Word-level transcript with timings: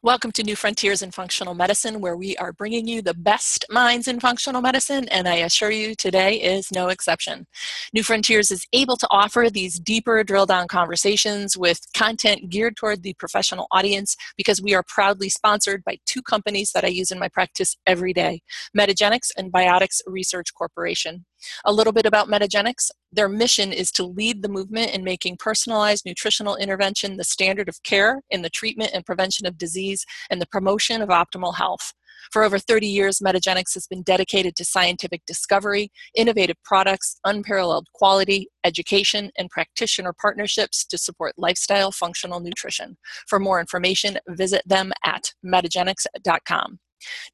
Welcome 0.00 0.30
to 0.32 0.44
New 0.44 0.54
Frontiers 0.54 1.02
in 1.02 1.10
Functional 1.10 1.54
Medicine, 1.54 2.00
where 2.00 2.16
we 2.16 2.36
are 2.36 2.52
bringing 2.52 2.86
you 2.86 3.02
the 3.02 3.14
best 3.14 3.64
minds 3.68 4.06
in 4.06 4.20
functional 4.20 4.62
medicine, 4.62 5.08
and 5.08 5.26
I 5.26 5.38
assure 5.38 5.72
you 5.72 5.96
today 5.96 6.40
is 6.40 6.70
no 6.70 6.86
exception. 6.86 7.48
New 7.92 8.04
Frontiers 8.04 8.52
is 8.52 8.64
able 8.72 8.96
to 8.96 9.08
offer 9.10 9.48
these 9.50 9.80
deeper 9.80 10.22
drill 10.22 10.46
down 10.46 10.68
conversations 10.68 11.56
with 11.56 11.80
content 11.96 12.48
geared 12.48 12.76
toward 12.76 13.02
the 13.02 13.14
professional 13.14 13.66
audience 13.72 14.14
because 14.36 14.62
we 14.62 14.72
are 14.72 14.84
proudly 14.86 15.28
sponsored 15.28 15.82
by 15.82 15.98
two 16.06 16.22
companies 16.22 16.70
that 16.74 16.84
I 16.84 16.88
use 16.88 17.10
in 17.10 17.18
my 17.18 17.28
practice 17.28 17.76
every 17.84 18.12
day 18.12 18.42
Metagenics 18.78 19.32
and 19.36 19.52
Biotics 19.52 20.00
Research 20.06 20.54
Corporation. 20.54 21.24
A 21.64 21.72
little 21.72 21.92
bit 21.92 22.06
about 22.06 22.28
Metagenics. 22.28 22.90
Their 23.12 23.28
mission 23.28 23.72
is 23.72 23.90
to 23.92 24.04
lead 24.04 24.42
the 24.42 24.48
movement 24.48 24.92
in 24.92 25.04
making 25.04 25.36
personalized 25.38 26.04
nutritional 26.04 26.56
intervention 26.56 27.16
the 27.16 27.24
standard 27.24 27.68
of 27.68 27.82
care 27.82 28.22
in 28.30 28.42
the 28.42 28.50
treatment 28.50 28.90
and 28.94 29.04
prevention 29.04 29.46
of 29.46 29.58
disease 29.58 30.04
and 30.30 30.40
the 30.40 30.46
promotion 30.46 31.02
of 31.02 31.08
optimal 31.08 31.56
health. 31.56 31.92
For 32.32 32.42
over 32.42 32.58
30 32.58 32.86
years, 32.86 33.20
Metagenics 33.20 33.74
has 33.74 33.86
been 33.86 34.02
dedicated 34.02 34.56
to 34.56 34.64
scientific 34.64 35.22
discovery, 35.26 35.90
innovative 36.14 36.56
products, 36.64 37.18
unparalleled 37.24 37.86
quality, 37.94 38.48
education, 38.64 39.30
and 39.38 39.48
practitioner 39.50 40.12
partnerships 40.12 40.84
to 40.86 40.98
support 40.98 41.34
lifestyle 41.38 41.92
functional 41.92 42.40
nutrition. 42.40 42.96
For 43.26 43.38
more 43.38 43.60
information, 43.60 44.18
visit 44.28 44.62
them 44.66 44.92
at 45.04 45.32
metagenics.com. 45.44 46.80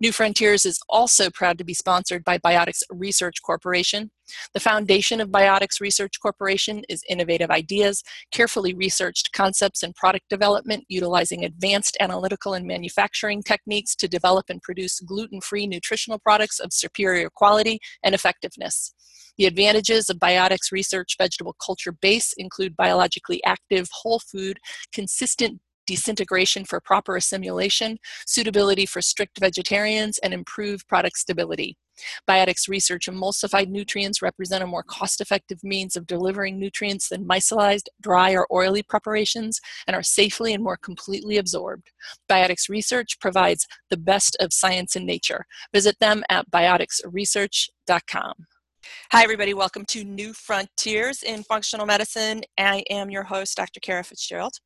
New 0.01 0.13
Frontiers 0.13 0.65
is 0.65 0.79
also 0.89 1.31
proud 1.31 1.59
to 1.59 1.65
be 1.65 1.75
sponsored 1.75 2.25
by 2.25 2.39
Biotics 2.39 2.83
Research 2.91 3.43
Corporation. 3.43 4.11
The 4.53 4.61
foundation 4.61 5.21
of 5.21 5.29
Biotics 5.29 5.81
Research 5.81 6.21
Corporation 6.21 6.83
is 6.89 7.03
innovative 7.09 7.51
ideas, 7.51 8.03
carefully 8.33 8.75
researched 8.75 9.33
concepts 9.33 9.83
and 9.83 9.95
product 9.95 10.29
development 10.29 10.85
utilizing 10.89 11.45
advanced 11.45 11.97
analytical 12.01 12.55
and 12.55 12.67
manufacturing 12.67 13.43
techniques 13.43 13.95
to 13.97 14.09
develop 14.09 14.47
and 14.49 14.63
produce 14.63 15.01
gluten 15.01 15.41
free 15.41 15.67
nutritional 15.67 16.19
products 16.19 16.59
of 16.59 16.73
superior 16.73 17.31
quality 17.31 17.79
and 18.03 18.15
effectiveness. 18.15 18.95
The 19.37 19.47
advantages 19.47 20.09
of 20.11 20.19
Biotics 20.19 20.71
Research 20.71 21.17
vegetable 21.19 21.57
culture 21.65 21.93
base 21.93 22.33
include 22.37 22.77
biologically 22.77 23.43
active, 23.45 23.89
whole 23.93 24.21
food, 24.21 24.59
consistent 24.93 25.61
disintegration 25.87 26.65
for 26.65 26.81
proper 26.81 27.17
assimilation, 27.17 27.99
suitability 28.27 28.87
for 28.87 29.03
strict 29.03 29.39
vegetarians, 29.39 30.19
and 30.19 30.35
improved 30.35 30.87
product 30.89 31.19
stability. 31.19 31.77
Biotics 32.29 32.69
Research 32.69 33.07
emulsified 33.07 33.69
nutrients 33.69 34.21
represent 34.23 34.63
a 34.65 34.67
more 34.67 34.83
cost 34.83 35.21
effective 35.21 35.63
means 35.63 35.97
of 35.97 36.07
delivering 36.07 36.59
nutrients 36.59 37.09
than 37.09 37.27
micellized, 37.27 37.87
dry, 38.01 38.35
or 38.35 38.47
oily 38.53 38.83
preparations 38.83 39.61
and 39.87 39.95
are 39.95 40.03
safely 40.03 40.53
and 40.55 40.65
more 40.65 40.77
completely 40.77 41.37
absorbed. 41.37 41.91
Biotics 42.29 42.69
Research 42.69 43.19
provides 43.21 43.67
the 43.91 43.97
best 43.97 44.37
of 44.41 44.53
science 44.53 44.97
and 44.97 45.07
nature. 45.07 45.47
Visit 45.73 45.97
them 46.01 46.25
at 46.29 46.51
bioticsresearch.com. 46.51 48.35
Hi, 49.13 49.23
everybody. 49.23 49.55
Welcome 49.55 49.85
to 49.87 50.05
New 50.05 50.35
Frontiers 50.35 51.23
in 51.23 51.43
Functional 51.45 51.87
Medicine. 51.87 52.43
I 52.59 52.85
am 52.91 53.11
your 53.11 53.23
host, 53.23 53.57
Dr. 53.57 53.81
Kara 53.81 54.05
Fitzgerald. 54.05 54.59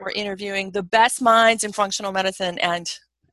We're 0.00 0.10
interviewing 0.10 0.70
the 0.70 0.82
best 0.82 1.22
minds 1.22 1.64
in 1.64 1.72
functional 1.72 2.12
medicine, 2.12 2.58
and 2.58 2.86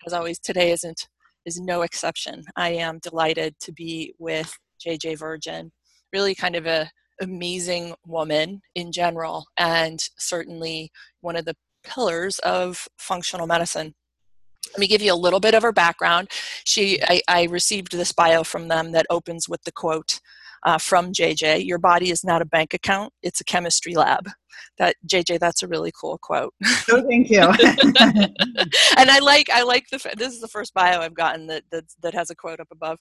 as 0.05 0.13
always, 0.13 0.39
today 0.39 0.71
isn't 0.71 1.07
is 1.45 1.59
no 1.59 1.81
exception. 1.81 2.43
I 2.55 2.69
am 2.69 2.99
delighted 2.99 3.55
to 3.61 3.71
be 3.71 4.13
with 4.19 4.55
JJ 4.85 5.17
Virgin, 5.17 5.71
really 6.13 6.35
kind 6.35 6.55
of 6.55 6.65
a 6.65 6.91
amazing 7.21 7.93
woman 8.05 8.61
in 8.75 8.91
general, 8.91 9.45
and 9.57 9.99
certainly 10.17 10.91
one 11.21 11.35
of 11.35 11.45
the 11.45 11.55
pillars 11.83 12.39
of 12.39 12.87
functional 12.97 13.47
medicine. 13.47 13.93
Let 14.71 14.79
me 14.79 14.87
give 14.87 15.01
you 15.01 15.13
a 15.13 15.15
little 15.15 15.39
bit 15.39 15.53
of 15.53 15.63
her 15.63 15.71
background. 15.71 16.29
She, 16.63 17.01
I, 17.03 17.21
I 17.27 17.43
received 17.43 17.91
this 17.91 18.11
bio 18.11 18.43
from 18.43 18.67
them 18.67 18.91
that 18.91 19.05
opens 19.09 19.49
with 19.49 19.63
the 19.63 19.71
quote 19.71 20.19
uh, 20.63 20.77
from 20.77 21.11
JJ: 21.11 21.65
"Your 21.65 21.79
body 21.79 22.11
is 22.11 22.23
not 22.23 22.41
a 22.41 22.45
bank 22.45 22.73
account; 22.73 23.13
it's 23.21 23.41
a 23.41 23.45
chemistry 23.45 23.95
lab." 23.95 24.29
That 24.77 24.95
JJ, 25.07 25.39
that's 25.39 25.63
a 25.63 25.67
really 25.67 25.91
cool 25.99 26.17
quote. 26.17 26.53
Oh, 26.91 27.03
thank 27.07 27.29
you. 27.29 27.39
and 28.97 29.09
I 29.09 29.19
like 29.19 29.49
I 29.49 29.63
like 29.63 29.85
the 29.91 30.13
this 30.17 30.33
is 30.33 30.41
the 30.41 30.47
first 30.47 30.73
bio 30.73 31.01
I've 31.01 31.13
gotten 31.13 31.47
that, 31.47 31.63
that 31.71 31.85
that 32.01 32.13
has 32.13 32.29
a 32.29 32.35
quote 32.35 32.59
up 32.59 32.67
above. 32.71 32.99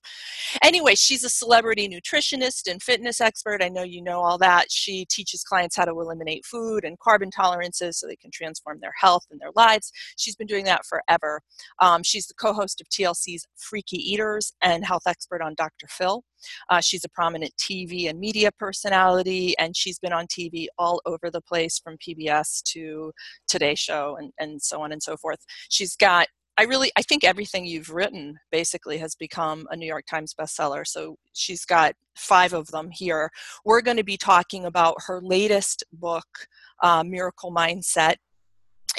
Anyway, 0.62 0.94
she's 0.94 1.25
a 1.25 1.28
celebrity 1.28 1.88
nutritionist 1.88 2.71
and 2.71 2.83
fitness 2.83 3.21
expert. 3.21 3.62
I 3.62 3.69
know 3.69 3.83
you 3.83 4.03
know 4.03 4.21
all 4.21 4.38
that. 4.38 4.71
She 4.71 5.05
teaches 5.06 5.43
clients 5.43 5.77
how 5.77 5.84
to 5.84 5.93
eliminate 5.93 6.44
food 6.44 6.84
and 6.84 6.99
carbon 6.99 7.31
tolerances 7.31 7.99
so 7.99 8.06
they 8.06 8.17
can 8.17 8.31
transform 8.31 8.78
their 8.81 8.94
health 9.00 9.27
and 9.31 9.41
their 9.41 9.53
lives. 9.55 9.93
She's 10.17 10.37
been 10.37 10.47
doing 10.47 10.65
that 10.65 10.84
forever. 10.87 11.41
Um, 11.81 12.03
she's 12.03 12.27
the 12.27 12.34
co-host 12.34 12.81
of 12.81 12.88
TLC's 12.88 13.47
Freaky 13.56 13.97
Eaters 13.97 14.53
and 14.62 14.84
health 14.84 15.06
expert 15.06 15.43
on 15.43 15.55
Dr. 15.55 15.87
Phil. 15.88 16.25
Uh, 16.69 16.81
she's 16.81 17.05
a 17.05 17.09
prominent 17.09 17.53
TV 17.56 18.09
and 18.09 18.19
media 18.19 18.50
personality, 18.53 19.56
and 19.59 19.77
she's 19.77 19.99
been 19.99 20.12
on 20.12 20.27
TV 20.27 20.67
all 20.78 21.00
over 21.06 21.31
the 21.31 21.40
place 21.43 21.78
from 21.78 21.99
PBS 21.99 22.62
to 22.73 23.12
Today 23.49 23.75
Show 23.75 24.17
and, 24.19 24.33
and 24.39 24.61
so 24.62 24.83
on 24.83 24.93
and 24.93 25.03
so 25.03 25.17
forth. 25.17 25.39
She's 25.69 25.97
got 25.97 26.28
I 26.59 26.65
really 26.65 26.91
I 26.97 27.03
think 27.03 27.25
everything 27.25 27.65
you've 27.65 27.91
written 27.91 28.39
basically 28.53 28.99
has 28.99 29.15
become 29.15 29.67
a 29.71 29.77
New 29.77 29.87
York 29.87 30.05
Times 30.11 30.34
bestseller. 30.39 30.87
So 30.87 31.17
she's 31.33 31.65
got 31.65 31.95
five 32.17 32.53
of 32.53 32.67
them 32.69 32.91
here. 32.93 33.31
We're 33.65 33.81
going 33.81 33.97
to 33.97 34.05
be 34.05 34.19
talking 34.19 34.67
about 34.67 34.97
her 35.06 35.21
latest 35.23 35.84
book, 35.93 36.27
uh, 36.83 37.03
Miracle 37.03 37.50
Mindset, 37.50 38.17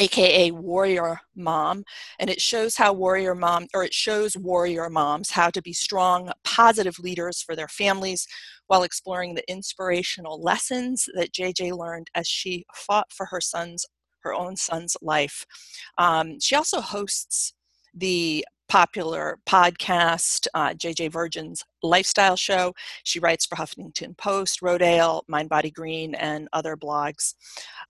aka 0.01 0.51
warrior 0.51 1.19
mom 1.35 1.83
and 2.19 2.29
it 2.29 2.41
shows 2.41 2.75
how 2.75 2.91
warrior 2.91 3.35
mom 3.35 3.67
or 3.73 3.83
it 3.83 3.93
shows 3.93 4.35
warrior 4.35 4.89
moms 4.89 5.29
how 5.31 5.49
to 5.49 5.61
be 5.61 5.73
strong 5.73 6.31
positive 6.43 6.97
leaders 6.99 7.41
for 7.41 7.55
their 7.55 7.67
families 7.67 8.27
while 8.67 8.83
exploring 8.83 9.35
the 9.35 9.49
inspirational 9.49 10.41
lessons 10.41 11.07
that 11.13 11.31
jj 11.31 11.71
learned 11.77 12.07
as 12.15 12.27
she 12.27 12.65
fought 12.73 13.11
for 13.13 13.27
her 13.27 13.39
son's 13.39 13.85
her 14.21 14.33
own 14.33 14.55
son's 14.55 14.95
life. 15.01 15.45
Um, 15.97 16.39
she 16.39 16.55
also 16.55 16.81
hosts 16.81 17.53
the 17.93 18.45
popular 18.71 19.37
podcast, 19.45 20.47
uh, 20.53 20.69
JJ 20.69 21.11
Virgin's 21.11 21.65
Lifestyle 21.83 22.37
Show. 22.37 22.73
She 23.03 23.19
writes 23.19 23.45
for 23.45 23.57
Huffington 23.57 24.17
Post, 24.17 24.61
Rodale, 24.61 25.23
Mind 25.27 25.49
Body 25.49 25.69
Green, 25.69 26.15
and 26.15 26.47
other 26.53 26.77
blogs. 26.77 27.33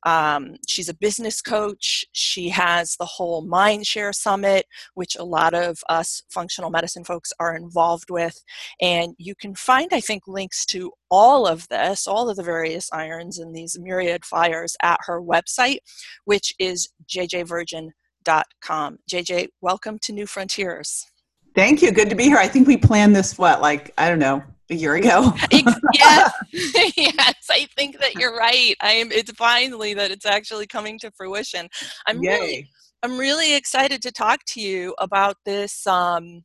Um, 0.07 0.55
she's 0.67 0.89
a 0.89 0.95
business 0.95 1.39
coach. 1.39 2.03
She 2.13 2.49
has 2.49 2.95
the 2.95 3.05
whole 3.05 3.45
Mindshare 3.45 4.15
Summit, 4.15 4.65
which 4.95 5.15
a 5.15 5.23
lot 5.23 5.53
of 5.53 5.83
us 5.87 6.23
functional 6.31 6.71
medicine 6.71 7.03
folks 7.03 7.31
are 7.39 7.55
involved 7.55 8.09
with. 8.09 8.43
And 8.81 9.13
you 9.19 9.35
can 9.35 9.53
find, 9.53 9.89
I 9.93 9.99
think, 9.99 10.23
links 10.25 10.65
to 10.67 10.91
all 11.11 11.45
of 11.45 11.67
this, 11.67 12.07
all 12.07 12.27
of 12.27 12.37
the 12.37 12.43
various 12.43 12.89
irons 12.91 13.37
and 13.37 13.55
these 13.55 13.77
myriad 13.79 14.25
fires 14.25 14.75
at 14.81 14.97
her 15.05 15.21
website, 15.21 15.77
which 16.25 16.55
is 16.57 16.89
jjvirgin.com 17.07 17.91
com. 18.61 18.99
JJ, 19.09 19.49
welcome 19.61 19.99
to 19.99 20.13
New 20.13 20.25
Frontiers. 20.25 21.07
Thank 21.55 21.81
you. 21.81 21.91
Good 21.91 22.09
to 22.09 22.15
be 22.15 22.23
here. 22.23 22.37
I 22.37 22.47
think 22.47 22.67
we 22.67 22.77
planned 22.77 23.15
this, 23.15 23.37
what, 23.37 23.61
like, 23.61 23.93
I 23.97 24.09
don't 24.09 24.19
know, 24.19 24.41
a 24.69 24.75
year 24.75 24.95
ago? 24.95 25.33
yes. 25.51 26.31
yes, 26.97 27.35
I 27.49 27.67
think 27.75 27.99
that 27.99 28.15
you're 28.15 28.35
right. 28.35 28.75
I 28.81 28.93
am, 28.93 29.11
it's 29.11 29.31
finally 29.33 29.93
that 29.93 30.11
it's 30.11 30.25
actually 30.25 30.65
coming 30.65 30.97
to 30.99 31.11
fruition. 31.11 31.67
I'm 32.07 32.23
Yay. 32.23 32.29
really, 32.31 32.69
I'm 33.03 33.17
really 33.17 33.55
excited 33.55 34.01
to 34.03 34.11
talk 34.11 34.45
to 34.47 34.61
you 34.61 34.95
about 34.99 35.35
this, 35.45 35.85
um, 35.87 36.43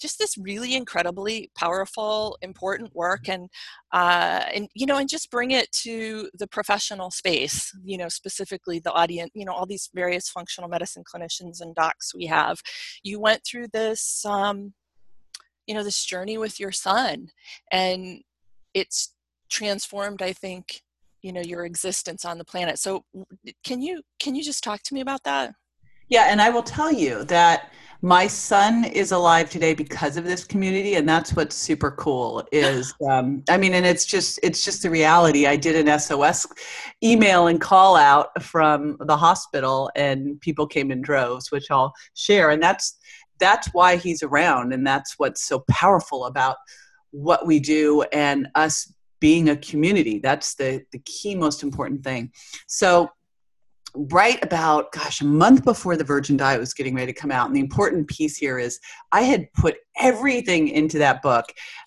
just 0.00 0.18
this 0.18 0.36
really 0.38 0.74
incredibly 0.74 1.50
powerful 1.56 2.36
important 2.42 2.94
work 2.94 3.28
and 3.28 3.48
uh, 3.92 4.44
and 4.54 4.68
you 4.74 4.86
know 4.86 4.96
and 4.98 5.08
just 5.08 5.30
bring 5.30 5.50
it 5.50 5.70
to 5.72 6.30
the 6.34 6.46
professional 6.46 7.10
space 7.10 7.74
you 7.84 7.98
know 7.98 8.08
specifically 8.08 8.78
the 8.78 8.92
audience 8.92 9.30
you 9.34 9.44
know 9.44 9.52
all 9.52 9.66
these 9.66 9.90
various 9.94 10.28
functional 10.28 10.68
medicine 10.68 11.04
clinicians 11.04 11.60
and 11.60 11.74
docs 11.74 12.14
we 12.14 12.26
have. 12.26 12.60
You 13.02 13.20
went 13.20 13.42
through 13.44 13.68
this 13.72 14.24
um, 14.24 14.74
you 15.66 15.74
know 15.74 15.84
this 15.84 16.04
journey 16.04 16.38
with 16.38 16.58
your 16.58 16.72
son 16.72 17.28
and 17.70 18.22
it's 18.74 19.14
transformed 19.50 20.20
i 20.20 20.32
think 20.32 20.82
you 21.22 21.32
know 21.32 21.40
your 21.40 21.64
existence 21.64 22.24
on 22.24 22.38
the 22.38 22.44
planet. 22.44 22.78
So 22.78 23.04
can 23.64 23.82
you 23.82 24.02
can 24.18 24.34
you 24.34 24.42
just 24.42 24.62
talk 24.62 24.82
to 24.84 24.94
me 24.94 25.00
about 25.00 25.24
that? 25.24 25.54
Yeah 26.08 26.26
and 26.30 26.40
i 26.40 26.48
will 26.50 26.62
tell 26.62 26.92
you 26.92 27.24
that 27.24 27.72
my 28.00 28.26
son 28.26 28.84
is 28.84 29.10
alive 29.10 29.50
today 29.50 29.74
because 29.74 30.16
of 30.16 30.24
this 30.24 30.44
community 30.44 30.94
and 30.94 31.08
that's 31.08 31.34
what's 31.34 31.56
super 31.56 31.90
cool 31.90 32.46
is 32.52 32.94
um, 33.10 33.42
i 33.50 33.56
mean 33.56 33.74
and 33.74 33.84
it's 33.84 34.04
just 34.04 34.38
it's 34.42 34.64
just 34.64 34.82
the 34.82 34.90
reality. 34.90 35.46
I 35.46 35.56
did 35.56 35.74
an 35.74 35.98
sos 35.98 36.46
email 37.02 37.48
and 37.48 37.60
call 37.60 37.96
out 37.96 38.42
from 38.42 38.96
the 39.00 39.16
hospital 39.16 39.90
and 39.96 40.40
people 40.40 40.66
came 40.66 40.90
in 40.90 41.02
droves 41.02 41.50
which 41.50 41.70
i'll 41.70 41.92
share 42.14 42.50
and 42.50 42.62
that's 42.62 42.98
that's 43.40 43.68
why 43.72 43.96
he's 43.96 44.22
around 44.22 44.72
and 44.72 44.86
that's 44.86 45.14
what's 45.18 45.44
so 45.44 45.64
powerful 45.70 46.26
about 46.26 46.56
what 47.10 47.46
we 47.46 47.58
do 47.58 48.02
and 48.12 48.48
us 48.54 48.92
being 49.20 49.48
a 49.48 49.56
community. 49.56 50.18
That's 50.18 50.54
the 50.54 50.82
the 50.92 51.00
key 51.00 51.34
most 51.34 51.62
important 51.62 52.04
thing. 52.04 52.30
So 52.66 53.10
right 53.94 54.42
about 54.44 54.92
gosh 54.92 55.20
a 55.20 55.24
month 55.24 55.64
before 55.64 55.96
the 55.96 56.04
virgin 56.04 56.36
diet 56.36 56.60
was 56.60 56.74
getting 56.74 56.94
ready 56.94 57.12
to 57.12 57.18
come 57.18 57.30
out 57.30 57.46
and 57.46 57.56
the 57.56 57.60
important 57.60 58.06
piece 58.06 58.36
here 58.36 58.58
is 58.58 58.78
i 59.12 59.22
had 59.22 59.50
put 59.54 59.76
everything 59.98 60.68
into 60.68 60.98
that 60.98 61.22
book 61.22 61.46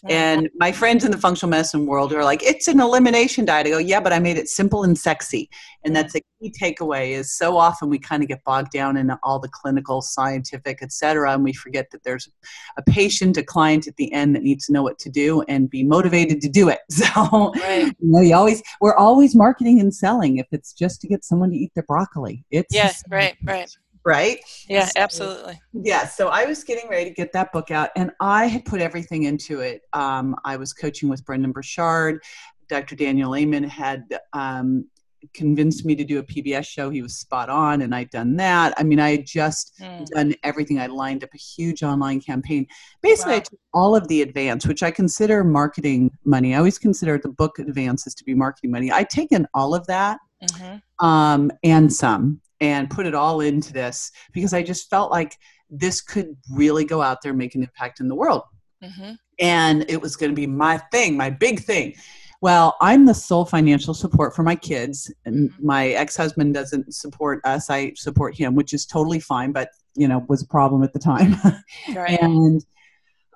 and 0.09 0.49
my 0.55 0.71
friends 0.71 1.05
in 1.05 1.11
the 1.11 1.17
functional 1.17 1.49
medicine 1.49 1.85
world 1.85 2.11
are 2.11 2.23
like 2.23 2.41
it's 2.43 2.67
an 2.67 2.79
elimination 2.79 3.45
diet 3.45 3.67
i 3.67 3.69
go 3.69 3.77
yeah 3.77 3.99
but 3.99 4.13
i 4.13 4.19
made 4.19 4.37
it 4.37 4.47
simple 4.47 4.83
and 4.83 4.97
sexy 4.97 5.49
and 5.83 5.95
that's 5.95 6.15
key 6.41 6.53
takeaway 6.59 7.11
is 7.11 7.35
so 7.35 7.57
often 7.57 7.89
we 7.89 7.99
kind 7.99 8.23
of 8.23 8.29
get 8.29 8.43
bogged 8.43 8.71
down 8.71 8.97
in 8.97 9.11
all 9.23 9.39
the 9.39 9.49
clinical 9.49 10.01
scientific 10.01 10.81
etc 10.81 11.33
and 11.33 11.43
we 11.43 11.53
forget 11.53 11.89
that 11.91 12.03
there's 12.03 12.29
a 12.77 12.81
patient 12.83 13.37
a 13.37 13.43
client 13.43 13.87
at 13.87 13.95
the 13.97 14.11
end 14.13 14.35
that 14.35 14.43
needs 14.43 14.65
to 14.65 14.73
know 14.73 14.83
what 14.83 14.97
to 14.99 15.09
do 15.09 15.41
and 15.43 15.69
be 15.69 15.83
motivated 15.83 16.41
to 16.41 16.49
do 16.49 16.69
it 16.69 16.79
so 16.89 17.51
right. 17.61 17.95
you 17.99 18.11
know 18.11 18.21
you 18.21 18.35
always 18.35 18.61
we're 18.79 18.95
always 18.95 19.35
marketing 19.35 19.79
and 19.79 19.93
selling 19.93 20.37
if 20.37 20.47
it's 20.51 20.73
just 20.73 21.01
to 21.01 21.07
get 21.07 21.23
someone 21.23 21.49
to 21.49 21.55
eat 21.55 21.71
their 21.75 21.83
broccoli 21.83 22.43
it's 22.51 22.73
yeah 22.73 22.91
right 23.09 23.35
right 23.43 23.75
right? 24.03 24.39
Yeah, 24.67 24.85
so, 24.85 24.99
absolutely. 24.99 25.61
Yeah, 25.73 26.07
so 26.07 26.29
I 26.29 26.45
was 26.45 26.63
getting 26.63 26.89
ready 26.89 27.05
to 27.09 27.13
get 27.13 27.31
that 27.33 27.51
book 27.51 27.69
out, 27.69 27.91
and 27.95 28.11
I 28.19 28.47
had 28.47 28.65
put 28.65 28.81
everything 28.81 29.23
into 29.23 29.59
it. 29.59 29.83
Um, 29.93 30.35
I 30.43 30.57
was 30.57 30.73
coaching 30.73 31.07
with 31.07 31.23
Brendon 31.23 31.51
Burchard. 31.51 32.23
Dr. 32.71 32.95
Daniel 32.95 33.35
Amen 33.35 33.63
had 33.63 34.05
um, 34.31 34.87
convinced 35.33 35.85
me 35.85 35.95
to 35.95 36.03
do 36.03 36.19
a 36.19 36.23
PBS 36.23 36.67
show. 36.67 36.89
He 36.89 37.01
was 37.01 37.17
spot 37.17 37.49
on, 37.49 37.81
and 37.81 37.93
I'd 37.93 38.09
done 38.09 38.35
that. 38.37 38.73
I 38.77 38.83
mean, 38.83 38.99
I 38.99 39.11
had 39.11 39.25
just 39.25 39.79
mm. 39.79 40.05
done 40.07 40.33
everything. 40.43 40.79
I 40.79 40.87
lined 40.87 41.23
up 41.23 41.29
a 41.33 41.37
huge 41.37 41.83
online 41.83 42.21
campaign. 42.21 42.67
Basically, 43.01 43.33
wow. 43.33 43.37
I 43.37 43.41
took 43.41 43.59
all 43.73 43.95
of 43.95 44.07
the 44.07 44.21
advance, 44.21 44.65
which 44.67 44.83
I 44.83 44.91
consider 44.91 45.43
marketing 45.43 46.11
money. 46.25 46.55
I 46.55 46.57
always 46.57 46.79
consider 46.79 47.17
the 47.17 47.29
book 47.29 47.59
advances 47.59 48.13
to 48.15 48.23
be 48.23 48.33
marketing 48.33 48.71
money. 48.71 48.91
I'd 48.91 49.09
taken 49.09 49.47
all 49.53 49.73
of 49.73 49.85
that 49.87 50.19
mm-hmm. 50.43 51.05
um, 51.05 51.51
and 51.63 51.91
some 51.91 52.41
and 52.59 52.89
put 52.89 53.05
it 53.05 53.15
all 53.15 53.41
into 53.41 53.73
this 53.73 54.11
because 54.33 54.53
I 54.53 54.61
just 54.61 54.89
felt 54.89 55.11
like 55.11 55.35
this 55.69 56.01
could 56.01 56.35
really 56.51 56.85
go 56.85 57.01
out 57.01 57.21
there 57.21 57.31
and 57.31 57.39
make 57.39 57.55
an 57.55 57.63
impact 57.63 57.99
in 57.99 58.07
the 58.07 58.15
world. 58.15 58.43
Mm-hmm. 58.83 59.13
And 59.39 59.89
it 59.89 60.01
was 60.01 60.15
going 60.15 60.31
to 60.31 60.35
be 60.35 60.47
my 60.47 60.77
thing, 60.91 61.17
my 61.17 61.29
big 61.29 61.61
thing. 61.61 61.95
Well, 62.41 62.75
I'm 62.81 63.05
the 63.05 63.13
sole 63.13 63.45
financial 63.45 63.93
support 63.93 64.35
for 64.35 64.41
my 64.41 64.55
kids, 64.55 65.13
and 65.25 65.51
mm-hmm. 65.51 65.65
my 65.65 65.89
ex-husband 65.89 66.55
doesn't 66.55 66.93
support 66.93 67.39
us. 67.45 67.69
I 67.69 67.93
support 67.95 68.35
him, 68.35 68.55
which 68.55 68.73
is 68.73 68.85
totally 68.85 69.19
fine, 69.19 69.51
but 69.51 69.69
you 69.93 70.07
know 70.07 70.25
was 70.27 70.41
a 70.41 70.47
problem 70.47 70.83
at 70.83 70.91
the 70.91 70.99
time. 70.99 71.35
Right. 71.95 72.19
and 72.21 72.63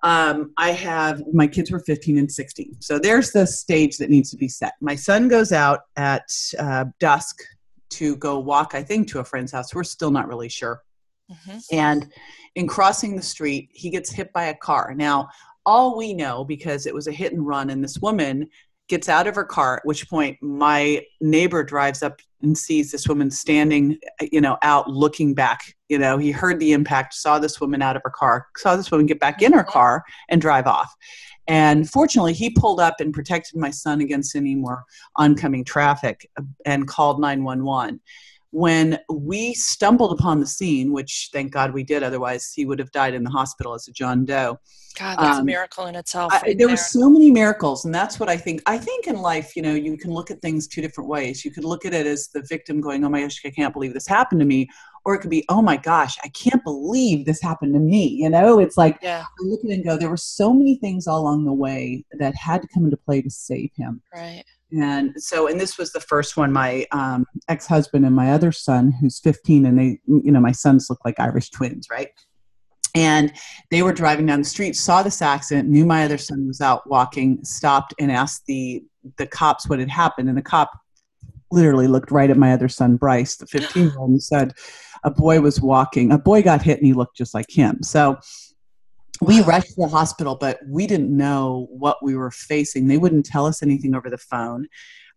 um, 0.03 0.53
I 0.57 0.71
have 0.71 1.21
my 1.33 1.47
kids 1.47 1.71
were 1.71 1.79
15 1.79 2.17
and 2.17 2.31
16, 2.31 2.77
so 2.79 2.97
there's 2.97 3.31
the 3.31 3.45
stage 3.45 3.97
that 3.97 4.09
needs 4.09 4.31
to 4.31 4.37
be 4.37 4.47
set. 4.47 4.73
My 4.81 4.95
son 4.95 5.27
goes 5.27 5.51
out 5.51 5.81
at 5.95 6.29
uh, 6.57 6.85
dusk 6.99 7.41
to 7.91 8.15
go 8.17 8.39
walk, 8.39 8.73
I 8.73 8.81
think, 8.83 9.07
to 9.09 9.19
a 9.19 9.23
friend's 9.23 9.51
house. 9.51 9.73
We're 9.73 9.83
still 9.83 10.11
not 10.11 10.27
really 10.27 10.49
sure. 10.49 10.81
Mm-hmm. 11.31 11.57
And 11.71 12.11
in 12.55 12.67
crossing 12.67 13.15
the 13.15 13.21
street, 13.21 13.69
he 13.71 13.89
gets 13.89 14.11
hit 14.11 14.33
by 14.33 14.45
a 14.45 14.55
car. 14.55 14.93
Now, 14.95 15.29
all 15.65 15.97
we 15.97 16.13
know 16.13 16.43
because 16.43 16.85
it 16.85 16.93
was 16.93 17.07
a 17.07 17.11
hit 17.11 17.33
and 17.33 17.45
run, 17.45 17.69
and 17.69 17.83
this 17.83 17.99
woman 17.99 18.47
gets 18.87 19.09
out 19.09 19.27
of 19.27 19.35
her 19.35 19.43
car 19.43 19.77
at 19.77 19.85
which 19.85 20.09
point 20.09 20.37
my 20.41 21.03
neighbor 21.21 21.63
drives 21.63 22.03
up 22.03 22.19
and 22.41 22.57
sees 22.57 22.91
this 22.91 23.07
woman 23.07 23.31
standing 23.31 23.97
you 24.31 24.41
know 24.41 24.57
out 24.61 24.89
looking 24.89 25.33
back 25.33 25.75
you 25.89 25.97
know 25.97 26.17
he 26.17 26.31
heard 26.31 26.59
the 26.59 26.73
impact 26.73 27.13
saw 27.13 27.39
this 27.39 27.59
woman 27.59 27.81
out 27.81 27.95
of 27.95 28.01
her 28.03 28.11
car 28.11 28.47
saw 28.57 28.75
this 28.75 28.91
woman 28.91 29.05
get 29.05 29.19
back 29.19 29.41
in 29.41 29.53
her 29.53 29.61
mm-hmm. 29.61 29.71
car 29.71 30.03
and 30.29 30.41
drive 30.41 30.67
off 30.67 30.93
and 31.47 31.89
fortunately 31.89 32.33
he 32.33 32.49
pulled 32.49 32.79
up 32.79 32.99
and 32.99 33.13
protected 33.13 33.59
my 33.59 33.69
son 33.69 34.01
against 34.01 34.35
any 34.35 34.55
more 34.55 34.83
oncoming 35.15 35.63
traffic 35.63 36.29
and 36.65 36.87
called 36.87 37.19
911 37.19 37.99
when 38.55 38.97
we 39.09 39.53
stumbled 39.53 40.17
upon 40.17 40.39
the 40.39 40.47
scene, 40.47 40.93
which 40.93 41.29
thank 41.33 41.51
God 41.51 41.73
we 41.73 41.83
did, 41.83 42.03
otherwise 42.03 42.53
he 42.55 42.63
would 42.63 42.79
have 42.79 42.89
died 42.93 43.13
in 43.13 43.21
the 43.21 43.29
hospital 43.29 43.73
as 43.73 43.85
a 43.89 43.91
John 43.91 44.23
Doe. 44.23 44.57
God, 44.97 45.17
that's 45.19 45.39
um, 45.39 45.41
a 45.41 45.43
miracle 45.43 45.87
in 45.87 45.95
itself. 45.95 46.31
Right 46.31 46.41
I, 46.41 46.47
there, 46.47 46.55
there 46.59 46.69
were 46.69 46.77
so 46.77 47.09
many 47.09 47.31
miracles, 47.31 47.83
and 47.83 47.93
that's 47.93 48.17
what 48.17 48.29
I 48.29 48.37
think. 48.37 48.61
I 48.65 48.77
think 48.77 49.07
in 49.07 49.17
life, 49.17 49.57
you 49.57 49.61
know, 49.61 49.73
you 49.73 49.97
can 49.97 50.13
look 50.13 50.31
at 50.31 50.41
things 50.41 50.69
two 50.69 50.79
different 50.79 51.09
ways. 51.09 51.43
You 51.43 51.51
could 51.51 51.65
look 51.65 51.83
at 51.83 51.93
it 51.93 52.07
as 52.07 52.29
the 52.29 52.43
victim 52.43 52.79
going, 52.79 53.03
"Oh 53.03 53.09
my 53.09 53.23
gosh, 53.23 53.41
I 53.45 53.49
can't 53.49 53.73
believe 53.73 53.93
this 53.93 54.07
happened 54.07 54.39
to 54.39 54.45
me," 54.45 54.69
or 55.03 55.15
it 55.15 55.19
could 55.19 55.31
be, 55.31 55.43
"Oh 55.49 55.61
my 55.61 55.75
gosh, 55.75 56.15
I 56.23 56.29
can't 56.29 56.63
believe 56.63 57.25
this 57.25 57.41
happened 57.41 57.73
to 57.73 57.81
me." 57.81 58.07
You 58.07 58.29
know, 58.29 58.59
it's 58.59 58.77
like 58.77 58.99
yeah. 59.01 59.23
I 59.23 59.43
look 59.43 59.65
at 59.65 59.71
it 59.71 59.73
and 59.73 59.83
go, 59.83 59.97
"There 59.97 60.09
were 60.09 60.15
so 60.15 60.53
many 60.53 60.77
things 60.77 61.07
all 61.07 61.19
along 61.19 61.43
the 61.43 61.51
way 61.51 62.05
that 62.19 62.33
had 62.35 62.61
to 62.61 62.69
come 62.73 62.85
into 62.85 62.95
play 62.95 63.21
to 63.21 63.29
save 63.29 63.71
him." 63.75 64.01
Right 64.13 64.45
and 64.81 65.13
so 65.17 65.47
and 65.47 65.59
this 65.59 65.77
was 65.77 65.91
the 65.91 65.99
first 65.99 66.37
one 66.37 66.51
my 66.51 66.85
um, 66.91 67.25
ex-husband 67.47 68.05
and 68.05 68.15
my 68.15 68.31
other 68.31 68.51
son 68.51 68.91
who's 68.91 69.19
15 69.19 69.65
and 69.65 69.79
they 69.79 69.99
you 70.07 70.31
know 70.31 70.39
my 70.39 70.51
sons 70.51 70.87
look 70.89 70.99
like 71.05 71.19
irish 71.19 71.49
twins 71.49 71.87
right? 71.89 72.09
And 72.93 73.33
they 73.71 73.81
were 73.81 73.91
driving 73.91 74.25
down 74.25 74.39
the 74.39 74.45
street 74.45 74.75
saw 74.75 75.03
this 75.03 75.21
accident 75.21 75.67
knew 75.69 75.85
my 75.85 76.05
other 76.05 76.17
son 76.17 76.47
was 76.47 76.61
out 76.61 76.89
walking 76.89 77.43
stopped 77.43 77.93
and 77.99 78.11
asked 78.11 78.45
the 78.45 78.83
the 79.17 79.27
cops 79.27 79.69
what 79.69 79.79
had 79.79 79.89
happened. 79.89 80.29
And 80.29 80.37
the 80.37 80.41
cop 80.41 80.71
literally 81.51 81.87
looked 81.87 82.11
right 82.11 82.29
at 82.29 82.37
my 82.37 82.53
other 82.53 82.67
son 82.67 82.97
bryce 82.97 83.35
the 83.35 83.47
15 83.47 83.83
year 83.83 83.97
old 83.97 84.09
and 84.09 84.23
said 84.23 84.53
a 85.03 85.11
boy 85.11 85.39
was 85.39 85.61
walking 85.61 86.11
a 86.11 86.17
boy 86.17 86.41
got 86.41 86.61
hit 86.61 86.79
and 86.79 86.87
he 86.87 86.93
looked 86.93 87.17
just 87.17 87.33
like 87.33 87.49
him. 87.49 87.83
So 87.83 88.17
we 89.21 89.41
rushed 89.41 89.69
to 89.69 89.81
the 89.81 89.87
hospital, 89.87 90.35
but 90.35 90.59
we 90.67 90.87
didn't 90.87 91.15
know 91.15 91.67
what 91.69 92.03
we 92.03 92.15
were 92.15 92.31
facing. 92.31 92.87
They 92.87 92.97
wouldn't 92.97 93.25
tell 93.25 93.45
us 93.45 93.63
anything 93.63 93.95
over 93.95 94.09
the 94.09 94.17
phone. 94.17 94.67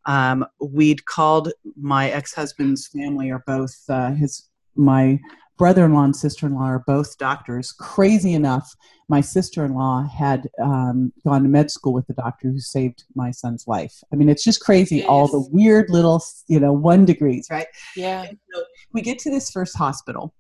Um, 0.07 0.47
we'd 0.61 1.05
called 1.05 1.53
my 1.77 2.11
ex-husband's 2.11 2.87
family, 2.89 3.31
or 3.31 3.43
both 3.47 3.77
uh, 3.89 4.13
his 4.13 4.49
my 4.77 5.19
brother-in-law 5.59 6.05
and 6.05 6.17
sister-in-law 6.17 6.65
are 6.65 6.85
both 6.87 7.19
doctors. 7.19 7.73
Crazy 7.73 8.33
enough, 8.33 8.73
my 9.09 9.21
sister-in-law 9.21 10.05
had 10.05 10.49
um, 10.63 11.13
gone 11.27 11.43
to 11.43 11.49
med 11.49 11.71
school 11.71 11.93
with 11.93 12.07
the 12.07 12.15
doctor 12.15 12.49
who 12.49 12.61
saved 12.61 13.05
my 13.17 13.33
son's 13.33 13.67
life. 13.67 14.03
I 14.13 14.17
mean, 14.17 14.29
it's 14.29 14.45
just 14.45 14.61
crazy. 14.61 14.99
Yes. 14.99 15.07
All 15.09 15.27
the 15.27 15.47
weird 15.51 15.91
little, 15.91 16.23
you 16.47 16.61
know, 16.61 16.73
one 16.73 17.05
degrees, 17.05 17.49
right? 17.51 17.67
Yeah. 17.97 18.25
So 18.55 18.63
we 18.93 19.03
get 19.03 19.19
to 19.21 19.31
this 19.31 19.51
first 19.51 19.77
hospital 19.77 20.33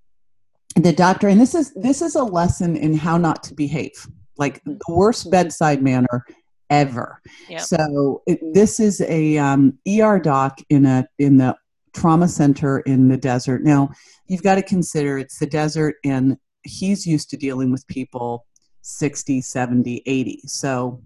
the 0.76 0.92
doctor 0.92 1.28
and 1.28 1.40
this 1.40 1.54
is 1.54 1.72
this 1.74 2.02
is 2.02 2.14
a 2.14 2.22
lesson 2.22 2.76
in 2.76 2.94
how 2.94 3.16
not 3.16 3.42
to 3.42 3.54
behave 3.54 4.06
like 4.36 4.62
the 4.64 4.78
worst 4.88 5.30
bedside 5.30 5.82
manner 5.82 6.24
ever. 6.70 7.20
Yep. 7.48 7.60
so 7.60 8.22
it, 8.26 8.40
this 8.52 8.78
is 8.80 9.00
a 9.02 9.38
um, 9.38 9.78
er 9.88 10.18
doc 10.18 10.60
in 10.70 10.86
a 10.86 11.06
in 11.18 11.36
the 11.36 11.56
trauma 11.94 12.28
center 12.28 12.80
in 12.80 13.08
the 13.08 13.16
desert. 13.16 13.62
Now 13.64 13.90
you've 14.26 14.42
got 14.42 14.56
to 14.56 14.62
consider 14.62 15.18
it's 15.18 15.38
the 15.38 15.46
desert 15.46 15.96
and 16.04 16.36
he's 16.62 17.06
used 17.06 17.30
to 17.30 17.36
dealing 17.36 17.70
with 17.70 17.86
people 17.86 18.46
60 18.82 19.40
70 19.40 20.02
80 20.06 20.40
so 20.46 21.02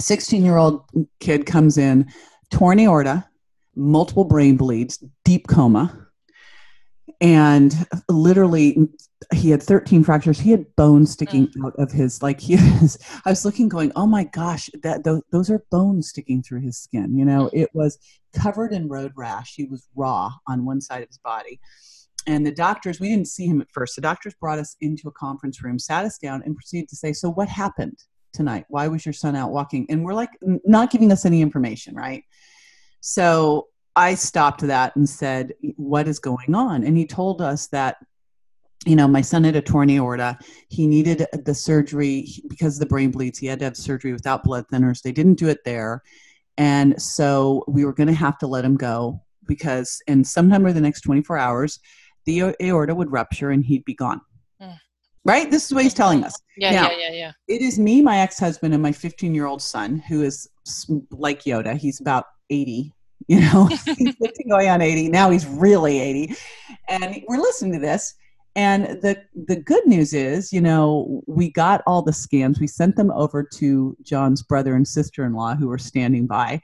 16 0.00 0.44
year 0.44 0.56
old 0.56 0.84
kid 1.20 1.46
comes 1.46 1.78
in 1.78 2.06
torn 2.50 2.80
aorta 2.80 3.26
multiple 3.74 4.24
brain 4.24 4.56
bleeds 4.56 5.02
deep 5.24 5.46
coma 5.46 6.05
and 7.20 7.74
literally 8.08 8.88
he 9.34 9.50
had 9.50 9.62
13 9.62 10.04
fractures. 10.04 10.38
He 10.38 10.50
had 10.50 10.74
bones 10.76 11.12
sticking 11.12 11.48
mm. 11.48 11.66
out 11.66 11.74
of 11.78 11.90
his 11.90 12.22
like 12.22 12.40
he 12.46 12.54
is 12.54 12.98
i 13.24 13.30
was 13.30 13.44
looking 13.44 13.68
going 13.68 13.92
oh 13.96 14.06
my 14.06 14.24
gosh 14.24 14.68
that 14.82 15.04
those, 15.04 15.22
those 15.32 15.50
are 15.50 15.64
bones 15.70 16.08
sticking 16.08 16.42
through 16.42 16.60
his 16.60 16.78
skin. 16.78 17.16
You 17.16 17.24
know 17.24 17.50
it 17.52 17.70
was 17.74 17.98
covered 18.34 18.72
in 18.72 18.88
road 18.88 19.12
rash. 19.16 19.54
He 19.54 19.64
was 19.64 19.88
raw 19.94 20.32
on 20.46 20.64
one 20.64 20.80
side 20.80 21.02
of 21.02 21.08
his 21.08 21.18
body. 21.18 21.60
And 22.28 22.44
the 22.44 22.52
doctors 22.52 23.00
we 23.00 23.08
didn't 23.08 23.28
see 23.28 23.46
him 23.46 23.60
at 23.60 23.70
first. 23.72 23.94
The 23.94 24.02
doctors 24.02 24.34
brought 24.34 24.58
us 24.58 24.76
into 24.80 25.08
a 25.08 25.12
conference 25.12 25.62
room 25.62 25.78
sat 25.78 26.04
us 26.04 26.18
down 26.18 26.42
and 26.44 26.56
proceeded 26.56 26.88
to 26.90 26.96
say 26.96 27.12
so 27.12 27.30
what 27.30 27.48
happened 27.48 27.98
tonight? 28.32 28.66
Why 28.68 28.88
was 28.88 29.06
your 29.06 29.14
son 29.14 29.34
out 29.34 29.50
walking? 29.50 29.86
And 29.88 30.04
we're 30.04 30.14
like 30.14 30.30
not 30.42 30.90
giving 30.90 31.10
us 31.10 31.24
any 31.24 31.40
information 31.40 31.94
right? 31.94 32.24
So 33.00 33.68
I 33.96 34.14
stopped 34.14 34.60
that 34.60 34.94
and 34.94 35.08
said, 35.08 35.54
What 35.76 36.06
is 36.06 36.18
going 36.18 36.54
on? 36.54 36.84
And 36.84 36.96
he 36.96 37.06
told 37.06 37.40
us 37.40 37.66
that, 37.68 37.96
you 38.84 38.94
know, 38.94 39.08
my 39.08 39.22
son 39.22 39.42
had 39.42 39.56
a 39.56 39.62
torn 39.62 39.90
aorta. 39.90 40.38
He 40.68 40.86
needed 40.86 41.26
the 41.32 41.54
surgery 41.54 42.28
because 42.48 42.78
the 42.78 42.86
brain 42.86 43.10
bleeds. 43.10 43.38
He 43.38 43.46
had 43.46 43.58
to 43.60 43.64
have 43.64 43.76
surgery 43.76 44.12
without 44.12 44.44
blood 44.44 44.66
thinners. 44.68 45.02
They 45.02 45.12
didn't 45.12 45.38
do 45.38 45.48
it 45.48 45.64
there. 45.64 46.02
And 46.58 47.00
so 47.00 47.64
we 47.66 47.84
were 47.84 47.92
going 47.92 48.06
to 48.06 48.14
have 48.14 48.38
to 48.38 48.46
let 48.46 48.64
him 48.64 48.76
go 48.76 49.22
because, 49.46 50.00
in 50.06 50.24
sometime 50.24 50.62
over 50.62 50.72
the 50.72 50.80
next 50.80 51.00
24 51.02 51.38
hours, 51.38 51.80
the 52.26 52.54
aorta 52.60 52.94
would 52.94 53.10
rupture 53.10 53.50
and 53.50 53.64
he'd 53.64 53.84
be 53.84 53.94
gone. 53.94 54.20
Mm. 54.60 54.76
Right? 55.24 55.50
This 55.50 55.66
is 55.66 55.74
what 55.74 55.84
he's 55.84 55.94
telling 55.94 56.22
us. 56.22 56.34
Yeah, 56.56 56.70
now, 56.70 56.90
yeah, 56.90 56.96
yeah, 56.98 57.12
yeah. 57.12 57.32
It 57.48 57.62
is 57.62 57.78
me, 57.78 58.02
my 58.02 58.18
ex 58.18 58.38
husband, 58.38 58.74
and 58.74 58.82
my 58.82 58.92
15 58.92 59.34
year 59.34 59.46
old 59.46 59.62
son 59.62 59.96
who 59.96 60.22
is 60.22 60.48
like 61.10 61.44
Yoda. 61.44 61.76
He's 61.76 62.00
about 62.00 62.26
80 62.50 62.92
you 63.28 63.40
know 63.40 63.66
he's 63.98 64.14
going 64.48 64.68
on 64.68 64.80
80 64.80 65.08
now 65.08 65.30
he's 65.30 65.46
really 65.46 65.98
80 65.98 66.36
and 66.88 67.22
we're 67.28 67.38
listening 67.38 67.72
to 67.72 67.78
this. 67.78 68.14
And 68.54 69.02
the 69.02 69.22
the 69.34 69.56
good 69.56 69.86
news 69.86 70.14
is 70.14 70.52
you 70.52 70.62
know 70.62 71.22
we 71.26 71.50
got 71.50 71.82
all 71.86 72.02
the 72.02 72.12
scans 72.12 72.58
we 72.58 72.66
sent 72.66 72.96
them 72.96 73.10
over 73.10 73.42
to 73.42 73.96
john's 74.02 74.42
brother 74.42 74.74
and 74.74 74.88
sister-in-law 74.88 75.56
who 75.56 75.68
were 75.68 75.78
standing 75.78 76.26
by. 76.26 76.62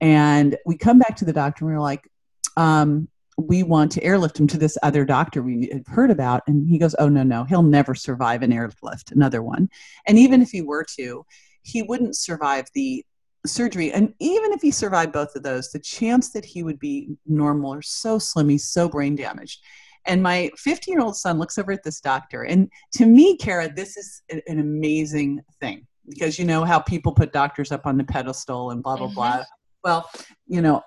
And 0.00 0.56
we 0.64 0.76
come 0.76 0.98
back 0.98 1.16
to 1.16 1.24
the 1.24 1.32
doctor 1.32 1.64
and 1.64 1.72
we 1.72 1.76
are 1.76 1.80
like 1.80 2.08
um, 2.56 3.08
we 3.36 3.62
want 3.62 3.90
to 3.92 4.02
airlift 4.02 4.38
him 4.38 4.46
to 4.46 4.58
this 4.58 4.78
other 4.82 5.04
doctor 5.04 5.42
we 5.42 5.68
had 5.72 5.86
heard 5.88 6.10
about. 6.10 6.42
And 6.46 6.68
he 6.68 6.78
goes, 6.78 6.94
Oh, 6.98 7.08
no, 7.08 7.22
no, 7.22 7.44
he'll 7.44 7.62
never 7.62 7.94
survive 7.94 8.42
an 8.42 8.52
airlift, 8.52 9.10
another 9.10 9.42
one. 9.42 9.68
And 10.06 10.18
even 10.18 10.40
if 10.40 10.50
he 10.50 10.62
were 10.62 10.84
to, 10.96 11.26
he 11.62 11.82
wouldn't 11.82 12.16
survive 12.16 12.66
the 12.74 13.04
surgery. 13.46 13.92
And 13.92 14.14
even 14.20 14.52
if 14.52 14.62
he 14.62 14.70
survived 14.70 15.12
both 15.12 15.34
of 15.36 15.42
those, 15.42 15.70
the 15.70 15.78
chance 15.78 16.30
that 16.32 16.44
he 16.44 16.62
would 16.62 16.78
be 16.78 17.10
normal 17.26 17.74
are 17.74 17.82
so 17.82 18.18
slim, 18.18 18.48
he's 18.48 18.68
so 18.68 18.88
brain 18.88 19.16
damaged. 19.16 19.60
And 20.06 20.22
my 20.22 20.50
15 20.56 20.92
year 20.92 21.02
old 21.02 21.16
son 21.16 21.38
looks 21.38 21.58
over 21.58 21.72
at 21.72 21.82
this 21.82 22.00
doctor. 22.00 22.42
And 22.42 22.68
to 22.94 23.06
me, 23.06 23.36
Kara, 23.36 23.72
this 23.72 23.96
is 23.96 24.22
an 24.30 24.58
amazing 24.58 25.40
thing 25.60 25.86
because 26.08 26.38
you 26.38 26.44
know 26.44 26.64
how 26.64 26.80
people 26.80 27.12
put 27.12 27.32
doctors 27.32 27.72
up 27.72 27.86
on 27.86 27.96
the 27.96 28.04
pedestal 28.04 28.70
and 28.70 28.82
blah, 28.82 28.96
blah, 28.96 29.06
mm-hmm. 29.06 29.14
blah. 29.14 29.42
Well, 29.82 30.10
you 30.46 30.62
know, 30.62 30.82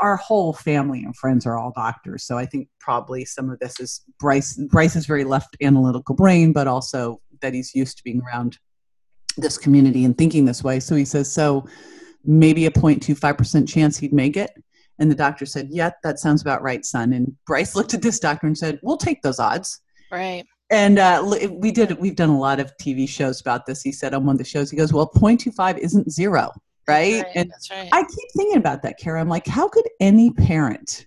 our 0.00 0.16
whole 0.16 0.52
family 0.52 1.02
and 1.02 1.16
friends 1.16 1.46
are 1.46 1.58
all 1.58 1.72
doctors. 1.74 2.24
So 2.24 2.36
I 2.36 2.46
think 2.46 2.68
probably 2.80 3.24
some 3.24 3.50
of 3.50 3.58
this 3.58 3.80
is 3.80 4.02
Bryce. 4.18 4.58
Bryce 4.70 4.96
is 4.96 5.06
very 5.06 5.24
left 5.24 5.56
analytical 5.62 6.14
brain, 6.14 6.52
but 6.52 6.66
also 6.66 7.20
that 7.40 7.54
he's 7.54 7.74
used 7.74 7.98
to 7.98 8.04
being 8.04 8.22
around 8.22 8.58
this 9.36 9.58
community 9.58 10.04
and 10.04 10.16
thinking 10.16 10.44
this 10.44 10.64
way. 10.64 10.80
So 10.80 10.94
he 10.94 11.04
says, 11.04 11.30
so 11.30 11.66
maybe 12.24 12.66
a 12.66 12.70
0.25% 12.70 13.68
chance 13.68 13.96
he'd 13.96 14.12
make 14.12 14.36
it. 14.36 14.50
And 14.98 15.10
the 15.10 15.14
doctor 15.14 15.44
said, 15.46 15.68
yeah, 15.70 15.90
that 16.02 16.18
sounds 16.18 16.42
about 16.42 16.62
right, 16.62 16.84
son. 16.84 17.12
And 17.12 17.36
Bryce 17.46 17.74
looked 17.76 17.94
at 17.94 18.02
this 18.02 18.18
doctor 18.18 18.46
and 18.46 18.56
said, 18.56 18.80
we'll 18.82 18.96
take 18.96 19.22
those 19.22 19.38
odds. 19.38 19.80
Right. 20.10 20.44
And 20.70 20.98
uh, 20.98 21.38
we 21.52 21.70
did, 21.70 21.98
we've 21.98 22.16
done 22.16 22.30
a 22.30 22.38
lot 22.38 22.58
of 22.58 22.72
TV 22.78 23.08
shows 23.08 23.40
about 23.40 23.66
this. 23.66 23.82
He 23.82 23.92
said 23.92 24.14
on 24.14 24.26
one 24.26 24.34
of 24.34 24.38
the 24.38 24.44
shows, 24.44 24.70
he 24.70 24.76
goes, 24.76 24.92
well, 24.92 25.10
0.25 25.14 25.78
isn't 25.78 26.10
zero. 26.10 26.50
Right? 26.88 27.22
right 27.22 27.32
and 27.34 27.50
that's 27.50 27.70
right. 27.70 27.88
I 27.92 28.02
keep 28.02 28.28
thinking 28.36 28.58
about 28.58 28.82
that, 28.82 28.98
Kara. 28.98 29.20
I'm 29.20 29.28
like, 29.28 29.46
how 29.46 29.68
could 29.68 29.86
any 30.00 30.30
parent 30.32 31.06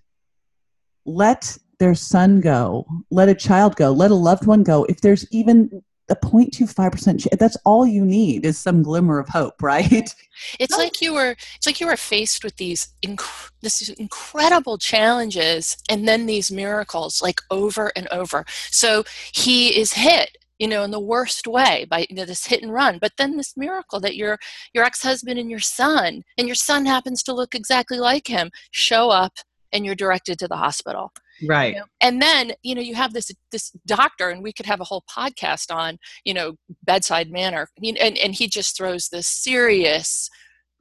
let 1.05 1.57
their 1.79 1.95
son 1.95 2.41
go, 2.41 2.85
let 3.09 3.29
a 3.29 3.33
child 3.33 3.75
go, 3.75 3.91
let 3.91 4.11
a 4.11 4.15
loved 4.15 4.45
one 4.45 4.63
go 4.63 4.83
if 4.85 5.01
there's 5.01 5.25
even 5.31 5.81
a 6.09 6.15
0.25% 6.15 7.37
that's 7.37 7.57
all 7.65 7.85
you 7.85 8.05
need 8.05 8.45
is 8.45 8.57
some 8.57 8.83
glimmer 8.83 9.19
of 9.19 9.29
hope 9.29 9.55
right? 9.61 10.13
It's 10.59 10.77
like 10.77 11.01
you 11.01 11.13
were 11.13 11.35
it's 11.55 11.65
like 11.65 11.79
you 11.79 11.87
were 11.87 11.97
faced 11.97 12.43
with 12.43 12.55
these 12.57 12.89
inc- 13.05 13.51
this 13.61 13.89
incredible 13.89 14.77
challenges 14.77 15.77
and 15.89 16.07
then 16.07 16.25
these 16.25 16.51
miracles 16.51 17.21
like 17.21 17.41
over 17.51 17.91
and 17.95 18.07
over. 18.09 18.45
So 18.71 19.03
he 19.33 19.77
is 19.77 19.93
hit 19.93 20.37
you 20.59 20.67
know 20.67 20.83
in 20.83 20.91
the 20.91 20.99
worst 20.99 21.47
way 21.47 21.85
by 21.89 22.05
you 22.09 22.15
know, 22.15 22.25
this 22.25 22.45
hit 22.45 22.61
and 22.61 22.73
run 22.73 22.99
but 22.99 23.13
then 23.17 23.37
this 23.37 23.55
miracle 23.55 23.99
that 24.01 24.17
your 24.17 24.37
your 24.73 24.83
ex-husband 24.83 25.39
and 25.39 25.49
your 25.49 25.59
son 25.59 26.23
and 26.37 26.47
your 26.47 26.55
son 26.55 26.85
happens 26.85 27.23
to 27.23 27.33
look 27.33 27.55
exactly 27.55 27.97
like 27.97 28.27
him 28.27 28.51
show 28.71 29.09
up 29.09 29.33
and 29.71 29.85
you're 29.85 29.95
directed 29.95 30.37
to 30.37 30.47
the 30.47 30.57
hospital 30.57 31.11
right 31.47 31.73
you 31.73 31.79
know? 31.79 31.85
and 32.01 32.21
then 32.21 32.51
you 32.63 32.75
know 32.75 32.81
you 32.81 32.95
have 32.95 33.13
this 33.13 33.31
this 33.51 33.71
doctor 33.85 34.29
and 34.29 34.43
we 34.43 34.53
could 34.53 34.65
have 34.65 34.81
a 34.81 34.85
whole 34.85 35.03
podcast 35.09 35.73
on 35.73 35.97
you 36.25 36.33
know 36.33 36.55
bedside 36.83 37.31
manner 37.31 37.67
and, 37.77 38.17
and 38.17 38.35
he 38.35 38.47
just 38.47 38.75
throws 38.77 39.09
this 39.09 39.27
serious 39.27 40.29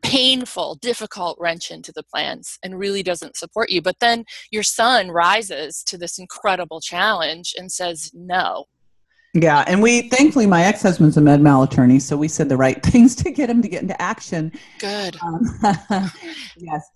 painful 0.02 0.76
difficult 0.76 1.36
wrench 1.40 1.70
into 1.70 1.92
the 1.92 2.04
plans 2.04 2.58
and 2.62 2.78
really 2.78 3.02
doesn't 3.02 3.36
support 3.36 3.70
you 3.70 3.82
but 3.82 3.96
then 4.00 4.24
your 4.50 4.62
son 4.62 5.10
rises 5.10 5.82
to 5.82 5.98
this 5.98 6.18
incredible 6.18 6.80
challenge 6.80 7.54
and 7.58 7.72
says 7.72 8.10
no 8.14 8.64
yeah, 9.34 9.64
and 9.66 9.82
we 9.82 10.08
thankfully 10.08 10.46
my 10.46 10.64
ex 10.64 10.82
husband's 10.82 11.16
a 11.16 11.20
med 11.20 11.40
mal 11.40 11.62
attorney, 11.62 11.98
so 11.98 12.16
we 12.16 12.28
said 12.28 12.48
the 12.48 12.56
right 12.56 12.82
things 12.82 13.14
to 13.16 13.30
get 13.30 13.50
him 13.50 13.62
to 13.62 13.68
get 13.68 13.82
into 13.82 14.00
action. 14.00 14.52
Good. 14.78 15.16
Um, 15.22 15.42
yes, 16.56 16.88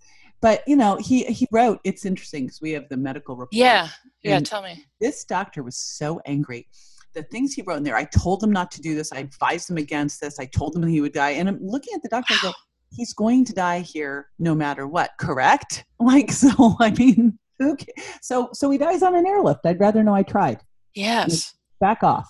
but 0.42 0.62
you 0.66 0.76
know 0.76 0.96
he 0.96 1.24
he 1.24 1.46
wrote 1.50 1.80
it's 1.84 2.04
interesting 2.04 2.44
because 2.44 2.60
we 2.60 2.72
have 2.72 2.88
the 2.90 2.96
medical 2.96 3.36
report. 3.36 3.54
Yeah. 3.54 3.88
Yeah 4.22 4.40
tell 4.40 4.62
me. 4.62 4.84
this 5.00 5.24
doctor 5.24 5.62
was 5.62 5.76
so 5.76 6.20
angry. 6.26 6.68
The 7.14 7.22
things 7.22 7.54
he 7.54 7.62
wrote 7.62 7.76
in 7.78 7.84
there 7.84 7.96
i 7.96 8.04
told 8.04 8.42
him 8.42 8.52
not 8.52 8.70
to 8.72 8.82
do 8.82 8.94
this. 8.94 9.12
I 9.12 9.18
advised 9.18 9.70
him 9.70 9.78
against 9.78 10.20
this. 10.20 10.38
I 10.38 10.44
told 10.44 10.76
him 10.76 10.86
he 10.86 11.00
would 11.00 11.12
die. 11.12 11.30
And 11.30 11.48
i'm 11.48 11.58
looking 11.62 11.94
at 11.94 12.02
the 12.02 12.08
doctor 12.10 12.34
wow. 12.42 12.50
go 12.50 12.52
he's 12.94 13.14
going 13.14 13.42
to 13.46 13.54
die 13.54 13.80
here 13.80 14.26
no 14.38 14.54
matter 14.54 14.86
what. 14.86 15.12
Correct? 15.18 15.84
Like 16.00 16.32
so 16.32 16.76
i 16.80 16.90
mean 16.90 17.38
okay 17.62 17.94
so 18.20 18.50
so 18.52 18.68
he 18.68 18.76
dies 18.76 19.02
on 19.02 19.14
an 19.14 19.24
airlift. 19.24 19.64
I'd 19.64 19.80
rather 19.80 20.02
know 20.02 20.14
i 20.14 20.24
tried. 20.24 20.60
Yes. 20.94 21.54
Back 21.80 22.02
off. 22.02 22.28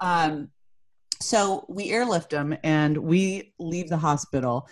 Um 0.00 0.50
so 1.20 1.64
we 1.68 1.90
airlift 1.90 2.32
him 2.32 2.56
and 2.62 2.96
we 2.96 3.54
leave 3.58 3.88
the 3.88 3.96
hospital 3.96 4.68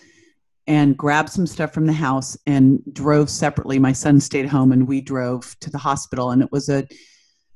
and 0.67 0.97
grabbed 0.97 1.31
some 1.31 1.47
stuff 1.47 1.73
from 1.73 1.87
the 1.87 1.93
house 1.93 2.37
and 2.47 2.83
drove 2.93 3.31
separately. 3.31 3.79
My 3.79 3.93
son 3.93 4.21
stayed 4.21 4.49
home 4.49 4.73
and 4.73 4.89
we 4.89 5.01
drove 5.01 5.57
to 5.61 5.71
the 5.71 5.79
hospital. 5.79 6.31
And 6.31 6.43
it 6.43 6.51
was 6.51 6.69
a 6.69 6.87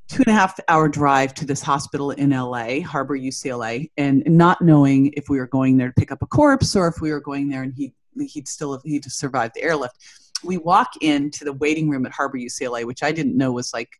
two 0.09 0.23
and 0.27 0.29
a 0.29 0.33
half 0.33 0.59
hour 0.69 0.89
drive 0.89 1.35
to 1.35 1.45
this 1.45 1.63
hospital 1.63 2.11
in 2.13 2.31
LA, 2.31 2.81
Harbor 2.81 3.17
UCLA, 3.17 3.91
and 3.97 4.23
not 4.27 4.61
knowing 4.63 5.13
if 5.17 5.29
we 5.29 5.39
were 5.39 5.47
going 5.47 5.77
there 5.77 5.89
to 5.89 5.95
pick 5.95 6.13
up 6.13 6.23
a 6.23 6.27
corpse 6.27 6.75
or 6.77 6.89
if 6.89 7.01
we 7.01 7.13
were 7.13 7.21
going 7.21 7.49
there 7.49 7.63
and 7.63 7.73
he, 7.75 7.95
he'd 8.19 8.49
still 8.49 8.73
have, 8.73 8.83
he'd 8.85 9.05
survived 9.05 9.55
the 9.55 9.63
airlift. 9.63 9.97
We 10.43 10.59
walk 10.59 10.91
into 11.01 11.45
the 11.45 11.53
waiting 11.53 11.91
room 11.91 12.07
at 12.07 12.13
Harbor 12.13 12.39
UCLA, 12.39 12.85
which 12.85 13.03
I 13.03 13.13
didn't 13.13 13.37
know 13.37 13.53
was 13.53 13.73
like 13.73 13.91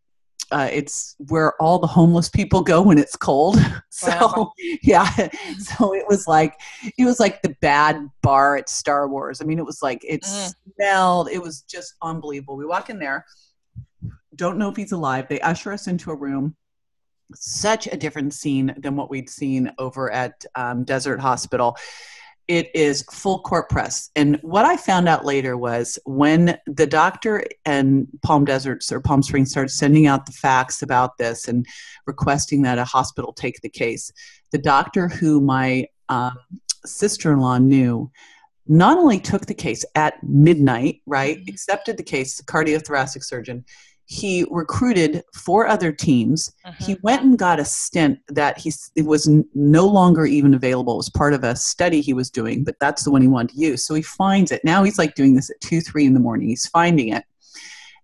uh, 0.51 0.69
it's 0.73 1.17
where 1.29 1.61
all 1.61 1.79
the 1.79 1.87
homeless 1.87 2.29
people 2.29 2.63
go 2.63 2.83
when 2.83 2.99
it's 2.99 3.17
cold. 3.17 3.57
So 3.93 4.11
wow. 4.11 4.53
yeah, 4.83 5.11
so 5.59 5.95
it 5.95 6.07
was 6.09 6.27
like 6.27 6.59
it 6.97 7.05
was 7.05 7.21
like 7.21 7.43
the 7.43 7.55
bad 7.61 8.09
bar 8.23 8.57
at 8.57 8.71
Star 8.71 9.09
Wars. 9.09 9.43
I 9.43 9.45
mean, 9.45 9.59
it 9.59 9.67
was 9.67 9.83
like 9.83 10.03
it 10.09 10.23
mm. 10.23 10.55
smelled. 10.75 11.29
It 11.29 11.43
was 11.43 11.63
just 11.63 11.97
unbelievable. 12.01 12.57
We 12.57 12.65
walk 12.65 12.89
in 12.89 12.99
there, 12.99 13.27
don't 14.37 14.57
know 14.57 14.71
if 14.71 14.77
he's 14.77 14.93
alive. 14.93 15.29
They 15.29 15.39
usher 15.41 15.73
us 15.73 15.87
into 15.87 16.11
a 16.13 16.15
room. 16.15 16.57
Such 17.35 17.89
a 17.89 17.97
different 17.97 18.33
scene 18.33 18.75
than 18.79 18.97
what 18.97 19.11
we'd 19.11 19.29
seen 19.29 19.71
over 19.79 20.11
at 20.11 20.45
um, 20.55 20.85
Desert 20.85 21.21
Hospital 21.21 21.77
it 22.51 22.69
is 22.75 23.05
full 23.13 23.39
court 23.39 23.69
press. 23.69 24.11
And 24.17 24.37
what 24.43 24.65
I 24.65 24.77
found 24.77 25.09
out 25.09 25.25
later 25.25 25.57
was 25.57 26.01
when 26.05 26.59
the 26.67 26.87
doctor 26.87 27.45
and 27.65 28.09
Palm 28.23 28.45
Deserts 28.45 28.91
or 28.91 29.01
Palm 29.01 29.23
Springs 29.23 29.53
started 29.53 29.69
sending 29.69 30.09
out 30.09 30.27
the 30.27 30.33
facts 30.33 30.83
about 30.83 31.17
this 31.17 31.47
and 31.47 31.65
requesting 32.09 32.63
that 32.63 32.77
a 32.77 32.85
hospital 32.85 33.33
take 33.33 33.61
the 33.61 33.69
case, 33.69 34.11
the 34.51 34.59
doctor 34.59 35.07
who 35.07 35.41
my 35.41 35.87
um, 36.09 36.37
sister 36.85 37.33
in 37.33 37.39
law 37.39 37.59
knew 37.59 38.11
not 38.67 38.99
only 38.99 39.21
took 39.21 39.47
the 39.47 39.55
case 39.55 39.85
at 39.95 40.21
midnight, 40.25 41.03
right, 41.07 41.39
mm-hmm. 41.39 41.51
accepted 41.51 41.97
the 41.97 42.03
case, 42.03 42.37
the 42.37 42.43
cardiothoracic 42.43 43.23
surgeon, 43.23 43.65
he 44.11 44.45
recruited 44.51 45.23
four 45.33 45.69
other 45.69 45.93
teams. 45.93 46.53
Uh-huh. 46.65 46.85
He 46.85 46.97
went 47.03 47.23
and 47.23 47.39
got 47.39 47.61
a 47.61 47.65
stent 47.65 48.19
that 48.27 48.59
he 48.59 48.73
it 48.97 49.07
was 49.07 49.31
no 49.55 49.87
longer 49.87 50.27
even 50.27 50.53
available. 50.53 50.95
It 50.95 50.97
was 50.97 51.11
part 51.11 51.33
of 51.33 51.45
a 51.45 51.55
study 51.55 52.01
he 52.01 52.13
was 52.13 52.29
doing, 52.29 52.65
but 52.65 52.75
that's 52.81 53.05
the 53.05 53.13
one 53.13 53.23
he 53.23 53.29
wanted 53.29 53.55
to 53.55 53.61
use. 53.61 53.85
So 53.85 53.95
he 53.95 54.03
finds 54.03 54.51
it. 54.51 54.65
Now 54.65 54.83
he's 54.83 54.99
like 54.99 55.15
doing 55.15 55.37
this 55.37 55.49
at 55.49 55.61
two, 55.61 55.81
three 55.81 56.07
in 56.07 56.15
the 56.15 56.21
morning. 56.21 56.49
He's 56.49 56.67
finding 56.67 57.11
it. 57.11 57.23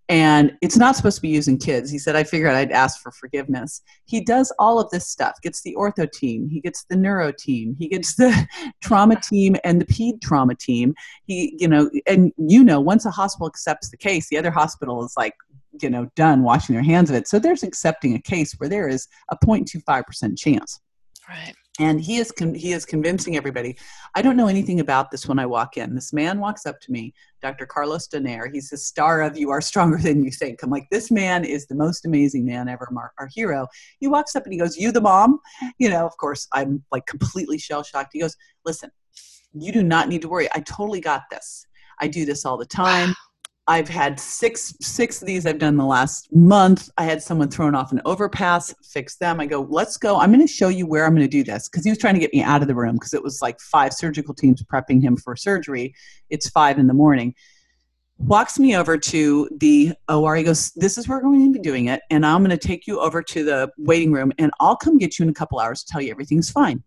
And 0.08 0.56
it's 0.62 0.76
not 0.76 0.94
supposed 0.94 1.16
to 1.16 1.22
be 1.22 1.28
using 1.28 1.58
kids. 1.58 1.90
He 1.90 1.98
said, 1.98 2.14
I 2.14 2.22
figured 2.22 2.54
I'd 2.54 2.70
ask 2.70 3.02
for 3.02 3.10
forgiveness. 3.10 3.82
He 4.04 4.20
does 4.20 4.52
all 4.60 4.78
of 4.78 4.88
this 4.90 5.08
stuff, 5.08 5.40
gets 5.42 5.62
the 5.62 5.75
ortho 5.75 6.08
team, 6.08 6.48
he 6.48 6.60
gets 6.60 6.84
the 6.84 6.94
neuro 6.94 7.32
team, 7.32 7.75
he 7.76 7.88
gets 7.88 8.14
the 8.14 8.46
trauma 8.80 9.20
team 9.20 9.56
and 9.64 9.80
the 9.80 9.86
ped 9.86 10.22
trauma 10.22 10.54
team. 10.54 10.94
He, 11.25 11.56
you 11.58 11.66
know, 11.66 11.90
and 12.06 12.32
you 12.38 12.62
know, 12.62 12.78
once 12.78 13.04
a 13.04 13.10
hospital 13.10 13.48
accepts 13.48 13.90
the 13.90 13.96
case, 13.96 14.28
the 14.28 14.38
other 14.38 14.52
hospital 14.52 15.04
is 15.04 15.14
like, 15.16 15.34
you 15.83 15.90
know 15.90 16.09
done 16.16 16.42
washing 16.42 16.75
their 16.75 16.85
hands 16.85 17.11
of 17.11 17.16
it. 17.16 17.28
So 17.28 17.38
there's 17.38 17.62
accepting 17.62 18.14
a 18.14 18.21
case 18.21 18.54
where 18.54 18.68
there 18.68 18.88
is 18.88 19.09
a 19.30 19.37
0.25% 19.37 20.38
chance. 20.38 20.80
Right. 21.28 21.54
And 21.78 22.00
he 22.00 22.16
is 22.16 22.33
con- 22.33 22.54
he 22.54 22.73
is 22.73 22.87
convincing 22.87 23.37
everybody. 23.37 23.76
I 24.14 24.23
don't 24.23 24.37
know 24.37 24.47
anything 24.47 24.80
about 24.80 25.11
this 25.11 25.26
when 25.26 25.38
i 25.38 25.45
walk 25.45 25.76
in. 25.76 25.95
This 25.95 26.12
man 26.12 26.40
walks 26.40 26.64
up 26.64 26.80
to 26.80 26.92
me 26.92 27.12
dr 27.42 27.66
carlos 27.66 28.09
Donayre. 28.09 28.50
He's 28.52 28.71
the 28.71 28.78
star 28.78 29.21
of 29.21 29.37
you 29.37 29.50
are 29.50 29.61
stronger 29.61 29.99
than 29.99 30.25
you 30.25 30.30
think. 30.30 30.62
I'm 30.62 30.71
like 30.71 30.87
this 30.90 31.11
man 31.11 31.45
is 31.45 31.66
the 31.66 31.75
most 31.75 32.06
amazing 32.06 32.47
man 32.47 32.68
ever 32.68 32.88
our, 32.97 33.12
our 33.18 33.28
hero. 33.35 33.66
He 33.99 34.09
walks 34.09 34.35
up 34.35 34.45
and 34.45 34.52
he 34.52 34.59
goes 34.59 34.78
you 34.78 34.90
the 34.90 35.00
mom? 35.00 35.38
You 35.78 35.90
know 35.90 36.06
of 36.06 36.16
course 36.16 36.49
i'm 36.52 36.83
like 36.90 37.06
completely 37.06 37.59
shell 37.59 37.83
shocked 37.83 38.11
he 38.12 38.21
goes 38.21 38.37
listen 38.64 38.90
you 39.59 39.73
do 39.73 39.83
not 39.83 40.09
need 40.09 40.23
to 40.23 40.28
worry. 40.28 40.49
I 40.54 40.61
totally 40.61 41.00
got 41.00 41.23
this. 41.30 41.66
I 42.00 42.09
do 42.09 42.25
this 42.25 42.45
all 42.45 42.56
the 42.56 42.66
time 42.66 43.14
I've 43.68 43.88
had 43.88 44.20
six 44.20 44.75
six 44.80 45.20
of 45.20 45.26
these 45.26 45.44
I've 45.44 45.58
done 45.58 45.76
the 45.76 45.85
last 45.85 46.32
month. 46.32 46.88
I 46.99 47.04
had 47.04 47.20
someone 47.20 47.50
thrown 47.50 47.75
off 47.75 47.90
an 47.90 48.00
overpass, 48.04 48.73
fix 48.85 49.16
them. 49.16 49.40
I 49.40 49.46
go, 49.46 49.62
let's 49.68 49.96
go. 49.96 50.20
I'm 50.20 50.32
going 50.32 50.46
to 50.46 50.52
show 50.52 50.68
you 50.68 50.87
where 50.87 51.04
I'm 51.04 51.14
going 51.14 51.28
to 51.28 51.28
do 51.28 51.42
this 51.42 51.68
because 51.68 51.82
he 51.85 51.90
was 51.90 51.99
trying 51.99 52.14
to 52.14 52.20
get 52.20 52.32
me 52.32 52.42
out 52.42 52.62
of 52.62 52.68
the 52.68 52.76
room 52.76 52.94
because 52.94 53.12
it 53.12 53.23
was 53.23 53.42
like 53.42 53.58
five 53.61 53.92
surgical 53.92 54.35
teams 54.35 54.62
prepping 54.62 55.02
him 55.02 55.16
for 55.16 55.35
surgery. 55.35 55.94
It's 56.30 56.49
five 56.49 56.78
in 56.78 56.87
the 56.87 56.94
morning. 56.94 57.35
Walks 58.18 58.58
me 58.58 58.76
over 58.76 58.96
to 58.96 59.49
the 59.58 59.94
oh, 60.08 60.25
OR. 60.25 60.37
He 60.37 60.44
goes, 60.44 60.70
"This 60.76 60.96
is 60.96 61.08
where 61.08 61.18
we're 61.18 61.25
going 61.25 61.52
to 61.52 61.58
be 61.58 61.62
doing 61.62 61.87
it, 61.87 62.00
and 62.08 62.25
I'm 62.25 62.44
going 62.44 62.56
to 62.56 62.68
take 62.68 62.87
you 62.87 63.00
over 63.00 63.20
to 63.20 63.44
the 63.44 63.70
waiting 63.78 64.12
room, 64.12 64.32
and 64.38 64.52
I'll 64.61 64.76
come 64.76 64.96
get 64.96 65.18
you 65.18 65.25
in 65.25 65.28
a 65.28 65.35
couple 65.35 65.58
hours 65.58 65.82
to 65.82 65.92
tell 65.92 66.00
you 66.00 66.12
everything's 66.12 66.50
fine." 66.50 66.85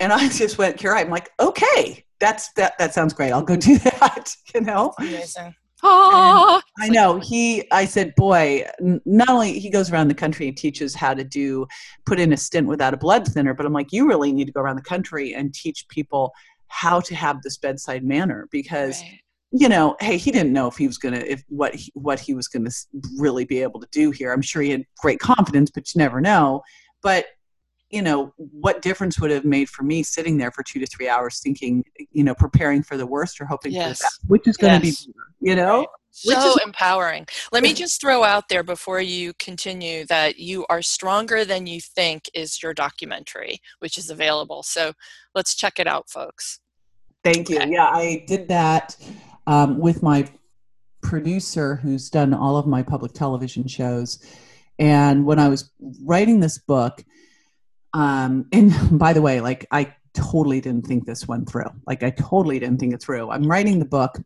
And 0.00 0.12
I 0.12 0.28
just 0.32 0.58
went, 0.58 0.76
"Kara," 0.76 1.00
I'm 1.00 1.10
like, 1.10 1.30
"Okay, 1.40 2.04
that's 2.20 2.52
that. 2.52 2.76
That 2.78 2.92
sounds 2.92 3.14
great. 3.14 3.32
I'll 3.32 3.42
go 3.42 3.56
do 3.56 3.78
that." 3.78 4.30
You 4.54 4.60
know. 4.60 4.92
Amazing 4.98 5.54
Oh, 5.82 6.60
I 6.78 6.88
know. 6.88 7.20
He, 7.20 7.70
I 7.70 7.84
said, 7.84 8.14
boy, 8.16 8.64
not 8.80 9.28
only 9.28 9.58
he 9.58 9.70
goes 9.70 9.90
around 9.90 10.08
the 10.08 10.14
country 10.14 10.48
and 10.48 10.56
teaches 10.56 10.94
how 10.94 11.14
to 11.14 11.24
do, 11.24 11.66
put 12.06 12.18
in 12.18 12.32
a 12.32 12.36
stent 12.36 12.66
without 12.66 12.94
a 12.94 12.96
blood 12.96 13.26
thinner, 13.26 13.54
but 13.54 13.64
I'm 13.64 13.72
like, 13.72 13.92
you 13.92 14.08
really 14.08 14.32
need 14.32 14.46
to 14.46 14.52
go 14.52 14.60
around 14.60 14.76
the 14.76 14.82
country 14.82 15.34
and 15.34 15.54
teach 15.54 15.86
people 15.88 16.32
how 16.66 17.00
to 17.00 17.14
have 17.14 17.42
this 17.42 17.56
bedside 17.56 18.04
manner 18.04 18.48
because. 18.50 19.00
Right. 19.02 19.20
You 19.50 19.70
know, 19.70 19.96
hey, 19.98 20.18
he 20.18 20.30
didn't 20.30 20.52
know 20.52 20.66
if 20.66 20.76
he 20.76 20.86
was 20.86 20.98
gonna, 20.98 21.24
if 21.26 21.42
what 21.48 21.74
he, 21.74 21.90
what 21.94 22.20
he 22.20 22.34
was 22.34 22.48
gonna 22.48 22.68
really 23.16 23.46
be 23.46 23.62
able 23.62 23.80
to 23.80 23.88
do 23.90 24.10
here. 24.10 24.30
I'm 24.30 24.42
sure 24.42 24.60
he 24.60 24.72
had 24.72 24.84
great 24.98 25.20
confidence, 25.20 25.70
but 25.70 25.94
you 25.94 25.98
never 26.00 26.20
know. 26.20 26.60
But 27.02 27.24
you 27.90 28.02
know, 28.02 28.34
what 28.36 28.82
difference 28.82 29.18
would 29.18 29.30
have 29.30 29.44
made 29.44 29.68
for 29.68 29.82
me 29.82 30.02
sitting 30.02 30.36
there 30.36 30.50
for 30.50 30.62
two 30.62 30.78
to 30.78 30.86
three 30.86 31.08
hours 31.08 31.40
thinking, 31.40 31.84
you 32.12 32.22
know, 32.22 32.34
preparing 32.34 32.82
for 32.82 32.96
the 32.96 33.06
worst 33.06 33.40
or 33.40 33.46
hoping 33.46 33.72
yes. 33.72 33.82
for 33.82 33.88
the 33.88 34.04
best, 34.04 34.20
which 34.26 34.48
is 34.48 34.56
going 34.56 34.80
to 34.80 34.86
yes. 34.86 35.06
be, 35.06 35.12
you 35.40 35.56
know? 35.56 35.78
Right. 35.78 35.88
So 36.10 36.50
is- 36.50 36.60
empowering. 36.64 37.26
Let 37.52 37.62
me 37.62 37.72
just 37.72 38.00
throw 38.00 38.24
out 38.24 38.48
there 38.48 38.62
before 38.62 39.00
you 39.00 39.32
continue 39.38 40.04
that 40.06 40.38
you 40.38 40.66
are 40.68 40.82
stronger 40.82 41.44
than 41.44 41.66
you 41.66 41.80
think 41.80 42.24
is 42.34 42.62
your 42.62 42.74
documentary, 42.74 43.60
which 43.78 43.96
is 43.96 44.10
available. 44.10 44.62
So 44.62 44.92
let's 45.34 45.54
check 45.54 45.78
it 45.78 45.86
out, 45.86 46.10
folks. 46.10 46.60
Thank 47.24 47.48
you. 47.48 47.58
Okay. 47.58 47.70
Yeah, 47.70 47.86
I 47.86 48.24
did 48.26 48.48
that 48.48 48.96
um, 49.46 49.78
with 49.78 50.02
my 50.02 50.28
producer 51.02 51.76
who's 51.76 52.10
done 52.10 52.34
all 52.34 52.56
of 52.56 52.66
my 52.66 52.82
public 52.82 53.12
television 53.12 53.66
shows. 53.66 54.18
And 54.78 55.24
when 55.24 55.38
I 55.38 55.48
was 55.48 55.70
writing 56.04 56.40
this 56.40 56.58
book, 56.58 57.04
um, 57.94 58.46
and 58.52 58.72
by 58.98 59.12
the 59.12 59.22
way, 59.22 59.40
like 59.40 59.66
I 59.70 59.94
totally 60.14 60.60
didn't 60.60 60.86
think 60.86 61.06
this 61.06 61.28
one 61.28 61.46
through. 61.46 61.70
Like 61.86 62.02
I 62.02 62.10
totally 62.10 62.58
didn't 62.58 62.78
think 62.78 62.94
it 62.94 63.02
through. 63.02 63.30
I'm 63.30 63.44
writing 63.44 63.78
the 63.78 63.84
book, 63.84 64.18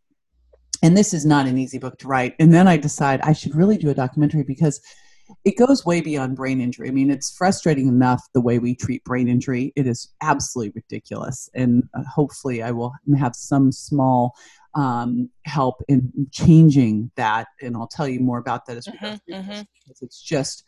and 0.82 0.96
this 0.96 1.14
is 1.14 1.24
not 1.24 1.46
an 1.46 1.58
easy 1.58 1.78
book 1.78 1.98
to 1.98 2.08
write. 2.08 2.34
And 2.38 2.52
then 2.52 2.68
I 2.68 2.76
decide 2.76 3.20
I 3.22 3.32
should 3.32 3.54
really 3.54 3.76
do 3.76 3.90
a 3.90 3.94
documentary 3.94 4.42
because 4.42 4.80
it 5.44 5.56
goes 5.56 5.84
way 5.84 6.00
beyond 6.00 6.36
brain 6.36 6.60
injury. 6.60 6.88
I 6.88 6.92
mean, 6.92 7.10
it's 7.10 7.34
frustrating 7.34 7.88
enough 7.88 8.22
the 8.34 8.40
way 8.40 8.58
we 8.58 8.74
treat 8.74 9.04
brain 9.04 9.28
injury. 9.28 9.72
It 9.76 9.86
is 9.86 10.12
absolutely 10.20 10.72
ridiculous. 10.74 11.48
And 11.54 11.84
uh, 11.94 12.02
hopefully, 12.12 12.62
I 12.62 12.70
will 12.70 12.92
have 13.18 13.34
some 13.34 13.72
small 13.72 14.34
um, 14.74 15.30
help 15.44 15.82
in 15.88 16.10
changing 16.32 17.10
that. 17.16 17.48
And 17.60 17.76
I'll 17.76 17.88
tell 17.88 18.08
you 18.08 18.20
more 18.20 18.38
about 18.38 18.66
that 18.66 18.76
as 18.76 18.86
we 18.86 18.98
mm-hmm, 18.98 19.32
go 19.32 19.38
mm-hmm. 19.38 19.62
It's 20.00 20.22
just 20.22 20.64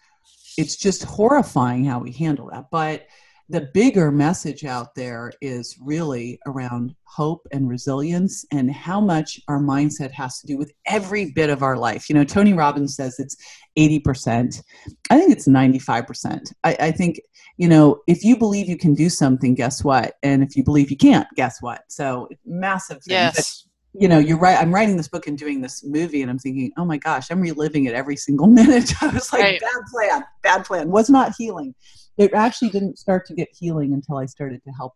it's 0.56 0.76
just 0.76 1.04
horrifying 1.04 1.84
how 1.84 1.98
we 1.98 2.12
handle 2.12 2.50
that. 2.52 2.66
But 2.70 3.06
the 3.48 3.68
bigger 3.74 4.10
message 4.10 4.64
out 4.64 4.94
there 4.94 5.30
is 5.42 5.76
really 5.80 6.38
around 6.46 6.94
hope 7.04 7.46
and 7.52 7.68
resilience 7.68 8.44
and 8.50 8.72
how 8.72 9.00
much 9.00 9.38
our 9.48 9.60
mindset 9.60 10.10
has 10.12 10.40
to 10.40 10.46
do 10.46 10.56
with 10.56 10.72
every 10.86 11.30
bit 11.32 11.50
of 11.50 11.62
our 11.62 11.76
life. 11.76 12.08
You 12.08 12.14
know, 12.14 12.24
Tony 12.24 12.54
Robbins 12.54 12.96
says 12.96 13.16
it's 13.18 13.36
80%. 13.78 14.62
I 15.10 15.18
think 15.18 15.30
it's 15.30 15.46
95%. 15.46 16.52
I, 16.64 16.76
I 16.80 16.90
think, 16.90 17.20
you 17.58 17.68
know, 17.68 18.00
if 18.06 18.24
you 18.24 18.36
believe 18.38 18.68
you 18.68 18.78
can 18.78 18.94
do 18.94 19.10
something, 19.10 19.54
guess 19.54 19.84
what? 19.84 20.14
And 20.22 20.42
if 20.42 20.56
you 20.56 20.64
believe 20.64 20.90
you 20.90 20.96
can't, 20.96 21.28
guess 21.36 21.58
what? 21.60 21.82
So 21.88 22.28
massive. 22.46 23.00
Yes. 23.06 23.63
You 23.96 24.08
know, 24.08 24.18
you're 24.18 24.38
right. 24.38 24.60
I'm 24.60 24.74
writing 24.74 24.96
this 24.96 25.08
book 25.08 25.26
and 25.28 25.38
doing 25.38 25.60
this 25.60 25.84
movie, 25.84 26.22
and 26.22 26.30
I'm 26.30 26.38
thinking, 26.38 26.72
oh 26.76 26.84
my 26.84 26.96
gosh, 26.96 27.30
I'm 27.30 27.40
reliving 27.40 27.84
it 27.84 27.94
every 27.94 28.16
single 28.16 28.46
minute. 28.60 28.92
I 29.02 29.08
was 29.08 29.32
like, 29.32 29.42
right. 29.42 29.60
bad 29.60 29.82
plan, 29.92 30.24
bad 30.42 30.64
plan. 30.64 30.90
Was 30.90 31.08
not 31.08 31.32
healing. 31.38 31.74
It 32.16 32.32
actually 32.34 32.70
didn't 32.70 32.98
start 32.98 33.26
to 33.26 33.34
get 33.34 33.48
healing 33.52 33.92
until 33.92 34.16
I 34.16 34.26
started 34.26 34.62
to 34.64 34.70
help 34.70 34.94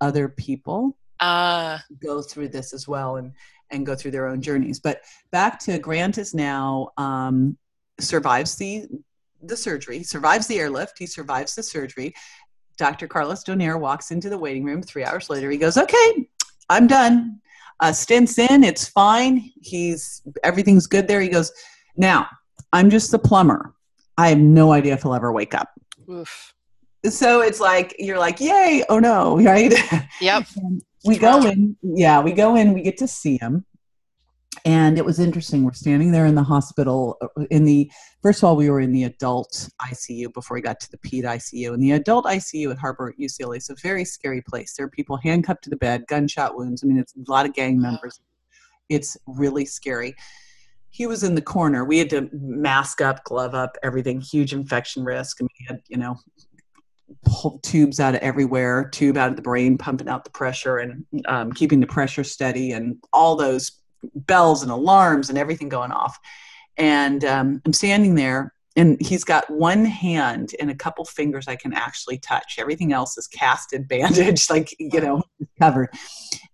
other 0.00 0.28
people 0.28 0.96
uh. 1.20 1.78
go 2.02 2.22
through 2.22 2.48
this 2.48 2.72
as 2.72 2.88
well 2.88 3.16
and 3.16 3.32
and 3.70 3.86
go 3.86 3.94
through 3.94 4.10
their 4.10 4.26
own 4.26 4.40
journeys. 4.40 4.80
But 4.80 5.02
back 5.30 5.58
to 5.60 5.78
Grant 5.78 6.18
is 6.18 6.34
now 6.34 6.88
um, 6.96 7.56
survives 8.00 8.56
the 8.56 8.86
the 9.42 9.56
surgery, 9.56 10.02
survives 10.02 10.46
the 10.46 10.58
airlift, 10.58 10.98
he 10.98 11.06
survives 11.06 11.54
the 11.54 11.62
surgery. 11.62 12.14
Dr. 12.76 13.06
Carlos 13.06 13.44
Donayre 13.44 13.78
walks 13.78 14.10
into 14.10 14.28
the 14.30 14.38
waiting 14.38 14.64
room 14.64 14.82
three 14.82 15.04
hours 15.04 15.30
later. 15.30 15.50
He 15.50 15.58
goes, 15.58 15.76
"Okay, 15.76 16.28
I'm 16.68 16.86
done." 16.86 17.40
Uh, 17.80 17.92
stent's 17.92 18.38
in, 18.38 18.62
it's 18.62 18.88
fine. 18.88 19.50
He's 19.60 20.22
everything's 20.44 20.86
good 20.86 21.08
there. 21.08 21.20
He 21.20 21.28
goes, 21.28 21.50
now 21.96 22.26
I'm 22.72 22.90
just 22.90 23.10
the 23.10 23.18
plumber. 23.18 23.74
I 24.18 24.28
have 24.28 24.38
no 24.38 24.72
idea 24.72 24.94
if 24.94 25.02
he'll 25.02 25.14
ever 25.14 25.32
wake 25.32 25.54
up. 25.54 25.70
Oof. 26.10 26.54
So 27.04 27.40
it's 27.40 27.60
like 27.60 27.96
you're 27.98 28.18
like, 28.18 28.40
yay! 28.40 28.84
Oh 28.88 28.98
no, 28.98 29.38
right? 29.42 29.72
Yep. 30.20 30.46
we 31.04 31.16
go 31.16 31.46
in. 31.46 31.76
Yeah, 31.82 32.20
we 32.20 32.32
go 32.32 32.56
in. 32.56 32.74
We 32.74 32.82
get 32.82 32.98
to 32.98 33.08
see 33.08 33.38
him, 33.38 33.64
and 34.66 34.98
it 34.98 35.04
was 35.04 35.18
interesting. 35.18 35.64
We're 35.64 35.72
standing 35.72 36.12
there 36.12 36.26
in 36.26 36.34
the 36.34 36.42
hospital. 36.42 37.16
Uh, 37.22 37.44
in 37.50 37.64
the 37.64 37.90
first 38.22 38.40
of 38.40 38.44
all, 38.44 38.56
we 38.56 38.70
were 38.70 38.80
in 38.80 38.92
the 38.92 39.04
adult 39.04 39.68
ICU 39.82 40.32
before 40.32 40.56
we 40.56 40.60
got 40.60 40.80
to 40.80 40.90
the 40.90 40.98
ped 40.98 41.24
ICU. 41.24 41.72
And 41.72 41.82
the 41.82 41.92
adult 41.92 42.26
ICU 42.26 42.70
at 42.70 42.78
Harbor 42.78 43.14
UCLA 43.18 43.58
is 43.58 43.70
a 43.70 43.74
very 43.82 44.04
scary 44.04 44.42
place. 44.42 44.74
There 44.76 44.86
are 44.86 44.90
people 44.90 45.16
handcuffed 45.16 45.64
to 45.64 45.70
the 45.70 45.76
bed, 45.76 46.04
gunshot 46.08 46.56
wounds. 46.56 46.82
I 46.82 46.86
mean, 46.86 46.98
it's 46.98 47.14
a 47.14 47.30
lot 47.30 47.46
of 47.46 47.54
gang 47.54 47.80
members. 47.80 48.20
It's 48.88 49.16
really 49.26 49.64
scary. 49.64 50.14
He 50.90 51.06
was 51.06 51.22
in 51.22 51.34
the 51.36 51.42
corner. 51.42 51.84
We 51.84 51.98
had 51.98 52.10
to 52.10 52.28
mask 52.32 53.00
up, 53.00 53.22
glove 53.24 53.54
up, 53.54 53.76
everything. 53.82 54.20
Huge 54.20 54.52
infection 54.52 55.04
risk. 55.04 55.38
I 55.40 55.44
mean, 55.44 55.50
he 55.54 55.64
had 55.66 55.80
you 55.88 55.96
know 55.96 56.18
pull 57.24 57.60
tubes 57.62 58.00
out 58.00 58.14
of 58.14 58.20
everywhere, 58.20 58.88
tube 58.88 59.16
out 59.16 59.30
of 59.30 59.36
the 59.36 59.42
brain, 59.42 59.78
pumping 59.78 60.08
out 60.08 60.24
the 60.24 60.30
pressure 60.30 60.78
and 60.78 61.04
um, 61.26 61.52
keeping 61.52 61.78
the 61.78 61.86
pressure 61.86 62.24
steady, 62.24 62.72
and 62.72 62.96
all 63.12 63.36
those 63.36 63.70
bells 64.14 64.62
and 64.62 64.72
alarms 64.72 65.28
and 65.28 65.38
everything 65.38 65.68
going 65.68 65.92
off. 65.92 66.18
And 66.76 67.24
um, 67.24 67.62
I'm 67.64 67.72
standing 67.72 68.14
there, 68.14 68.54
and 68.76 69.00
he's 69.00 69.24
got 69.24 69.50
one 69.50 69.84
hand 69.84 70.54
and 70.60 70.70
a 70.70 70.74
couple 70.74 71.04
fingers 71.04 71.48
I 71.48 71.56
can 71.56 71.72
actually 71.74 72.18
touch. 72.18 72.56
Everything 72.58 72.92
else 72.92 73.18
is 73.18 73.26
casted, 73.26 73.88
bandaged, 73.88 74.48
like, 74.50 74.74
you 74.78 75.00
know, 75.00 75.22
covered. 75.60 75.90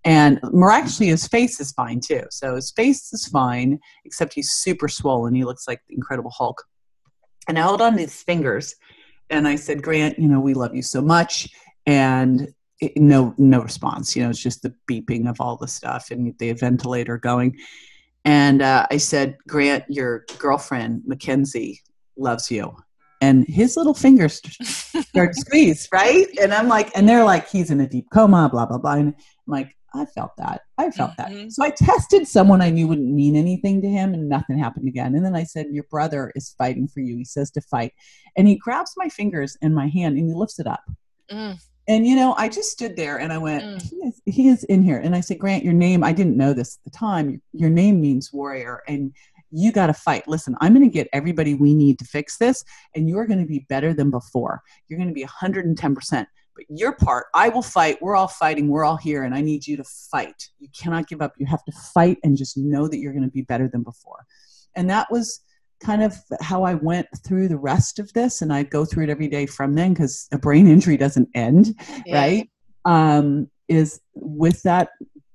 And 0.05 0.41
miraculously, 0.43 1.09
his 1.09 1.29
face 1.29 1.61
is 1.61 1.73
fine 1.73 2.01
too. 2.01 2.23
So 2.31 2.55
his 2.55 2.71
face 2.71 3.13
is 3.13 3.27
fine, 3.27 3.79
except 4.05 4.35
he's 4.35 4.53
super 4.53 4.89
swollen. 4.89 5.35
He 5.35 5.45
looks 5.45 5.69
like 5.69 5.81
the 5.89 5.95
Incredible 5.95 6.31
Hulk. 6.31 6.63
And 7.49 7.59
I 7.59 7.63
held 7.63 7.83
on 7.83 7.93
to 7.93 8.01
his 8.01 8.23
fingers 8.23 8.75
and 9.31 9.47
I 9.47 9.57
said, 9.57 9.83
Grant, 9.83 10.19
you 10.19 10.29
know, 10.29 10.41
we 10.41 10.55
love 10.55 10.75
you 10.75 10.83
so 10.83 11.03
much. 11.03 11.49
And 11.87 12.49
it, 12.81 12.97
no 12.97 13.35
no 13.39 13.61
response 13.61 14.15
you 14.15 14.23
know 14.23 14.29
it's 14.29 14.43
just 14.43 14.63
the 14.63 14.75
beeping 14.91 15.29
of 15.31 15.41
all 15.41 15.57
the 15.57 15.67
stuff 15.67 16.11
and 16.11 16.35
the 16.39 16.53
ventilator 16.53 17.17
going 17.17 17.57
and 18.27 18.61
uh, 18.61 18.87
i 18.91 18.99
said 18.99 19.37
grant 19.49 19.85
your 19.89 20.25
girlfriend 20.39 21.03
mackenzie 21.07 21.81
loves 22.19 22.51
you. 22.51 22.75
And 23.23 23.47
his 23.49 23.79
little 23.79 23.95
fingers 23.95 24.43
start 24.63 25.33
to 25.33 25.41
squeeze 25.41 25.89
right? 25.93 26.27
And 26.41 26.53
i'm 26.53 26.69
like 26.69 26.91
and 26.95 27.09
they're 27.09 27.25
like 27.25 27.49
he's 27.49 27.71
in 27.71 27.81
a 27.81 27.89
deep 27.89 28.07
coma 28.13 28.49
blah 28.51 28.67
blah 28.67 28.79
blah. 28.79 28.95
And 28.95 29.09
i'm 29.09 29.15
like 29.47 29.75
i 29.95 30.05
felt 30.05 30.37
that. 30.37 30.63
I 30.77 30.91
felt 30.91 31.13
mm-hmm. 31.13 31.45
that 31.45 31.53
so 31.53 31.65
i 31.65 31.71
tested 31.71 32.29
someone 32.29 32.61
i 32.61 32.69
knew 32.69 32.87
wouldn't 32.87 33.11
mean 33.11 33.37
anything 33.37 33.81
to 33.81 33.89
him 33.89 34.13
and 34.13 34.29
nothing 34.29 34.59
happened 34.59 34.89
again. 34.89 35.15
And 35.15 35.25
then 35.25 35.35
i 35.35 35.45
said 35.45 35.67
your 35.71 35.85
brother 35.85 36.33
is 36.35 36.55
fighting 36.59 36.89
for 36.89 37.01
you. 37.01 37.17
He 37.17 37.25
says 37.25 37.51
to 37.53 37.61
fight. 37.63 37.93
And 38.37 38.47
he 38.47 38.57
grabs 38.57 38.93
my 38.97 39.09
fingers 39.09 39.57
in 39.63 39.73
my 39.73 39.89
hand 39.89 40.19
and 40.19 40.29
he 40.29 40.35
lifts 40.35 40.59
it 40.59 40.67
up. 40.67 40.85
Mm 41.31 41.59
and 41.89 42.07
you 42.07 42.17
know 42.17 42.35
i 42.37 42.49
just 42.49 42.71
stood 42.71 42.97
there 42.97 43.19
and 43.19 43.33
i 43.33 43.39
went 43.39 43.63
mm. 43.63 43.83
he, 43.83 43.97
is, 43.97 44.23
he 44.25 44.49
is 44.49 44.65
in 44.65 44.83
here. 44.83 44.99
And 44.99 45.15
i 45.15 45.21
said 45.21 45.39
grant 45.39 45.65
your 45.65 45.73
name 45.73 46.03
i 46.03 46.13
didn't 46.13 46.37
know 46.37 46.53
this 46.53 46.79
at 46.79 46.93
the 46.93 46.97
time 46.97 47.41
your 47.53 47.71
name 47.71 48.01
means 48.01 48.33
warrior 48.33 48.83
and 48.89 49.13
you 49.53 49.71
got 49.73 49.87
to 49.87 49.95
fight. 49.95 50.27
Listen 50.27 50.57
i'm 50.61 50.75
going 50.75 50.89
to 50.89 50.93
get 50.93 51.09
everybody 51.13 51.55
we 51.55 51.75
need 51.75 51.99
to 51.99 52.05
fix 52.05 52.37
this 52.37 52.65
and 52.95 53.09
you're 53.09 53.27
going 53.27 53.41
to 53.41 53.47
be 53.47 53.67
better 53.69 53.95
than 53.95 54.11
before. 54.11 54.63
You're 54.89 54.99
going 54.99 55.09
to 55.09 55.15
be 55.15 55.25
110% 55.25 56.27
but 56.55 56.65
your 56.69 56.93
part 56.93 57.27
i 57.35 57.49
will 57.49 57.63
fight. 57.63 57.99
We're 58.01 58.17
all 58.17 58.29
fighting. 58.29 58.69
We're 58.69 58.85
all 58.85 58.97
here 58.97 59.25
and 59.25 59.35
i 59.35 59.41
need 59.41 59.67
you 59.67 59.77
to 59.77 59.85
fight. 59.85 60.51
You 60.59 60.69
cannot 60.79 61.09
give 61.09 61.23
up. 61.23 61.35
You 61.39 61.47
have 61.47 61.65
to 61.65 61.73
fight 61.95 62.19
and 62.25 62.37
just 62.37 62.57
know 62.57 62.89
that 62.89 62.99
you're 62.99 63.13
going 63.13 63.25
to 63.25 63.31
be 63.31 63.43
better 63.43 63.69
than 63.69 63.83
before. 63.83 64.27
And 64.75 64.91
that 64.91 65.11
was 65.11 65.41
kind 65.81 66.03
of 66.03 66.17
how 66.41 66.65
I 66.65 66.75
went 66.75 67.07
through 67.25 67.49
the 67.49 67.59
rest 67.59 67.99
of 67.99 68.13
this, 68.13 68.43
and 68.43 68.53
I 68.53 68.63
go 68.63 68.85
through 68.85 69.05
it 69.05 69.11
every 69.11 69.29
day 69.29 69.47
from 69.47 69.75
then 69.75 69.95
because 69.95 70.29
a 70.33 70.39
brain 70.39 70.67
injury 70.67 70.97
doesn't 70.97 71.29
end, 71.35 71.75
yeah. 72.05 72.21
right? 72.21 72.51
Um, 72.85 73.51
is 73.69 74.01
with 74.15 74.63
that 74.63 74.91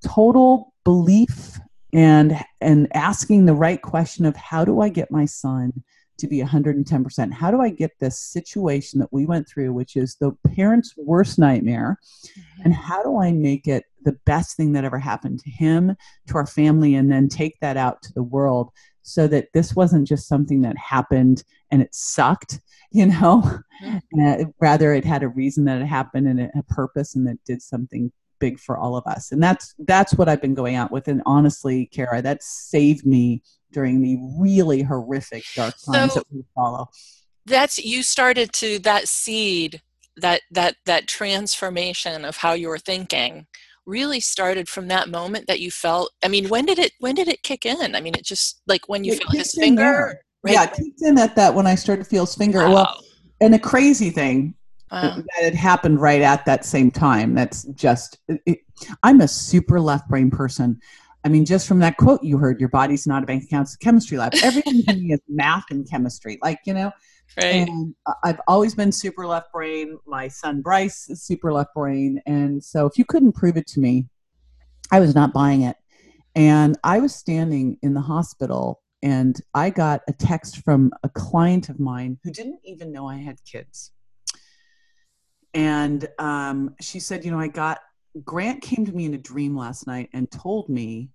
total 0.05 0.73
belief 0.83 1.59
and 1.93 2.37
and 2.61 2.87
asking 2.95 3.45
the 3.45 3.53
right 3.53 3.81
question 3.81 4.25
of 4.25 4.35
how 4.35 4.63
do 4.63 4.81
I 4.81 4.89
get 4.89 5.11
my 5.11 5.25
son 5.25 5.83
to 6.21 6.27
be 6.27 6.41
110%? 6.41 7.33
How 7.33 7.51
do 7.51 7.61
I 7.61 7.69
get 7.69 7.91
this 7.99 8.17
situation 8.17 8.99
that 8.99 9.11
we 9.11 9.25
went 9.25 9.49
through, 9.49 9.73
which 9.73 9.95
is 9.95 10.15
the 10.15 10.31
parent's 10.55 10.93
worst 10.95 11.39
nightmare, 11.39 11.97
mm-hmm. 12.25 12.61
and 12.63 12.73
how 12.73 13.03
do 13.03 13.19
I 13.19 13.31
make 13.31 13.67
it 13.67 13.85
the 14.03 14.17
best 14.25 14.55
thing 14.55 14.73
that 14.73 14.85
ever 14.85 14.99
happened 14.99 15.39
to 15.39 15.49
him, 15.49 15.95
to 16.27 16.35
our 16.35 16.45
family, 16.45 16.95
and 16.95 17.11
then 17.11 17.27
take 17.27 17.59
that 17.59 17.75
out 17.75 18.01
to 18.03 18.13
the 18.13 18.23
world 18.23 18.69
so 19.03 19.27
that 19.27 19.47
this 19.53 19.75
wasn't 19.75 20.07
just 20.07 20.27
something 20.27 20.61
that 20.61 20.77
happened 20.77 21.43
and 21.71 21.81
it 21.81 21.93
sucked, 21.93 22.59
you 22.91 23.05
know, 23.05 23.43
mm-hmm. 23.83 23.97
uh, 24.25 24.45
rather 24.59 24.93
it 24.93 25.05
had 25.05 25.23
a 25.23 25.27
reason 25.27 25.65
that 25.65 25.81
it 25.81 25.85
happened 25.85 26.27
and 26.27 26.39
a 26.39 26.63
purpose 26.63 27.15
and 27.15 27.27
it 27.27 27.39
did 27.45 27.61
something 27.61 28.11
big 28.39 28.59
for 28.59 28.77
all 28.77 28.97
of 28.97 29.07
us. 29.07 29.31
And 29.31 29.41
that's 29.41 29.73
that's 29.79 30.13
what 30.15 30.27
I've 30.27 30.41
been 30.41 30.55
going 30.55 30.75
out 30.75 30.91
with. 30.91 31.07
And 31.07 31.21
honestly, 31.25 31.85
Kara, 31.85 32.21
that 32.21 32.43
saved 32.43 33.05
me 33.05 33.43
during 33.71 34.01
the 34.01 34.17
really 34.37 34.81
horrific 34.81 35.43
dark 35.55 35.75
times 35.85 36.13
so 36.13 36.19
that 36.19 36.27
we 36.31 36.43
follow. 36.53 36.89
That's 37.45 37.77
you 37.79 38.03
started 38.03 38.51
to 38.53 38.79
that 38.79 39.07
seed 39.07 39.81
that 40.17 40.41
that 40.51 40.75
that 40.85 41.07
transformation 41.07 42.25
of 42.25 42.37
how 42.37 42.53
you 42.53 42.67
were 42.67 42.77
thinking 42.77 43.47
really 43.85 44.19
started 44.19 44.69
from 44.69 44.87
that 44.87 45.09
moment 45.09 45.47
that 45.47 45.59
you 45.59 45.71
felt 45.71 46.11
i 46.23 46.27
mean 46.27 46.47
when 46.49 46.65
did 46.65 46.79
it 46.79 46.91
when 46.99 47.15
did 47.15 47.27
it 47.27 47.41
kick 47.43 47.65
in 47.65 47.95
i 47.95 48.01
mean 48.01 48.13
it 48.15 48.23
just 48.23 48.61
like 48.67 48.87
when 48.87 49.03
you 49.03 49.13
it 49.13 49.19
feel 49.19 49.31
his 49.31 49.53
finger 49.53 50.19
right? 50.43 50.53
yeah 50.53 50.63
it 50.63 50.73
kicked 50.73 51.01
in 51.01 51.17
at 51.17 51.35
that 51.35 51.53
when 51.53 51.67
i 51.67 51.75
started 51.75 52.03
to 52.03 52.09
feel 52.09 52.25
his 52.25 52.35
finger 52.35 52.59
wow. 52.59 52.73
well 52.73 53.03
and 53.41 53.55
a 53.55 53.59
crazy 53.59 54.09
thing 54.09 54.53
wow. 54.91 55.15
that 55.15 55.25
it 55.43 55.55
happened 55.55 55.99
right 55.99 56.21
at 56.21 56.45
that 56.45 56.63
same 56.63 56.91
time 56.91 57.33
that's 57.33 57.63
just 57.73 58.19
it, 58.45 58.59
i'm 59.03 59.21
a 59.21 59.27
super 59.27 59.79
left 59.79 60.07
brain 60.07 60.29
person 60.29 60.79
I 61.23 61.29
mean, 61.29 61.45
just 61.45 61.67
from 61.67 61.79
that 61.79 61.97
quote 61.97 62.23
you 62.23 62.37
heard, 62.37 62.59
your 62.59 62.69
body's 62.69 63.05
not 63.05 63.23
a 63.23 63.25
bank 63.25 63.43
account, 63.43 63.67
it's 63.67 63.75
a 63.75 63.77
chemistry 63.77 64.17
lab. 64.17 64.33
Everything 64.43 64.83
to 64.87 64.95
me 64.95 65.13
is 65.13 65.19
math 65.27 65.65
and 65.69 65.87
chemistry. 65.87 66.39
Like, 66.41 66.59
you 66.65 66.73
know, 66.73 66.91
Right. 67.37 67.67
And 67.67 67.95
I've 68.23 68.41
always 68.47 68.75
been 68.75 68.91
super 68.91 69.25
left 69.25 69.51
brain. 69.51 69.97
My 70.05 70.27
son 70.27 70.61
Bryce 70.61 71.09
is 71.09 71.23
super 71.23 71.53
left 71.53 71.73
brain. 71.73 72.21
And 72.25 72.63
so 72.63 72.85
if 72.85 72.97
you 72.97 73.05
couldn't 73.05 73.33
prove 73.33 73.57
it 73.57 73.67
to 73.67 73.79
me, 73.79 74.07
I 74.91 74.99
was 74.99 75.15
not 75.15 75.33
buying 75.33 75.61
it. 75.61 75.77
And 76.35 76.77
I 76.83 76.99
was 76.99 77.15
standing 77.15 77.77
in 77.81 77.93
the 77.93 78.01
hospital 78.01 78.81
and 79.03 79.39
I 79.53 79.69
got 79.69 80.01
a 80.07 80.13
text 80.13 80.63
from 80.63 80.91
a 81.03 81.09
client 81.09 81.69
of 81.69 81.79
mine 81.79 82.19
who 82.23 82.31
didn't 82.31 82.59
even 82.63 82.91
know 82.91 83.07
I 83.07 83.17
had 83.17 83.37
kids. 83.45 83.91
And 85.53 86.07
um, 86.19 86.75
she 86.79 86.99
said, 86.99 87.25
You 87.25 87.31
know, 87.31 87.39
I 87.39 87.47
got 87.47 87.79
Grant 88.23 88.61
came 88.61 88.85
to 88.85 88.91
me 88.91 89.05
in 89.05 89.13
a 89.13 89.17
dream 89.17 89.55
last 89.55 89.87
night 89.87 90.09
and 90.13 90.29
told 90.29 90.69
me 90.69 91.09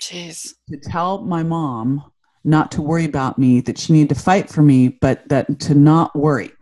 Jeez. 0.00 0.54
to 0.70 0.78
tell 0.78 1.22
my 1.22 1.42
mom 1.42 2.11
not 2.44 2.72
to 2.72 2.82
worry 2.82 3.04
about 3.04 3.38
me, 3.38 3.60
that 3.60 3.78
she 3.78 3.92
needed 3.92 4.14
to 4.14 4.20
fight 4.20 4.48
for 4.48 4.62
me, 4.62 4.88
but 4.88 5.28
that 5.28 5.60
to 5.60 5.74
not 5.74 6.14
worry. 6.16 6.52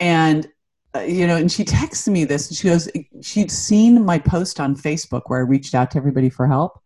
And 0.00 0.48
uh, 0.94 1.00
you 1.00 1.26
know, 1.26 1.36
and 1.36 1.52
she 1.52 1.64
texted 1.64 2.08
me 2.08 2.24
this, 2.24 2.48
and 2.48 2.56
she 2.56 2.68
goes, 2.68 2.88
she'd 3.20 3.50
seen 3.50 4.04
my 4.04 4.18
post 4.18 4.60
on 4.60 4.74
Facebook 4.74 5.22
where 5.26 5.40
I 5.40 5.42
reached 5.42 5.74
out 5.74 5.90
to 5.90 5.98
everybody 5.98 6.30
for 6.30 6.46
help. 6.46 6.80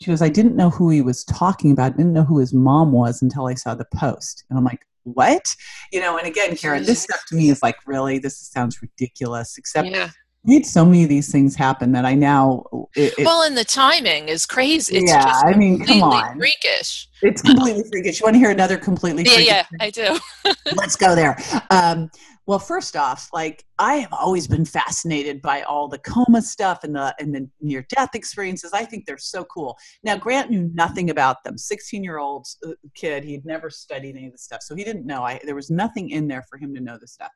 She 0.00 0.10
goes, 0.10 0.22
I 0.22 0.30
didn't 0.30 0.56
know 0.56 0.70
who 0.70 0.90
he 0.90 1.00
was 1.00 1.22
talking 1.24 1.70
about, 1.70 1.92
I 1.92 1.96
didn't 1.96 2.12
know 2.12 2.24
who 2.24 2.38
his 2.38 2.52
mom 2.52 2.90
was 2.90 3.22
until 3.22 3.46
I 3.46 3.54
saw 3.54 3.74
the 3.74 3.86
post. 3.94 4.44
And 4.50 4.58
I'm 4.58 4.64
like, 4.64 4.80
what? 5.04 5.54
You 5.92 6.00
know, 6.00 6.18
and 6.18 6.26
again, 6.26 6.56
Karen, 6.56 6.84
this 6.84 7.02
stuff 7.02 7.22
to 7.28 7.36
me 7.36 7.50
is 7.50 7.62
like, 7.62 7.76
really, 7.86 8.18
this 8.18 8.36
sounds 8.36 8.82
ridiculous, 8.82 9.56
except 9.56 9.88
yeah 9.88 10.10
need 10.44 10.66
so 10.66 10.84
many 10.84 11.02
of 11.02 11.08
these 11.08 11.30
things 11.30 11.54
happen 11.54 11.92
that 11.92 12.04
I 12.04 12.14
now. 12.14 12.64
It, 12.96 13.14
it, 13.18 13.24
well, 13.24 13.42
and 13.42 13.56
the 13.56 13.64
timing 13.64 14.28
is 14.28 14.46
crazy. 14.46 14.96
It's 14.96 15.10
yeah, 15.12 15.40
I 15.44 15.56
mean, 15.56 15.84
come 15.84 16.02
on, 16.02 16.38
freakish. 16.38 17.08
It's 17.22 17.42
completely 17.42 17.84
freakish. 17.90 18.20
You 18.20 18.24
want 18.24 18.34
to 18.34 18.38
hear 18.38 18.50
another 18.50 18.76
completely? 18.76 19.24
Freakish? 19.24 19.46
Yeah, 19.46 19.66
yeah, 19.70 19.78
I 19.80 19.90
do. 19.90 20.18
Let's 20.76 20.96
go 20.96 21.14
there. 21.14 21.36
Um, 21.70 22.10
well, 22.46 22.58
first 22.58 22.96
off, 22.96 23.28
like 23.32 23.64
I 23.78 23.94
have 23.94 24.12
always 24.12 24.48
been 24.48 24.64
fascinated 24.64 25.40
by 25.42 25.62
all 25.62 25.86
the 25.86 25.98
coma 25.98 26.42
stuff 26.42 26.82
and 26.82 26.94
the 26.94 27.14
and 27.20 27.32
the 27.32 27.48
near 27.60 27.86
death 27.88 28.14
experiences. 28.14 28.72
I 28.72 28.84
think 28.84 29.06
they're 29.06 29.18
so 29.18 29.44
cool. 29.44 29.78
Now, 30.02 30.16
Grant 30.16 30.50
knew 30.50 30.68
nothing 30.74 31.10
about 31.10 31.44
them. 31.44 31.56
Sixteen 31.56 32.02
year 32.02 32.18
old 32.18 32.48
uh, 32.66 32.72
kid, 32.94 33.22
he'd 33.22 33.46
never 33.46 33.70
studied 33.70 34.16
any 34.16 34.26
of 34.26 34.32
the 34.32 34.38
stuff, 34.38 34.62
so 34.62 34.74
he 34.74 34.82
didn't 34.82 35.06
know. 35.06 35.22
I 35.22 35.40
there 35.44 35.54
was 35.54 35.70
nothing 35.70 36.10
in 36.10 36.26
there 36.26 36.44
for 36.50 36.58
him 36.58 36.74
to 36.74 36.80
know 36.80 36.98
the 37.00 37.06
stuff. 37.06 37.30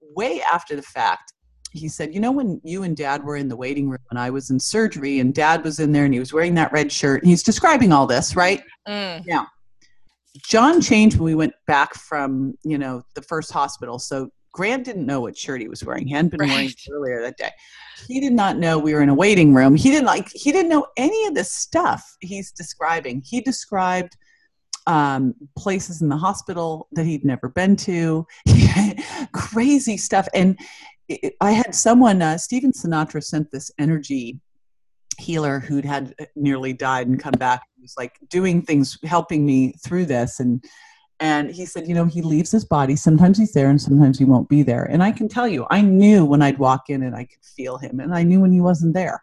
Way 0.00 0.42
after 0.42 0.74
the 0.74 0.82
fact, 0.82 1.32
he 1.74 1.88
said, 1.88 2.14
You 2.14 2.20
know, 2.20 2.32
when 2.32 2.60
you 2.64 2.84
and 2.84 2.96
dad 2.96 3.24
were 3.24 3.36
in 3.36 3.48
the 3.48 3.56
waiting 3.56 3.90
room 3.90 3.98
and 4.10 4.18
I 4.18 4.30
was 4.30 4.50
in 4.50 4.58
surgery, 4.58 5.18
and 5.18 5.34
dad 5.34 5.64
was 5.64 5.80
in 5.80 5.92
there 5.92 6.04
and 6.04 6.14
he 6.14 6.20
was 6.20 6.32
wearing 6.32 6.54
that 6.54 6.72
red 6.72 6.90
shirt, 6.90 7.22
and 7.22 7.28
he's 7.28 7.42
describing 7.42 7.92
all 7.92 8.06
this, 8.06 8.36
right? 8.36 8.62
Mm. 8.88 9.26
Now, 9.26 9.48
John 10.46 10.80
changed 10.80 11.16
when 11.16 11.24
we 11.24 11.34
went 11.34 11.54
back 11.66 11.94
from, 11.94 12.54
you 12.62 12.78
know, 12.78 13.02
the 13.14 13.22
first 13.22 13.52
hospital. 13.52 13.98
So 13.98 14.30
Grant 14.52 14.84
didn't 14.84 15.04
know 15.04 15.20
what 15.20 15.36
shirt 15.36 15.60
he 15.60 15.68
was 15.68 15.84
wearing. 15.84 16.06
He 16.06 16.14
hadn't 16.14 16.30
been 16.30 16.40
right. 16.40 16.48
wearing 16.48 16.68
it 16.68 16.80
earlier 16.90 17.20
that 17.22 17.36
day. 17.36 17.50
He 18.06 18.20
did 18.20 18.32
not 18.32 18.56
know 18.56 18.78
we 18.78 18.94
were 18.94 19.02
in 19.02 19.08
a 19.08 19.14
waiting 19.14 19.52
room. 19.52 19.74
He 19.74 19.90
didn't 19.90 20.06
like 20.06 20.30
he 20.32 20.52
didn't 20.52 20.68
know 20.68 20.86
any 20.96 21.26
of 21.26 21.34
this 21.34 21.52
stuff 21.52 22.16
he's 22.20 22.52
describing. 22.52 23.22
He 23.24 23.40
described 23.40 24.16
um, 24.86 25.34
places 25.56 26.02
in 26.02 26.08
the 26.08 26.16
hospital 26.16 26.88
that 26.92 27.06
he'd 27.06 27.24
never 27.24 27.48
been 27.48 27.76
to, 27.76 28.26
crazy 29.32 29.96
stuff. 29.96 30.28
And 30.34 30.58
I 31.40 31.50
had 31.52 31.74
someone, 31.74 32.22
uh, 32.22 32.38
Stephen 32.38 32.72
Sinatra 32.72 33.22
sent 33.22 33.50
this 33.50 33.70
energy 33.78 34.40
healer 35.18 35.60
who'd 35.60 35.84
had 35.84 36.14
uh, 36.20 36.24
nearly 36.34 36.72
died 36.72 37.06
and 37.06 37.20
come 37.20 37.32
back. 37.32 37.62
He 37.76 37.82
was 37.82 37.94
like 37.96 38.18
doing 38.30 38.62
things, 38.62 38.98
helping 39.04 39.44
me 39.44 39.72
through 39.84 40.06
this. 40.06 40.40
And, 40.40 40.64
and 41.20 41.50
he 41.50 41.66
said, 41.66 41.86
you 41.86 41.94
know, 41.94 42.06
he 42.06 42.22
leaves 42.22 42.50
his 42.50 42.64
body. 42.64 42.96
Sometimes 42.96 43.38
he's 43.38 43.52
there 43.52 43.68
and 43.68 43.80
sometimes 43.80 44.18
he 44.18 44.24
won't 44.24 44.48
be 44.48 44.62
there. 44.62 44.84
And 44.84 45.02
I 45.02 45.12
can 45.12 45.28
tell 45.28 45.46
you, 45.46 45.66
I 45.70 45.80
knew 45.82 46.24
when 46.24 46.42
I'd 46.42 46.58
walk 46.58 46.90
in 46.90 47.02
and 47.02 47.14
I 47.14 47.24
could 47.24 47.44
feel 47.44 47.78
him 47.78 48.00
and 48.00 48.14
I 48.14 48.22
knew 48.22 48.40
when 48.40 48.52
he 48.52 48.60
wasn't 48.60 48.94
there. 48.94 49.22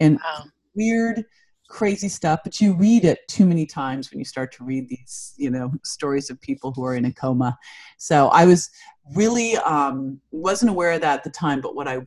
And 0.00 0.16
wow. 0.16 0.44
weird, 0.74 1.24
crazy 1.68 2.08
stuff, 2.08 2.40
but 2.44 2.60
you 2.60 2.74
read 2.74 3.04
it 3.04 3.26
too 3.28 3.46
many 3.46 3.66
times 3.66 4.10
when 4.10 4.18
you 4.18 4.24
start 4.24 4.52
to 4.52 4.64
read 4.64 4.88
these, 4.88 5.34
you 5.36 5.50
know, 5.50 5.72
stories 5.82 6.28
of 6.28 6.40
people 6.40 6.72
who 6.72 6.84
are 6.84 6.94
in 6.94 7.06
a 7.06 7.12
coma. 7.12 7.56
So 7.98 8.28
I 8.28 8.44
was 8.44 8.70
really 9.12 9.56
um, 9.56 10.20
wasn't 10.30 10.70
aware 10.70 10.92
of 10.92 11.00
that 11.02 11.18
at 11.18 11.24
the 11.24 11.30
time, 11.30 11.60
but 11.60 11.74
what 11.74 11.88
I 11.88 12.06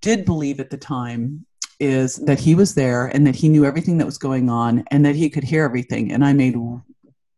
did 0.00 0.24
believe 0.24 0.60
at 0.60 0.70
the 0.70 0.76
time 0.76 1.46
is 1.80 2.16
that 2.16 2.38
he 2.38 2.54
was 2.54 2.74
there 2.74 3.06
and 3.06 3.26
that 3.26 3.34
he 3.34 3.48
knew 3.48 3.64
everything 3.64 3.98
that 3.98 4.04
was 4.04 4.18
going 4.18 4.48
on 4.48 4.84
and 4.90 5.04
that 5.04 5.16
he 5.16 5.28
could 5.28 5.44
hear 5.44 5.64
everything. 5.64 6.12
And 6.12 6.24
I 6.24 6.32
made 6.32 6.56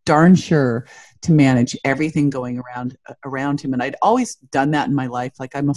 darn 0.04 0.34
sure 0.34 0.86
to 1.22 1.32
manage 1.32 1.76
everything 1.84 2.30
going 2.30 2.58
around 2.58 2.96
around 3.24 3.60
him. 3.60 3.72
And 3.72 3.82
I'd 3.82 3.96
always 4.02 4.36
done 4.36 4.70
that 4.72 4.88
in 4.88 4.94
my 4.94 5.06
life. 5.06 5.34
Like 5.38 5.54
I'm 5.54 5.70
a 5.70 5.74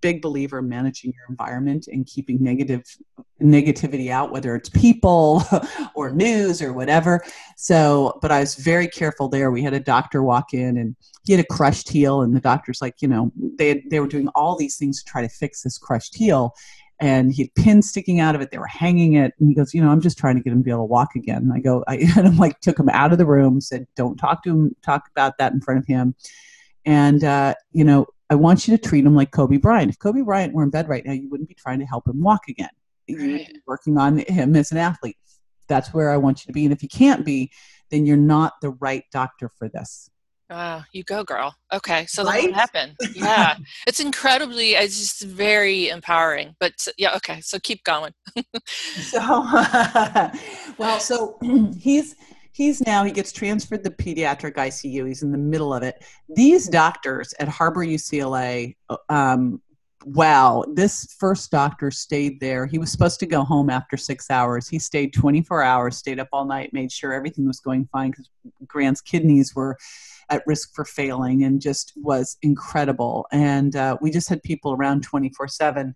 big 0.00 0.22
believer 0.22 0.58
in 0.58 0.68
managing 0.68 1.12
your 1.14 1.26
environment 1.28 1.86
and 1.88 2.06
keeping 2.06 2.42
negative 2.42 2.84
negativity 3.40 4.10
out 4.10 4.32
whether 4.32 4.54
it's 4.54 4.68
people 4.68 5.42
or 5.94 6.10
news 6.10 6.60
or 6.60 6.72
whatever. 6.72 7.22
So 7.56 8.18
but 8.22 8.30
i 8.30 8.40
was 8.40 8.54
very 8.54 8.88
careful 8.88 9.28
there. 9.28 9.50
We 9.50 9.62
had 9.62 9.74
a 9.74 9.80
doctor 9.80 10.22
walk 10.22 10.52
in 10.52 10.76
and 10.76 10.96
he 11.24 11.32
had 11.32 11.44
a 11.44 11.48
crushed 11.48 11.88
heel 11.88 12.22
and 12.22 12.34
the 12.34 12.40
doctor's 12.40 12.80
like 12.80 12.96
you 13.00 13.08
know 13.08 13.32
they 13.58 13.68
had, 13.68 13.82
they 13.90 14.00
were 14.00 14.06
doing 14.06 14.28
all 14.34 14.56
these 14.56 14.76
things 14.76 15.02
to 15.02 15.10
try 15.10 15.22
to 15.22 15.28
fix 15.28 15.62
this 15.62 15.78
crushed 15.78 16.14
heel 16.14 16.54
and 17.02 17.32
he 17.32 17.44
had 17.44 17.54
pins 17.54 17.88
sticking 17.88 18.20
out 18.20 18.34
of 18.34 18.42
it. 18.42 18.50
They 18.50 18.58
were 18.58 18.66
hanging 18.66 19.14
it. 19.14 19.32
And 19.38 19.48
he 19.48 19.54
goes 19.54 19.72
you 19.74 19.82
know 19.82 19.90
i'm 19.90 20.00
just 20.00 20.18
trying 20.18 20.36
to 20.36 20.42
get 20.42 20.52
him 20.52 20.60
to 20.60 20.64
be 20.64 20.70
able 20.70 20.82
to 20.82 20.84
walk 20.84 21.14
again. 21.16 21.38
And 21.38 21.52
i 21.52 21.60
go 21.60 21.84
i 21.88 21.96
and 22.16 22.26
i'm 22.26 22.36
like 22.36 22.60
took 22.60 22.78
him 22.78 22.88
out 22.90 23.12
of 23.12 23.18
the 23.18 23.26
room 23.26 23.60
said 23.60 23.86
don't 23.96 24.16
talk 24.16 24.42
to 24.44 24.50
him 24.50 24.76
talk 24.82 25.04
about 25.10 25.38
that 25.38 25.52
in 25.52 25.60
front 25.60 25.80
of 25.80 25.86
him. 25.86 26.14
And 26.84 27.24
uh, 27.24 27.54
you 27.72 27.84
know 27.84 28.06
I 28.30 28.36
want 28.36 28.66
you 28.68 28.76
to 28.76 28.88
treat 28.88 29.04
him 29.04 29.16
like 29.16 29.32
Kobe 29.32 29.56
Bryant. 29.56 29.90
If 29.90 29.98
Kobe 29.98 30.22
Bryant 30.22 30.54
were 30.54 30.62
in 30.62 30.70
bed 30.70 30.88
right 30.88 31.04
now, 31.04 31.12
you 31.12 31.28
wouldn't 31.28 31.48
be 31.48 31.54
trying 31.54 31.80
to 31.80 31.84
help 31.84 32.06
him 32.06 32.22
walk 32.22 32.48
again. 32.48 32.70
You're 33.08 33.40
working 33.66 33.98
on 33.98 34.18
him 34.18 34.54
as 34.54 34.70
an 34.70 34.78
athlete. 34.78 35.16
That's 35.66 35.92
where 35.92 36.10
I 36.10 36.16
want 36.16 36.40
you 36.40 36.46
to 36.46 36.52
be. 36.52 36.64
And 36.64 36.72
if 36.72 36.80
you 36.80 36.88
can't 36.88 37.24
be, 37.24 37.50
then 37.90 38.06
you're 38.06 38.16
not 38.16 38.54
the 38.62 38.70
right 38.70 39.02
doctor 39.12 39.48
for 39.48 39.68
this. 39.68 40.08
Wow, 40.48 40.82
you 40.92 41.04
go, 41.04 41.22
girl. 41.22 41.54
Okay, 41.72 42.06
so 42.06 42.24
right? 42.24 42.44
what 42.44 42.54
happened? 42.54 42.96
Yeah, 43.14 43.56
it's 43.86 44.00
incredibly, 44.00 44.72
it's 44.72 44.98
just 44.98 45.22
very 45.22 45.88
empowering. 45.88 46.56
But 46.58 46.88
yeah, 46.98 47.14
okay, 47.16 47.40
so 47.40 47.58
keep 47.60 47.84
going. 47.84 48.12
so, 48.64 49.18
well, 50.78 50.98
so 50.98 51.38
he's 51.78 52.16
he's 52.52 52.80
now 52.82 53.04
he 53.04 53.12
gets 53.12 53.32
transferred 53.32 53.84
to 53.84 53.90
pediatric 53.90 54.54
ICU. 54.54 55.06
He's 55.06 55.22
in 55.22 55.32
the 55.32 55.38
middle 55.38 55.72
of 55.72 55.82
it. 55.82 56.04
These 56.28 56.68
doctors 56.68 57.34
at 57.38 57.48
Harbor 57.48 57.84
UCLA, 57.84 58.76
um, 59.08 59.60
wow, 60.04 60.64
this 60.72 61.14
first 61.18 61.50
doctor 61.50 61.90
stayed 61.90 62.40
there. 62.40 62.66
He 62.66 62.78
was 62.78 62.90
supposed 62.90 63.20
to 63.20 63.26
go 63.26 63.44
home 63.44 63.70
after 63.70 63.96
six 63.96 64.30
hours. 64.30 64.68
He 64.68 64.78
stayed 64.78 65.12
24 65.12 65.62
hours, 65.62 65.96
stayed 65.96 66.18
up 66.18 66.28
all 66.32 66.44
night, 66.44 66.72
made 66.72 66.90
sure 66.90 67.12
everything 67.12 67.46
was 67.46 67.60
going 67.60 67.88
fine 67.92 68.10
because 68.10 68.30
Grant's 68.66 69.00
kidneys 69.00 69.54
were 69.54 69.76
at 70.30 70.42
risk 70.46 70.74
for 70.74 70.84
failing 70.84 71.44
and 71.44 71.60
just 71.60 71.92
was 71.96 72.36
incredible. 72.42 73.26
And 73.32 73.74
uh, 73.76 73.98
we 74.00 74.10
just 74.10 74.28
had 74.28 74.42
people 74.42 74.72
around 74.72 75.02
24 75.02 75.48
7. 75.48 75.94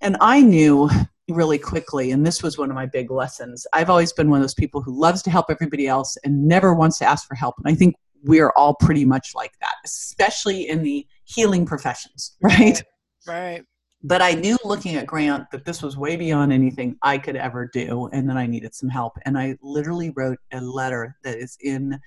And 0.00 0.16
I 0.20 0.40
knew 0.40 0.90
really 1.32 1.58
quickly, 1.58 2.10
and 2.10 2.26
this 2.26 2.42
was 2.42 2.58
one 2.58 2.70
of 2.70 2.74
my 2.74 2.86
big 2.86 3.10
lessons. 3.10 3.66
I've 3.72 3.90
always 3.90 4.12
been 4.12 4.30
one 4.30 4.38
of 4.38 4.42
those 4.42 4.54
people 4.54 4.80
who 4.80 4.98
loves 4.98 5.22
to 5.22 5.30
help 5.30 5.46
everybody 5.50 5.86
else 5.86 6.16
and 6.24 6.46
never 6.46 6.74
wants 6.74 6.98
to 6.98 7.04
ask 7.04 7.26
for 7.26 7.34
help. 7.34 7.56
And 7.58 7.72
I 7.72 7.76
think 7.76 7.94
we're 8.24 8.52
all 8.56 8.74
pretty 8.74 9.04
much 9.04 9.34
like 9.34 9.52
that, 9.60 9.74
especially 9.84 10.68
in 10.68 10.82
the 10.82 11.06
healing 11.24 11.66
professions, 11.66 12.36
right? 12.42 12.82
Right. 13.26 13.64
But 14.04 14.20
I 14.20 14.32
knew 14.32 14.56
looking 14.64 14.96
at 14.96 15.06
Grant 15.06 15.50
that 15.52 15.64
this 15.64 15.80
was 15.80 15.96
way 15.96 16.16
beyond 16.16 16.52
anything 16.52 16.96
I 17.02 17.18
could 17.18 17.36
ever 17.36 17.70
do, 17.72 18.08
and 18.12 18.28
that 18.28 18.36
I 18.36 18.46
needed 18.46 18.74
some 18.74 18.88
help. 18.88 19.16
And 19.24 19.38
I 19.38 19.56
literally 19.62 20.10
wrote 20.10 20.38
a 20.52 20.60
letter 20.60 21.16
that 21.22 21.38
is 21.38 21.56
in 21.60 21.98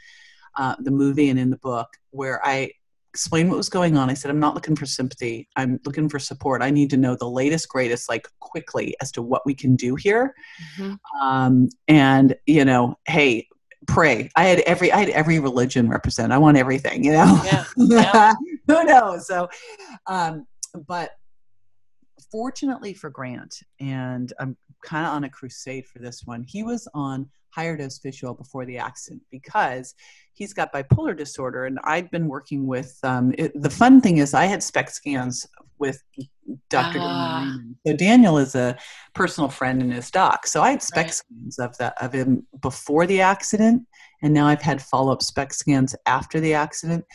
uh, 0.57 0.75
the 0.79 0.91
movie 0.91 1.29
and 1.29 1.39
in 1.39 1.49
the 1.49 1.57
book 1.57 1.87
where 2.11 2.45
I 2.45 2.71
explained 3.15 3.49
what 3.49 3.55
was 3.55 3.69
going 3.69 3.95
on. 3.95 4.09
I 4.09 4.13
said, 4.13 4.29
I'm 4.29 4.41
not 4.41 4.55
looking 4.55 4.75
for 4.75 4.85
sympathy. 4.85 5.47
I'm 5.55 5.79
looking 5.85 6.09
for 6.09 6.19
support. 6.19 6.61
I 6.61 6.69
need 6.69 6.89
to 6.89 6.97
know 6.97 7.15
the 7.15 7.29
latest, 7.29 7.69
greatest, 7.69 8.09
like 8.09 8.27
quickly 8.41 8.93
as 9.01 9.09
to 9.13 9.21
what 9.21 9.41
we 9.45 9.55
can 9.55 9.77
do 9.77 9.95
here. 9.95 10.35
Mm-hmm. 10.77 11.25
Um, 11.25 11.69
and, 11.87 12.35
you 12.45 12.65
know, 12.65 12.97
hey, 13.07 13.47
pray. 13.87 14.29
I 14.35 14.43
had 14.43 14.59
every 14.61 14.91
I 14.91 14.97
had 14.97 15.09
every 15.09 15.39
religion 15.39 15.87
represented. 15.87 16.33
I 16.33 16.39
want 16.39 16.57
everything, 16.57 17.05
you 17.05 17.13
know. 17.13 17.41
Yeah. 17.45 17.65
yeah. 17.77 18.33
Who 18.67 18.83
knows? 18.83 19.27
So 19.27 19.47
um, 20.07 20.45
but 20.85 21.11
fortunately 22.29 22.93
for 22.93 23.09
Grant, 23.09 23.61
and 23.79 24.33
I'm 24.41 24.57
kind 24.83 25.05
of 25.05 25.13
on 25.13 25.23
a 25.23 25.29
crusade 25.29 25.87
for 25.87 25.99
this 25.99 26.23
one, 26.25 26.43
he 26.43 26.63
was 26.63 26.85
on 26.93 27.29
higher 27.55 27.77
dose 27.77 27.97
fish 27.99 28.23
oil 28.23 28.33
before 28.33 28.65
the 28.65 28.77
accident 28.77 29.21
because 29.31 29.95
he's 30.33 30.53
got 30.53 30.73
bipolar 30.73 31.17
disorder. 31.17 31.65
And 31.65 31.79
I'd 31.83 32.11
been 32.11 32.27
working 32.27 32.67
with 32.67 32.97
um, 33.03 33.33
it, 33.37 33.51
the 33.59 33.69
fun 33.69 34.01
thing 34.01 34.17
is, 34.17 34.33
I 34.33 34.45
had 34.45 34.61
SPECT 34.61 34.91
scans 34.91 35.47
with 35.79 36.01
Dr. 36.69 36.99
Ah. 37.01 37.57
So 37.85 37.95
Daniel 37.95 38.37
is 38.37 38.55
a 38.55 38.77
personal 39.13 39.49
friend 39.49 39.81
and 39.81 39.93
his 39.93 40.11
doc. 40.11 40.47
So 40.47 40.61
I 40.61 40.71
had 40.71 40.81
SPECT 40.81 41.07
right. 41.07 41.13
scans 41.13 41.59
of 41.59 41.77
that 41.77 42.01
of 42.01 42.13
him 42.13 42.45
before 42.61 43.05
the 43.07 43.21
accident, 43.21 43.83
and 44.21 44.33
now 44.33 44.47
I've 44.47 44.61
had 44.61 44.81
follow 44.81 45.11
up 45.11 45.21
SPECT 45.21 45.53
scans 45.53 45.95
after 46.05 46.39
the 46.39 46.53
accident. 46.53 47.05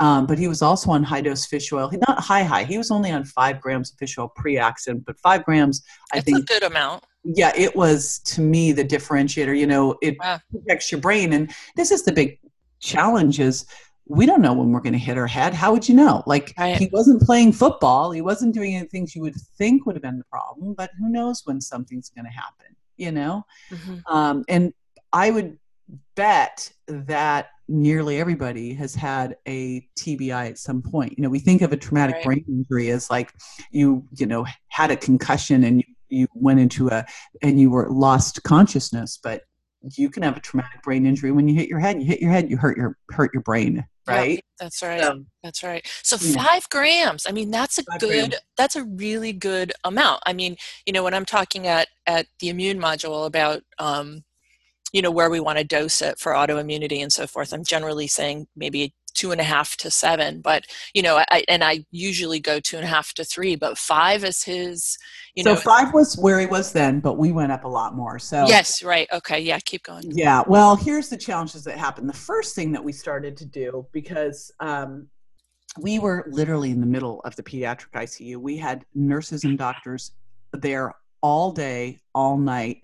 Um, 0.00 0.26
but 0.26 0.38
he 0.38 0.48
was 0.48 0.62
also 0.62 0.90
on 0.92 1.02
high 1.02 1.20
dose 1.20 1.44
fish 1.44 1.70
oil. 1.74 1.90
He, 1.90 1.98
not 2.08 2.18
high 2.20 2.42
high. 2.42 2.64
He 2.64 2.78
was 2.78 2.90
only 2.90 3.10
on 3.10 3.24
five 3.24 3.60
grams 3.60 3.92
of 3.92 3.98
fish 3.98 4.16
oil 4.18 4.32
pre 4.34 4.56
accident, 4.56 5.04
but 5.04 5.18
five 5.18 5.44
grams. 5.44 5.82
I 6.12 6.16
That's 6.16 6.24
think 6.24 6.38
a 6.38 6.42
good 6.42 6.62
amount. 6.62 7.04
Yeah, 7.22 7.52
it 7.54 7.76
was 7.76 8.20
to 8.26 8.40
me 8.40 8.72
the 8.72 8.84
differentiator. 8.84 9.56
You 9.56 9.66
know, 9.66 9.96
it 10.00 10.16
wow. 10.18 10.40
protects 10.50 10.90
your 10.90 11.00
brain, 11.00 11.32
and 11.32 11.50
this 11.76 11.90
is 11.90 12.04
the 12.04 12.12
big 12.12 12.38
challenge: 12.80 13.40
is 13.40 13.66
we 14.06 14.26
don't 14.26 14.40
know 14.42 14.52
when 14.52 14.72
we're 14.72 14.80
going 14.80 14.92
to 14.92 14.98
hit 14.98 15.16
our 15.16 15.26
head. 15.26 15.54
How 15.54 15.72
would 15.72 15.88
you 15.88 15.94
know? 15.94 16.22
Like 16.26 16.52
right. 16.58 16.76
he 16.76 16.88
wasn't 16.92 17.22
playing 17.22 17.52
football. 17.52 18.10
He 18.10 18.20
wasn't 18.20 18.54
doing 18.54 18.74
any 18.74 18.88
things 18.88 19.14
you 19.14 19.22
would 19.22 19.36
think 19.56 19.86
would 19.86 19.94
have 19.94 20.02
been 20.02 20.18
the 20.18 20.24
problem. 20.24 20.74
But 20.74 20.90
who 20.98 21.08
knows 21.08 21.42
when 21.44 21.60
something's 21.60 22.08
going 22.08 22.24
to 22.24 22.30
happen? 22.30 22.74
You 22.96 23.12
know, 23.12 23.44
mm-hmm. 23.70 24.14
um, 24.14 24.44
and 24.48 24.74
I 25.12 25.30
would 25.30 25.58
bet 26.16 26.72
that 26.88 27.50
nearly 27.68 28.18
everybody 28.18 28.74
has 28.74 28.94
had 28.94 29.36
a 29.46 29.86
TBI 29.98 30.50
at 30.50 30.58
some 30.58 30.82
point. 30.82 31.16
You 31.16 31.22
know, 31.22 31.30
we 31.30 31.38
think 31.38 31.62
of 31.62 31.72
a 31.72 31.76
traumatic 31.76 32.16
right. 32.16 32.24
brain 32.24 32.44
injury 32.48 32.90
as 32.90 33.10
like 33.10 33.32
you, 33.70 34.04
you 34.16 34.26
know, 34.26 34.44
had 34.68 34.90
a 34.90 34.96
concussion 34.96 35.64
and 35.64 35.78
you, 35.78 35.94
you 36.10 36.26
went 36.34 36.60
into 36.60 36.88
a 36.88 37.04
and 37.42 37.60
you 37.60 37.70
were 37.70 37.88
lost 37.90 38.42
consciousness, 38.42 39.18
but 39.22 39.42
you 39.96 40.10
can 40.10 40.22
have 40.22 40.36
a 40.36 40.40
traumatic 40.40 40.82
brain 40.82 41.06
injury 41.06 41.32
when 41.32 41.48
you 41.48 41.54
hit 41.54 41.68
your 41.68 41.78
head. 41.78 42.00
You 42.00 42.06
hit 42.06 42.20
your 42.20 42.30
head, 42.30 42.50
you 42.50 42.56
hurt 42.56 42.76
your 42.76 42.96
hurt 43.10 43.30
your 43.32 43.42
brain, 43.42 43.84
right? 44.06 44.36
Yeah, 44.36 44.40
that's 44.58 44.82
right. 44.82 45.12
That's 45.42 45.62
right. 45.62 45.86
So 46.02 46.16
yeah. 46.20 46.42
five 46.42 46.68
grams. 46.68 47.26
I 47.26 47.32
mean, 47.32 47.50
that's 47.50 47.78
a 47.78 47.84
five 47.84 48.00
good. 48.00 48.30
Grams. 48.30 48.34
That's 48.56 48.76
a 48.76 48.84
really 48.84 49.32
good 49.32 49.72
amount. 49.84 50.22
I 50.26 50.32
mean, 50.32 50.56
you 50.86 50.92
know, 50.92 51.02
when 51.02 51.14
I'm 51.14 51.24
talking 51.24 51.66
at 51.66 51.88
at 52.06 52.26
the 52.40 52.50
immune 52.50 52.78
module 52.78 53.26
about 53.26 53.62
um, 53.78 54.24
you 54.92 55.02
know 55.02 55.10
where 55.10 55.30
we 55.30 55.40
want 55.40 55.58
to 55.58 55.64
dose 55.64 56.02
it 56.02 56.18
for 56.18 56.32
autoimmunity 56.32 57.00
and 57.00 57.12
so 57.12 57.26
forth 57.26 57.52
i'm 57.52 57.64
generally 57.64 58.06
saying 58.06 58.46
maybe 58.56 58.92
two 59.20 59.32
and 59.32 59.40
a 59.40 59.44
half 59.44 59.76
to 59.76 59.90
seven 59.90 60.40
but 60.40 60.64
you 60.94 61.02
know 61.02 61.22
I, 61.30 61.44
and 61.48 61.62
i 61.62 61.84
usually 61.90 62.40
go 62.40 62.58
two 62.58 62.76
and 62.76 62.84
a 62.84 62.88
half 62.88 63.12
to 63.14 63.24
three 63.24 63.54
but 63.54 63.76
five 63.76 64.24
is 64.24 64.42
his 64.42 64.96
you 65.34 65.44
know 65.44 65.50
so 65.52 65.54
know 65.56 65.60
five 65.60 65.92
was 65.92 66.16
where 66.16 66.40
he 66.40 66.46
was 66.46 66.72
then 66.72 67.00
but 67.00 67.18
we 67.18 67.30
went 67.30 67.52
up 67.52 67.64
a 67.64 67.68
lot 67.68 67.94
more 67.94 68.18
so 68.18 68.46
yes 68.46 68.82
right 68.82 69.06
okay 69.12 69.38
yeah 69.38 69.58
keep 69.58 69.82
going. 69.82 70.04
Yeah 70.06 70.42
well 70.46 70.76
here's 70.76 71.08
the 71.08 71.16
challenges 71.16 71.64
that 71.64 71.78
happened. 71.78 72.08
The 72.08 72.14
first 72.14 72.54
thing 72.54 72.72
that 72.72 72.82
we 72.82 72.92
started 72.92 73.36
to 73.38 73.44
do 73.44 73.86
because 73.92 74.50
um, 74.60 75.08
we 75.78 75.98
were 75.98 76.26
literally 76.30 76.70
in 76.70 76.80
the 76.80 76.86
middle 76.86 77.20
of 77.22 77.36
the 77.36 77.42
pediatric 77.42 77.92
icu 77.94 78.36
we 78.36 78.56
had 78.56 78.84
nurses 78.94 79.44
and 79.44 79.58
doctors 79.58 80.12
there 80.52 80.94
all 81.22 81.52
day 81.52 81.98
all 82.14 82.36
night 82.36 82.78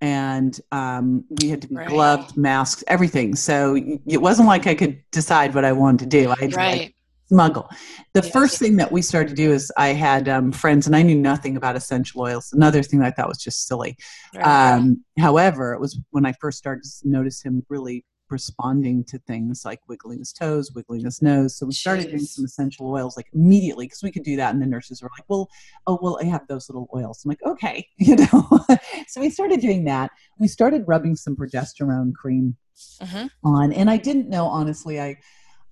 and 0.00 0.60
um, 0.72 1.24
we 1.40 1.48
had 1.48 1.62
to 1.62 1.68
be 1.68 1.76
right. 1.76 1.88
gloved, 1.88 2.36
masks, 2.36 2.84
everything. 2.86 3.34
So 3.34 3.76
it 4.06 4.20
wasn't 4.20 4.48
like 4.48 4.66
I 4.66 4.74
could 4.74 5.02
decide 5.10 5.54
what 5.54 5.64
I 5.64 5.72
wanted 5.72 6.10
to 6.10 6.22
do. 6.22 6.30
I 6.30 6.36
had 6.38 6.54
right. 6.54 6.72
to 6.72 6.78
like, 6.78 6.94
smuggle. 7.28 7.68
The 8.12 8.22
yes. 8.22 8.30
first 8.30 8.58
thing 8.58 8.76
that 8.76 8.92
we 8.92 9.02
started 9.02 9.30
to 9.30 9.34
do 9.34 9.52
is 9.52 9.72
I 9.76 9.88
had 9.88 10.28
um, 10.28 10.52
friends, 10.52 10.86
and 10.86 10.94
I 10.94 11.02
knew 11.02 11.16
nothing 11.16 11.56
about 11.56 11.76
essential 11.76 12.22
oils. 12.22 12.52
Another 12.52 12.82
thing 12.82 13.02
I 13.02 13.10
thought 13.10 13.28
was 13.28 13.38
just 13.38 13.66
silly. 13.66 13.96
Right. 14.34 14.74
Um, 14.74 15.04
however, 15.18 15.72
it 15.72 15.80
was 15.80 15.98
when 16.10 16.26
I 16.26 16.32
first 16.40 16.58
started 16.58 16.84
to 16.84 17.08
notice 17.08 17.42
him 17.42 17.64
really 17.68 18.04
responding 18.30 19.04
to 19.04 19.18
things 19.20 19.64
like 19.64 19.80
wiggling 19.88 20.18
his 20.18 20.32
toes, 20.32 20.72
wiggling 20.72 21.04
his 21.04 21.22
nose. 21.22 21.56
So 21.56 21.66
we 21.66 21.72
started 21.72 22.06
Jeez. 22.06 22.10
doing 22.10 22.20
some 22.20 22.44
essential 22.44 22.90
oils 22.90 23.16
like 23.16 23.28
immediately 23.32 23.86
because 23.86 24.02
we 24.02 24.10
could 24.10 24.24
do 24.24 24.36
that. 24.36 24.52
And 24.52 24.62
the 24.62 24.66
nurses 24.66 25.02
were 25.02 25.10
like, 25.16 25.24
well, 25.28 25.48
oh, 25.86 25.98
well, 26.00 26.18
I 26.20 26.24
have 26.24 26.46
those 26.48 26.68
little 26.68 26.88
oils. 26.94 27.24
I'm 27.24 27.30
like, 27.30 27.42
okay, 27.44 27.88
you 27.98 28.16
know. 28.16 28.48
so 29.08 29.20
we 29.20 29.30
started 29.30 29.60
doing 29.60 29.84
that. 29.84 30.10
We 30.38 30.48
started 30.48 30.84
rubbing 30.86 31.16
some 31.16 31.36
progesterone 31.36 32.14
cream 32.14 32.56
uh-huh. 33.00 33.28
on. 33.44 33.72
And 33.72 33.90
I 33.90 33.96
didn't 33.96 34.28
know, 34.28 34.46
honestly, 34.46 35.00
I. 35.00 35.16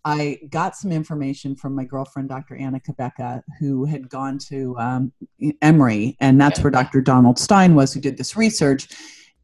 I 0.06 0.38
got 0.50 0.76
some 0.76 0.92
information 0.92 1.56
from 1.56 1.74
my 1.74 1.84
girlfriend, 1.84 2.28
Dr. 2.28 2.56
Anna 2.56 2.78
Cabeca, 2.78 3.40
who 3.58 3.86
had 3.86 4.10
gone 4.10 4.36
to 4.50 4.76
um, 4.78 5.12
Emory, 5.62 6.18
and 6.20 6.38
that's 6.38 6.60
where 6.60 6.70
Dr. 6.70 7.00
Donald 7.00 7.38
Stein 7.38 7.74
was, 7.74 7.94
who 7.94 8.00
did 8.00 8.18
this 8.18 8.36
research. 8.36 8.86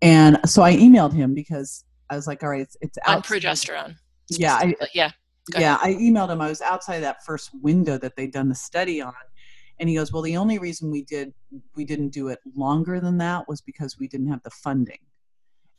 And 0.02 0.38
so 0.44 0.62
I 0.62 0.76
emailed 0.76 1.14
him 1.14 1.34
because 1.34 1.84
I 2.10 2.16
was 2.16 2.26
like, 2.26 2.42
all 2.42 2.50
right, 2.50 2.62
it's, 2.62 2.76
it's 2.80 2.98
on 3.06 3.22
progesterone. 3.22 3.96
Yeah. 4.28 4.54
I, 4.54 4.74
yeah. 4.94 5.10
Yeah. 5.56 5.78
I 5.80 5.94
emailed 5.94 6.30
him. 6.30 6.40
I 6.40 6.48
was 6.48 6.60
outside 6.60 7.00
that 7.00 7.24
first 7.24 7.50
window 7.62 7.98
that 7.98 8.16
they'd 8.16 8.32
done 8.32 8.48
the 8.48 8.54
study 8.54 9.00
on. 9.00 9.12
And 9.78 9.88
he 9.88 9.94
goes, 9.94 10.12
well, 10.12 10.22
the 10.22 10.36
only 10.36 10.58
reason 10.58 10.90
we 10.90 11.02
did, 11.04 11.32
we 11.74 11.84
didn't 11.84 12.10
do 12.10 12.28
it 12.28 12.38
longer 12.54 13.00
than 13.00 13.16
that 13.18 13.48
was 13.48 13.62
because 13.62 13.98
we 13.98 14.08
didn't 14.08 14.28
have 14.28 14.42
the 14.42 14.50
funding. 14.50 14.98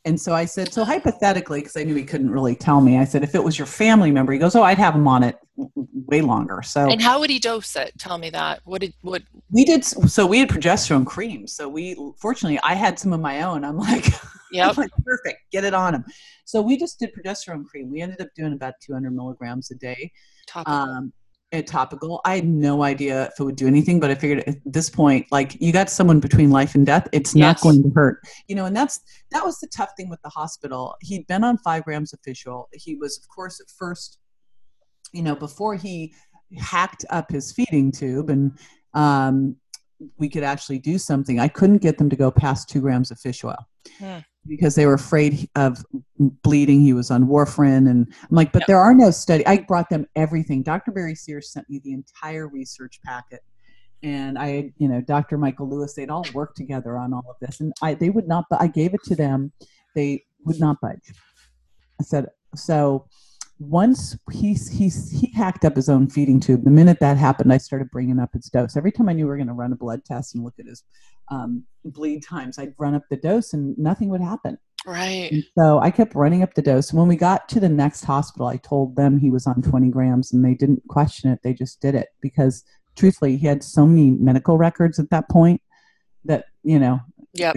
And 0.04 0.20
so 0.20 0.34
I 0.34 0.46
said, 0.46 0.72
so 0.72 0.84
hypothetically, 0.84 1.60
because 1.60 1.76
I 1.76 1.84
knew 1.84 1.94
he 1.94 2.02
couldn't 2.02 2.30
really 2.30 2.56
tell 2.56 2.80
me, 2.80 2.98
I 2.98 3.04
said, 3.04 3.22
if 3.22 3.36
it 3.36 3.44
was 3.44 3.56
your 3.56 3.66
family 3.66 4.10
member, 4.10 4.32
he 4.32 4.38
goes, 4.38 4.56
oh, 4.56 4.64
I'd 4.64 4.78
have 4.78 4.96
him 4.96 5.06
on 5.06 5.22
it 5.22 5.38
way 5.56 6.22
longer. 6.22 6.60
So 6.62 6.90
and 6.90 7.00
how 7.00 7.20
would 7.20 7.30
he 7.30 7.38
dose 7.38 7.76
it? 7.76 7.92
Tell 7.98 8.18
me 8.18 8.28
that. 8.30 8.62
What 8.64 8.80
did 8.80 8.94
what 9.02 9.22
we 9.50 9.64
did? 9.64 9.84
So 9.84 10.26
we 10.26 10.40
had 10.40 10.48
progesterone 10.48 11.06
cream. 11.06 11.46
So 11.46 11.68
we 11.68 11.96
fortunately, 12.18 12.58
I 12.64 12.74
had 12.74 12.98
some 12.98 13.12
of 13.12 13.20
my 13.20 13.42
own. 13.42 13.64
I'm 13.64 13.76
like, 13.76 14.06
yeah, 14.52 14.68
like, 14.76 14.90
perfect, 15.04 15.40
get 15.50 15.64
it 15.64 15.74
on 15.74 15.94
him. 15.94 16.04
So 16.44 16.60
we 16.60 16.76
just 16.76 16.98
did 16.98 17.10
progesterone 17.14 17.64
cream. 17.64 17.90
We 17.90 18.00
ended 18.00 18.20
up 18.20 18.28
doing 18.36 18.52
about 18.52 18.74
200 18.82 19.10
milligrams 19.10 19.70
a 19.70 19.74
day. 19.74 20.12
Topical. 20.46 20.74
Um, 20.74 21.12
a 21.52 21.62
topical. 21.62 22.20
I 22.24 22.36
had 22.36 22.46
no 22.46 22.82
idea 22.82 23.26
if 23.26 23.38
it 23.38 23.44
would 23.44 23.56
do 23.56 23.66
anything, 23.66 24.00
but 24.00 24.10
I 24.10 24.14
figured 24.14 24.42
at 24.46 24.56
this 24.64 24.88
point, 24.88 25.26
like 25.30 25.60
you 25.60 25.72
got 25.72 25.90
someone 25.90 26.18
between 26.18 26.50
life 26.50 26.74
and 26.74 26.86
death, 26.86 27.08
it's 27.12 27.34
yes. 27.34 27.42
not 27.42 27.60
going 27.60 27.82
to 27.82 27.90
hurt. 27.94 28.20
You 28.48 28.56
know, 28.56 28.64
and 28.64 28.74
that's 28.74 29.00
that 29.30 29.44
was 29.44 29.58
the 29.60 29.66
tough 29.68 29.90
thing 29.96 30.08
with 30.08 30.20
the 30.22 30.30
hospital. 30.30 30.96
He'd 31.00 31.26
been 31.26 31.44
on 31.44 31.58
five 31.58 31.84
grams 31.84 32.12
of 32.12 32.20
fish 32.24 32.46
oil. 32.46 32.68
He 32.72 32.96
was, 32.96 33.18
of 33.18 33.28
course, 33.28 33.60
at 33.60 33.66
first, 33.68 34.18
you 35.12 35.22
know, 35.22 35.34
before 35.34 35.74
he 35.74 36.14
hacked 36.58 37.04
up 37.10 37.30
his 37.30 37.52
feeding 37.52 37.92
tube 37.92 38.30
and 38.30 38.58
um, 38.94 39.56
we 40.18 40.28
could 40.28 40.42
actually 40.42 40.78
do 40.78 40.98
something. 40.98 41.38
I 41.38 41.48
couldn't 41.48 41.78
get 41.78 41.98
them 41.98 42.10
to 42.10 42.16
go 42.16 42.30
past 42.30 42.68
two 42.68 42.80
grams 42.80 43.10
of 43.10 43.18
fish 43.18 43.44
oil. 43.44 43.56
Hmm 43.98 44.18
because 44.46 44.74
they 44.74 44.86
were 44.86 44.94
afraid 44.94 45.48
of 45.54 45.84
bleeding. 46.18 46.80
He 46.80 46.92
was 46.92 47.10
on 47.10 47.26
warfarin, 47.26 47.88
and 47.88 48.12
I'm 48.22 48.36
like, 48.36 48.52
but 48.52 48.66
there 48.66 48.78
are 48.78 48.94
no 48.94 49.10
study. 49.10 49.46
I 49.46 49.58
brought 49.58 49.88
them 49.88 50.06
everything. 50.16 50.62
Dr. 50.62 50.90
Barry 50.90 51.14
Sears 51.14 51.52
sent 51.52 51.68
me 51.70 51.80
the 51.82 51.92
entire 51.92 52.48
research 52.48 53.00
packet, 53.04 53.40
and 54.02 54.38
I, 54.38 54.72
you 54.78 54.88
know, 54.88 55.00
Dr. 55.00 55.38
Michael 55.38 55.68
Lewis, 55.68 55.94
they'd 55.94 56.10
all 56.10 56.26
worked 56.34 56.56
together 56.56 56.96
on 56.98 57.12
all 57.12 57.24
of 57.28 57.36
this, 57.40 57.60
and 57.60 57.72
I, 57.82 57.94
they 57.94 58.10
would 58.10 58.28
not. 58.28 58.46
But 58.50 58.60
I 58.60 58.66
gave 58.66 58.94
it 58.94 59.02
to 59.04 59.16
them, 59.16 59.52
they 59.94 60.24
would 60.44 60.58
not 60.58 60.80
budge. 60.80 61.12
I 62.00 62.04
said, 62.04 62.26
so 62.54 63.06
once 63.58 64.16
he 64.32 64.54
he 64.54 64.88
he 64.88 65.32
hacked 65.34 65.64
up 65.64 65.76
his 65.76 65.88
own 65.88 66.08
feeding 66.08 66.40
tube. 66.40 66.64
The 66.64 66.70
minute 66.70 66.98
that 67.00 67.16
happened, 67.16 67.52
I 67.52 67.58
started 67.58 67.90
bringing 67.90 68.18
up 68.18 68.34
its 68.34 68.48
dose. 68.48 68.76
Every 68.76 68.92
time 68.92 69.08
I 69.08 69.12
knew 69.12 69.24
we 69.24 69.30
were 69.30 69.36
going 69.36 69.48
to 69.48 69.52
run 69.52 69.72
a 69.72 69.76
blood 69.76 70.04
test 70.04 70.34
and 70.34 70.44
look 70.44 70.54
at 70.58 70.66
his 70.66 70.82
um, 71.30 71.64
bleed 71.84 72.24
times, 72.24 72.58
I'd 72.58 72.74
run 72.78 72.94
up 72.94 73.04
the 73.10 73.16
dose, 73.16 73.52
and 73.52 73.76
nothing 73.78 74.08
would 74.08 74.20
happen. 74.20 74.58
Right. 74.84 75.30
And 75.30 75.44
so 75.56 75.78
I 75.78 75.90
kept 75.90 76.14
running 76.14 76.42
up 76.42 76.54
the 76.54 76.62
dose. 76.62 76.92
When 76.92 77.06
we 77.06 77.16
got 77.16 77.48
to 77.50 77.60
the 77.60 77.68
next 77.68 78.04
hospital, 78.04 78.48
I 78.48 78.56
told 78.56 78.96
them 78.96 79.18
he 79.18 79.30
was 79.30 79.46
on 79.46 79.62
20 79.62 79.90
grams, 79.90 80.32
and 80.32 80.44
they 80.44 80.54
didn't 80.54 80.82
question 80.88 81.30
it. 81.30 81.40
They 81.42 81.54
just 81.54 81.80
did 81.80 81.94
it 81.94 82.08
because, 82.20 82.64
truthfully, 82.96 83.36
he 83.36 83.46
had 83.46 83.62
so 83.62 83.86
many 83.86 84.10
medical 84.10 84.58
records 84.58 84.98
at 84.98 85.10
that 85.10 85.28
point 85.28 85.60
that 86.24 86.46
you 86.64 86.78
know. 86.78 87.00
Yeah. 87.34 87.52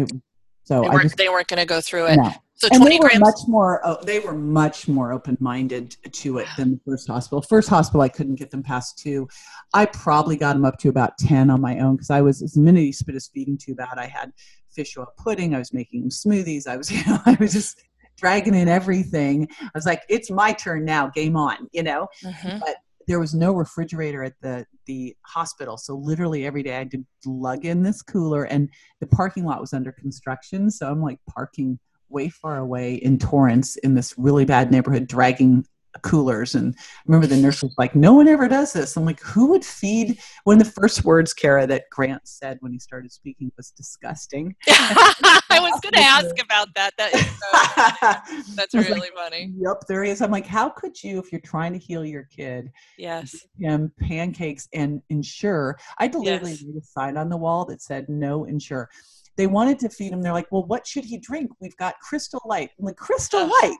So 0.65 0.81
they 0.81 0.89
weren't, 0.89 1.03
just, 1.03 1.17
they 1.17 1.29
weren't 1.29 1.47
going 1.47 1.59
to 1.59 1.65
go 1.65 1.79
through 1.79 2.07
it. 2.07 2.17
No. 2.17 2.31
So 2.57 2.69
and 2.71 2.85
they 2.85 2.97
were 2.97 3.09
grams. 3.09 3.19
much 3.19 3.39
more. 3.47 3.85
Uh, 3.85 3.97
they 4.03 4.19
were 4.19 4.33
much 4.33 4.87
more 4.87 5.11
open-minded 5.11 5.97
to 6.11 6.37
it 6.37 6.47
than 6.57 6.71
the 6.71 6.79
first 6.85 7.07
hospital. 7.07 7.41
First 7.41 7.69
hospital, 7.69 8.01
I 8.01 8.09
couldn't 8.09 8.35
get 8.35 8.49
them 8.49 8.63
past 8.63 8.97
two. 8.97 9.27
I 9.73 9.85
probably 9.85 10.37
got 10.37 10.53
them 10.53 10.63
up 10.63 10.79
to 10.79 10.89
about 10.89 11.17
ten 11.17 11.49
on 11.49 11.59
my 11.59 11.79
own 11.79 11.95
because 11.95 12.09
I 12.09 12.21
was 12.21 12.41
as 12.41 12.55
minute 12.57 12.81
he 12.81 12.91
spit 12.93 13.21
feeding 13.33 13.57
tube 13.57 13.81
out, 13.81 13.99
I 13.99 14.05
had 14.05 14.31
fish 14.71 14.97
oil 14.97 15.07
pudding. 15.17 15.53
I 15.53 15.59
was 15.59 15.73
making 15.73 16.09
smoothies. 16.09 16.65
I 16.65 16.77
was, 16.77 16.89
you 16.91 17.05
know, 17.05 17.19
I 17.25 17.35
was 17.39 17.51
just 17.51 17.83
dragging 18.17 18.55
in 18.55 18.69
everything. 18.69 19.49
I 19.61 19.69
was 19.75 19.85
like, 19.85 20.03
it's 20.07 20.31
my 20.31 20.53
turn 20.53 20.85
now. 20.85 21.07
Game 21.09 21.35
on, 21.35 21.67
you 21.73 21.83
know. 21.83 22.07
Mm-hmm. 22.23 22.59
But 22.59 22.77
there 23.07 23.19
was 23.19 23.33
no 23.33 23.53
refrigerator 23.53 24.23
at 24.23 24.33
the 24.41 24.65
the 24.85 25.15
hospital. 25.23 25.77
So 25.77 25.95
literally 25.95 26.45
every 26.45 26.63
day 26.63 26.75
i 26.75 26.79
had 26.79 26.91
to 26.91 27.03
lug 27.25 27.65
in 27.65 27.83
this 27.83 28.01
cooler 28.01 28.43
and 28.43 28.69
the 28.99 29.07
parking 29.07 29.45
lot 29.45 29.61
was 29.61 29.73
under 29.73 29.91
construction. 29.91 30.69
So 30.69 30.89
i'm 30.89 31.01
like 31.01 31.19
parking 31.29 31.79
way 32.09 32.29
far 32.29 32.57
away 32.57 32.95
in 32.95 33.17
torrance 33.17 33.75
in 33.77 33.95
this 33.95 34.13
really 34.17 34.45
bad 34.45 34.71
neighborhood 34.71 35.07
dragging 35.07 35.65
coolers 36.01 36.55
and 36.55 36.75
I 36.77 37.01
remember 37.07 37.27
the 37.27 37.37
nurse 37.37 37.63
was 37.63 37.73
like 37.77 37.95
no 37.95 38.13
one 38.13 38.27
ever 38.27 38.47
does 38.47 38.73
this. 38.73 38.97
I'm 38.97 39.05
like 39.05 39.19
who 39.21 39.47
would 39.47 39.63
feed? 39.63 40.19
One 40.43 40.59
of 40.59 40.67
the 40.67 40.71
first 40.71 41.03
words 41.03 41.33
kara 41.33 41.65
that 41.67 41.89
grant 41.89 42.27
said 42.27 42.57
when 42.61 42.71
he 42.71 42.79
started 42.79 43.11
speaking 43.11 43.51
was 43.57 43.71
disgusting. 43.71 44.55
I 44.67 45.59
was 45.61 45.79
going 45.81 45.93
to 45.93 45.99
ask 45.99 46.39
about 46.41 46.73
that. 46.75 46.91
That 46.97 47.13
is 47.13 47.25
so 47.25 48.53
that's 48.55 48.73
really 48.73 48.99
like, 48.99 49.13
funny. 49.13 49.53
Yep 49.57 49.83
there 49.87 50.03
he 50.03 50.11
is. 50.11 50.21
I'm 50.21 50.31
like 50.31 50.45
how 50.45 50.69
could 50.69 51.01
you 51.03 51.19
if 51.19 51.31
you're 51.31 51.41
trying 51.41 51.73
to 51.73 51.79
heal 51.79 52.05
your 52.05 52.23
kid 52.23 52.71
yes. 52.97 53.45
him 53.59 53.91
pancakes 53.99 54.67
and 54.73 55.01
ensure 55.09 55.77
i 55.97 56.07
deliberately 56.07 56.51
yes. 56.51 56.63
made 56.63 56.75
a 56.75 56.83
sign 56.83 57.17
on 57.17 57.29
the 57.29 57.37
wall 57.37 57.65
that 57.65 57.81
said 57.81 58.07
no 58.09 58.45
ensure 58.45 58.89
they 59.37 59.47
wanted 59.47 59.79
to 59.79 59.89
feed 59.89 60.13
him. 60.13 60.21
They're 60.21 60.33
like 60.33 60.51
well 60.51 60.65
what 60.65 60.87
should 60.87 61.05
he 61.05 61.17
drink? 61.17 61.51
We've 61.59 61.75
got 61.77 61.99
crystal 61.99 62.41
light. 62.45 62.71
I'm 62.79 62.85
like 62.85 62.97
crystal 62.97 63.45
light 63.61 63.77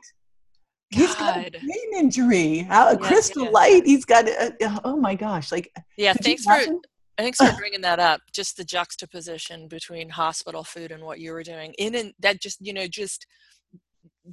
He's 0.95 1.15
got 1.15 1.37
a 1.37 1.49
brain 1.51 1.93
injury. 1.95 2.67
a 2.69 2.97
crystal 2.97 3.45
yeah. 3.45 3.49
light. 3.49 3.85
He's 3.85 4.05
got. 4.05 4.27
A, 4.27 4.53
oh 4.83 4.97
my 4.97 5.15
gosh! 5.15 5.51
Like. 5.51 5.71
Yeah. 5.97 6.13
Thanks 6.13 6.43
for. 6.43 6.59
Thanks 7.17 7.37
for 7.37 7.53
bringing 7.57 7.81
that 7.81 7.99
up. 7.99 8.21
Just 8.33 8.57
the 8.57 8.65
juxtaposition 8.65 9.67
between 9.67 10.09
hospital 10.09 10.63
food 10.63 10.91
and 10.91 11.03
what 11.03 11.19
you 11.19 11.31
were 11.31 11.43
doing. 11.43 11.73
In 11.77 11.95
and 11.95 12.13
that 12.19 12.41
just 12.41 12.65
you 12.65 12.73
know 12.73 12.87
just 12.87 13.25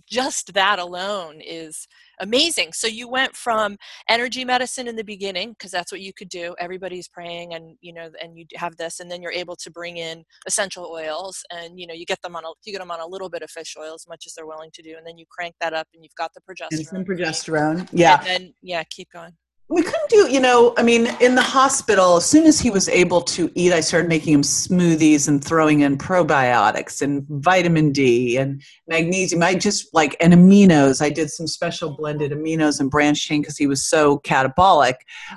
just 0.06 0.54
that 0.54 0.78
alone 0.78 1.40
is 1.40 1.86
amazing. 2.20 2.72
So 2.72 2.86
you 2.86 3.08
went 3.08 3.34
from 3.34 3.76
energy 4.08 4.44
medicine 4.44 4.88
in 4.88 4.96
the 4.96 5.04
beginning 5.04 5.50
because 5.50 5.70
that's 5.70 5.92
what 5.92 6.00
you 6.00 6.12
could 6.12 6.28
do. 6.28 6.54
Everybody's 6.58 7.08
praying, 7.08 7.54
and 7.54 7.76
you 7.80 7.92
know, 7.92 8.10
and 8.22 8.36
you 8.36 8.46
have 8.56 8.76
this, 8.76 9.00
and 9.00 9.10
then 9.10 9.22
you're 9.22 9.32
able 9.32 9.56
to 9.56 9.70
bring 9.70 9.96
in 9.96 10.24
essential 10.46 10.86
oils, 10.86 11.42
and 11.50 11.78
you 11.78 11.86
know, 11.86 11.94
you 11.94 12.06
get 12.06 12.22
them 12.22 12.36
on 12.36 12.44
a 12.44 12.48
you 12.64 12.72
get 12.72 12.80
them 12.80 12.90
on 12.90 13.00
a 13.00 13.06
little 13.06 13.28
bit 13.28 13.42
of 13.42 13.50
fish 13.50 13.74
oil 13.78 13.94
as 13.94 14.06
much 14.08 14.24
as 14.26 14.34
they're 14.34 14.46
willing 14.46 14.70
to 14.74 14.82
do, 14.82 14.94
and 14.96 15.06
then 15.06 15.18
you 15.18 15.24
crank 15.30 15.54
that 15.60 15.72
up, 15.72 15.88
and 15.94 16.02
you've 16.02 16.14
got 16.14 16.32
the 16.34 16.40
progesterone. 16.40 16.78
And 16.78 16.86
some 16.86 17.04
progesterone, 17.04 17.88
yeah. 17.92 18.18
And 18.18 18.26
then 18.26 18.54
yeah, 18.62 18.82
keep 18.84 19.10
going 19.12 19.32
we 19.72 19.82
couldn't 19.82 20.10
do 20.10 20.30
you 20.30 20.40
know 20.40 20.74
i 20.76 20.82
mean 20.82 21.06
in 21.20 21.34
the 21.34 21.42
hospital 21.42 22.16
as 22.16 22.26
soon 22.26 22.44
as 22.44 22.60
he 22.60 22.70
was 22.70 22.88
able 22.88 23.20
to 23.20 23.50
eat 23.54 23.72
i 23.72 23.80
started 23.80 24.08
making 24.08 24.34
him 24.34 24.42
smoothies 24.42 25.28
and 25.28 25.42
throwing 25.42 25.80
in 25.80 25.96
probiotics 25.96 27.00
and 27.00 27.26
vitamin 27.28 27.90
d 27.92 28.36
and 28.36 28.62
magnesium. 28.92 29.42
I 29.42 29.54
just 29.54 29.92
like 29.94 30.16
and 30.20 30.32
aminos. 30.32 31.00
I 31.00 31.08
did 31.08 31.30
some 31.30 31.46
special 31.46 31.96
blended 31.96 32.32
aminos 32.32 32.80
and 32.80 32.90
branched 32.90 33.26
chain 33.26 33.40
because 33.40 33.56
he 33.56 33.66
was 33.66 33.84
so 33.88 34.18
catabolic. 34.18 34.94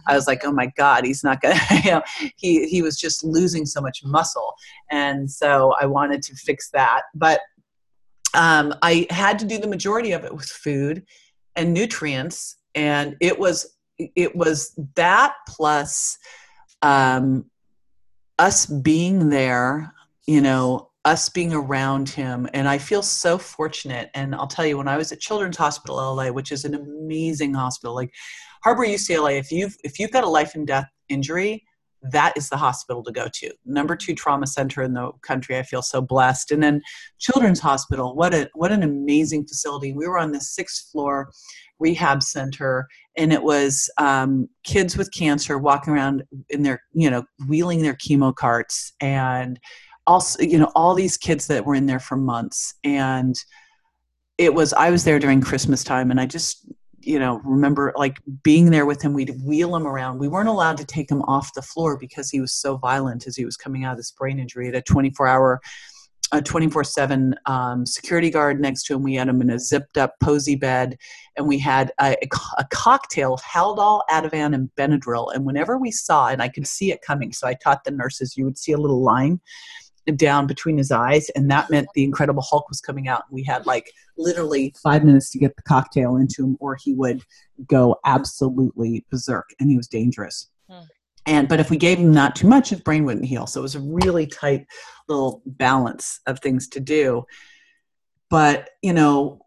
I 0.08 0.16
was 0.16 0.28
like 0.28 0.42
oh 0.44 0.52
my 0.52 0.72
god 0.78 1.06
he's 1.06 1.24
not 1.24 1.42
gonna 1.42 1.60
you 1.84 1.92
know 1.92 2.02
he 2.36 2.68
he 2.68 2.82
was 2.82 2.98
just 3.00 3.24
losing 3.24 3.66
so 3.66 3.82
much 3.82 4.02
muscle. 4.04 4.54
And 4.92 5.30
so 5.30 5.74
i 5.80 5.86
wanted 5.86 6.22
to 6.24 6.36
fix 6.36 6.70
that. 6.72 7.04
But 7.14 7.40
um, 8.34 8.74
i 8.82 9.08
had 9.10 9.40
to 9.40 9.46
do 9.46 9.58
the 9.58 9.68
majority 9.68 10.12
of 10.12 10.26
it 10.26 10.34
with 10.34 10.50
food 10.50 11.06
and 11.56 11.74
nutrients. 11.74 12.58
And 12.76 13.16
it 13.22 13.40
was 13.40 13.75
it 13.98 14.36
was 14.36 14.78
that 14.96 15.36
plus 15.48 16.18
um, 16.82 17.46
us 18.38 18.66
being 18.66 19.30
there, 19.30 19.94
you 20.28 20.42
know, 20.42 20.90
us 21.06 21.30
being 21.30 21.54
around 21.54 22.10
him. 22.10 22.50
And 22.54 22.68
I 22.68 22.78
feel 22.80 23.04
so 23.04 23.38
fortunate. 23.38 24.10
And 24.16 24.34
I'll 24.34 24.48
tell 24.48 24.66
you, 24.66 24.78
when 24.78 24.88
I 24.88 24.98
was 24.98 25.12
at 25.12 25.20
Children's 25.20 25.58
Hospital 25.58 26.16
LA, 26.16 26.30
which 26.30 26.52
is 26.52 26.66
an 26.66 26.74
amazing 26.74 27.54
hospital, 27.54 27.94
like 27.94 28.14
Harbor 28.64 28.86
UCLA, 28.86 29.40
if 29.40 29.52
you've 29.52 29.78
if 29.84 30.00
you've 30.00 30.12
got 30.12 30.24
a 30.24 30.30
life 30.30 30.56
and 30.56 30.66
death 30.66 30.90
injury, 31.08 31.64
that 32.12 32.34
is 32.36 32.50
the 32.50 32.58
hospital 32.58 33.04
to 33.04 33.12
go 33.12 33.28
to. 33.32 33.52
Number 33.66 33.96
two 33.96 34.16
trauma 34.16 34.48
center 34.48 34.82
in 34.82 34.94
the 34.94 35.12
country. 35.22 35.58
I 35.58 35.64
feel 35.64 35.82
so 35.82 36.02
blessed. 36.02 36.52
And 36.52 36.62
then 36.62 36.82
Children's 37.20 37.60
Hospital, 37.60 38.16
what 38.16 38.34
a 38.34 38.50
what 38.54 38.72
an 38.72 38.84
amazing 38.84 39.48
facility. 39.48 39.94
We 39.94 40.08
were 40.08 40.18
on 40.18 40.32
the 40.32 40.42
sixth 40.42 40.92
floor 40.92 41.32
rehab 41.80 42.24
center 42.24 42.88
and 43.18 43.34
it 43.34 43.44
was 43.44 43.90
um, 43.98 44.48
kids 44.64 44.98
with 44.98 45.14
cancer 45.14 45.58
walking 45.58 45.94
around 45.94 46.24
in 46.50 46.64
their 46.64 46.82
you 46.94 47.10
know 47.10 47.24
wheeling 47.48 47.82
their 47.82 47.96
chemo 47.96 48.34
carts 48.34 48.94
and 49.02 49.60
also 50.08 50.42
you 50.42 50.58
know 50.58 50.72
all 50.76 50.94
these 50.94 51.18
kids 51.18 51.48
that 51.48 51.66
were 51.66 51.76
in 51.76 51.86
there 51.86 52.00
for 52.00 52.16
months. 52.16 52.74
And 52.84 53.36
it 54.38 54.54
was 54.54 54.74
i 54.74 54.90
was 54.90 55.06
there 55.06 55.18
during 55.18 55.40
christmas 55.40 55.82
time 55.82 56.12
and 56.12 56.20
i 56.20 56.26
just 56.26 56.68
you 57.06 57.20
know 57.20 57.40
remember 57.44 57.94
like 57.96 58.20
being 58.44 58.72
there 58.72 58.86
with 58.86 59.02
him 59.02 59.14
we'd 59.14 59.36
wheel 59.44 59.76
him 59.76 59.88
around. 59.88 60.18
We 60.18 60.28
weren't 60.28 60.50
allowed 60.50 60.78
to 60.78 60.86
take 60.86 61.10
him 61.10 61.22
off 61.24 61.54
the 61.54 61.62
floor 61.62 61.98
because 61.98 62.30
he 62.30 62.42
was 62.42 62.52
so 62.52 62.78
violent 62.78 63.28
as 63.28 63.36
he 63.36 63.46
was 63.46 63.56
coming 63.56 63.86
out 63.86 63.92
of 63.92 63.98
this 63.98 64.12
brain 64.12 64.40
injury 64.40 64.68
at 64.68 64.76
a 64.76 64.82
24 64.82 65.28
hour 65.28 65.62
a 66.36 66.42
24 66.42 66.84
um, 67.46 67.86
7 67.86 67.86
security 67.86 68.30
guard 68.30 68.60
next 68.60 68.84
to 68.84 68.96
him. 68.96 69.04
We 69.04 69.16
had 69.16 69.28
him 69.28 69.42
in 69.42 69.50
a 69.50 69.60
zipped 69.60 69.98
up 69.98 70.16
Posey 70.22 70.56
bed, 70.56 70.98
and 71.36 71.48
we 71.48 71.58
had 71.58 71.92
a, 72.00 72.16
a, 72.58 72.66
cocktail, 72.70 73.34
of 73.34 73.42
Haldol, 73.42 74.02
Ativan, 74.10 74.54
and 74.54 74.70
Benadryl. 74.78 75.34
And 75.34 75.46
whenever 75.46 75.78
we 75.78 75.92
saw, 75.92 76.28
and 76.28 76.42
I 76.42 76.50
could 76.50 76.68
see 76.68 76.92
it 76.92 77.02
coming, 77.02 77.32
so 77.32 77.48
I 77.48 77.56
taught 77.56 77.84
the 77.84 77.92
nurses, 77.92 78.38
you 78.38 78.46
would 78.46 78.58
see 78.58 78.72
a 78.72 78.78
little 78.78 79.02
line 79.02 79.40
down 80.16 80.46
between 80.46 80.78
his 80.78 80.92
eyes, 80.92 81.30
and 81.32 81.50
that 81.50 81.70
meant 81.70 81.88
the 81.96 82.04
Incredible 82.04 82.44
Hulk 82.44 82.70
was 82.70 82.82
coming 82.82 83.08
out. 83.08 83.24
We 83.32 83.44
had 83.44 83.66
like 83.66 83.92
literally 84.18 84.74
five 84.82 85.04
minutes 85.04 85.32
to 85.32 85.40
get 85.40 85.56
the 85.56 85.64
cocktail 85.64 86.16
into 86.18 86.44
him, 86.44 86.58
or 86.60 86.78
he 86.80 86.94
would 86.94 87.24
go 87.68 87.98
absolutely 88.06 89.06
berserk, 89.10 89.50
and 89.60 89.70
he 89.70 89.78
was 89.78 89.88
dangerous. 89.88 90.50
Hmm. 90.70 90.84
And 91.26 91.48
but 91.48 91.60
if 91.60 91.70
we 91.70 91.78
gave 91.78 91.98
him 91.98 92.12
not 92.12 92.36
too 92.36 92.48
much, 92.48 92.70
his 92.70 92.82
brain 92.82 93.06
wouldn't 93.06 93.26
heal. 93.26 93.48
So 93.48 93.60
it 93.60 93.64
was 93.64 93.76
a 93.76 93.80
really 93.80 94.28
tight 94.28 94.66
little 95.08 95.42
balance 95.46 96.20
of 96.28 96.40
things 96.40 96.68
to 96.70 96.80
do. 96.80 97.26
But 98.30 98.70
you 98.82 98.94
know, 98.94 99.42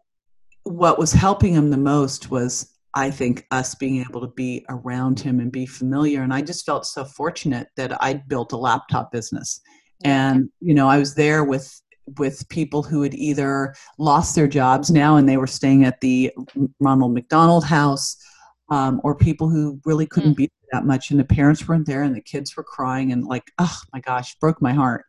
what 0.63 0.99
was 0.99 1.11
helping 1.11 1.53
him 1.53 1.69
the 1.69 1.77
most 1.77 2.31
was 2.31 2.73
I 2.93 3.11
think 3.11 3.45
us 3.51 3.75
being 3.75 4.01
able 4.01 4.21
to 4.21 4.33
be 4.35 4.65
around 4.69 5.19
him 5.19 5.39
and 5.39 5.51
be 5.51 5.65
familiar. 5.65 6.23
And 6.23 6.33
I 6.33 6.41
just 6.41 6.65
felt 6.65 6.85
so 6.85 7.05
fortunate 7.05 7.67
that 7.75 8.01
I'd 8.03 8.27
built 8.27 8.51
a 8.51 8.57
laptop 8.57 9.11
business. 9.11 9.61
And, 10.03 10.49
you 10.59 10.73
know, 10.73 10.87
I 10.87 10.97
was 10.97 11.15
there 11.15 11.43
with 11.43 11.81
with 12.17 12.47
people 12.49 12.81
who 12.81 13.03
had 13.03 13.13
either 13.13 13.75
lost 13.99 14.33
their 14.33 14.47
jobs 14.47 14.89
now 14.89 15.17
and 15.17 15.29
they 15.29 15.37
were 15.37 15.45
staying 15.45 15.85
at 15.85 16.01
the 16.01 16.31
Ronald 16.79 17.13
McDonald 17.13 17.63
House, 17.63 18.17
um, 18.71 18.99
or 19.03 19.13
people 19.13 19.47
who 19.47 19.79
really 19.85 20.07
couldn't 20.07 20.33
mm. 20.33 20.37
be 20.37 20.51
that 20.71 20.85
much 20.85 21.11
and 21.11 21.19
the 21.19 21.25
parents 21.25 21.67
weren't 21.67 21.85
there 21.85 22.03
and 22.03 22.15
the 22.15 22.21
kids 22.21 22.55
were 22.55 22.63
crying 22.63 23.11
and 23.11 23.25
like 23.25 23.51
oh 23.57 23.79
my 23.93 23.99
gosh 23.99 24.35
broke 24.35 24.61
my 24.61 24.73
heart. 24.73 25.05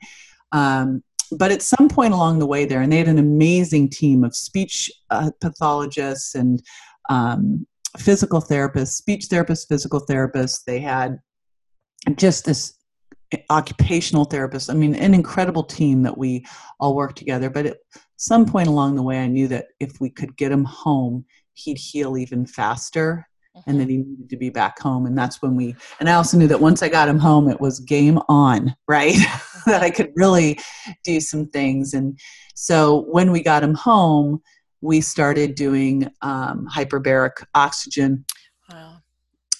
Um, 0.52 1.02
but 1.32 1.52
at 1.52 1.62
some 1.62 1.88
point 1.88 2.12
along 2.12 2.38
the 2.38 2.46
way 2.46 2.64
there 2.64 2.82
and 2.82 2.92
they 2.92 2.98
had 2.98 3.08
an 3.08 3.18
amazing 3.18 3.88
team 3.88 4.24
of 4.24 4.34
speech 4.34 4.90
uh, 5.10 5.30
pathologists 5.40 6.34
and 6.34 6.62
um, 7.08 7.66
physical 7.98 8.40
therapists 8.40 8.94
speech 8.94 9.26
therapists 9.26 9.68
physical 9.68 10.04
therapists. 10.04 10.64
They 10.64 10.80
had 10.80 11.18
just 12.16 12.44
this 12.44 12.74
occupational 13.48 14.24
therapist 14.24 14.70
i 14.70 14.74
mean 14.74 14.96
an 14.96 15.14
incredible 15.14 15.62
team 15.62 16.02
that 16.02 16.18
we 16.18 16.44
all 16.80 16.96
worked 16.96 17.16
together. 17.16 17.48
But 17.48 17.66
at 17.66 17.76
some 18.16 18.44
point 18.44 18.68
along 18.68 18.96
the 18.96 19.02
way 19.02 19.20
i 19.20 19.26
knew 19.26 19.48
that 19.48 19.66
if 19.78 20.00
we 20.00 20.10
could 20.10 20.36
get 20.36 20.52
him 20.52 20.64
home 20.64 21.24
he'd 21.54 21.78
heal 21.78 22.18
even 22.18 22.44
faster 22.46 23.28
and 23.66 23.78
that 23.78 23.84
mm-hmm. 23.84 23.90
he 23.90 23.96
needed 23.98 24.30
to 24.30 24.36
be 24.36 24.50
back 24.50 24.78
home 24.78 25.06
and 25.06 25.16
that's 25.16 25.42
when 25.42 25.56
we 25.56 25.74
and 25.98 26.08
i 26.08 26.12
also 26.12 26.36
knew 26.36 26.46
that 26.46 26.60
once 26.60 26.82
i 26.82 26.88
got 26.88 27.08
him 27.08 27.18
home 27.18 27.48
it 27.48 27.60
was 27.60 27.80
game 27.80 28.18
on 28.28 28.74
right 28.88 29.16
that 29.66 29.82
i 29.82 29.90
could 29.90 30.10
really 30.14 30.58
do 31.04 31.20
some 31.20 31.46
things 31.46 31.94
and 31.94 32.18
so 32.54 33.02
when 33.08 33.30
we 33.30 33.42
got 33.42 33.62
him 33.62 33.74
home 33.74 34.40
we 34.82 35.00
started 35.00 35.54
doing 35.54 36.10
um, 36.22 36.66
hyperbaric 36.72 37.44
oxygen 37.54 38.24
wow. 38.70 38.96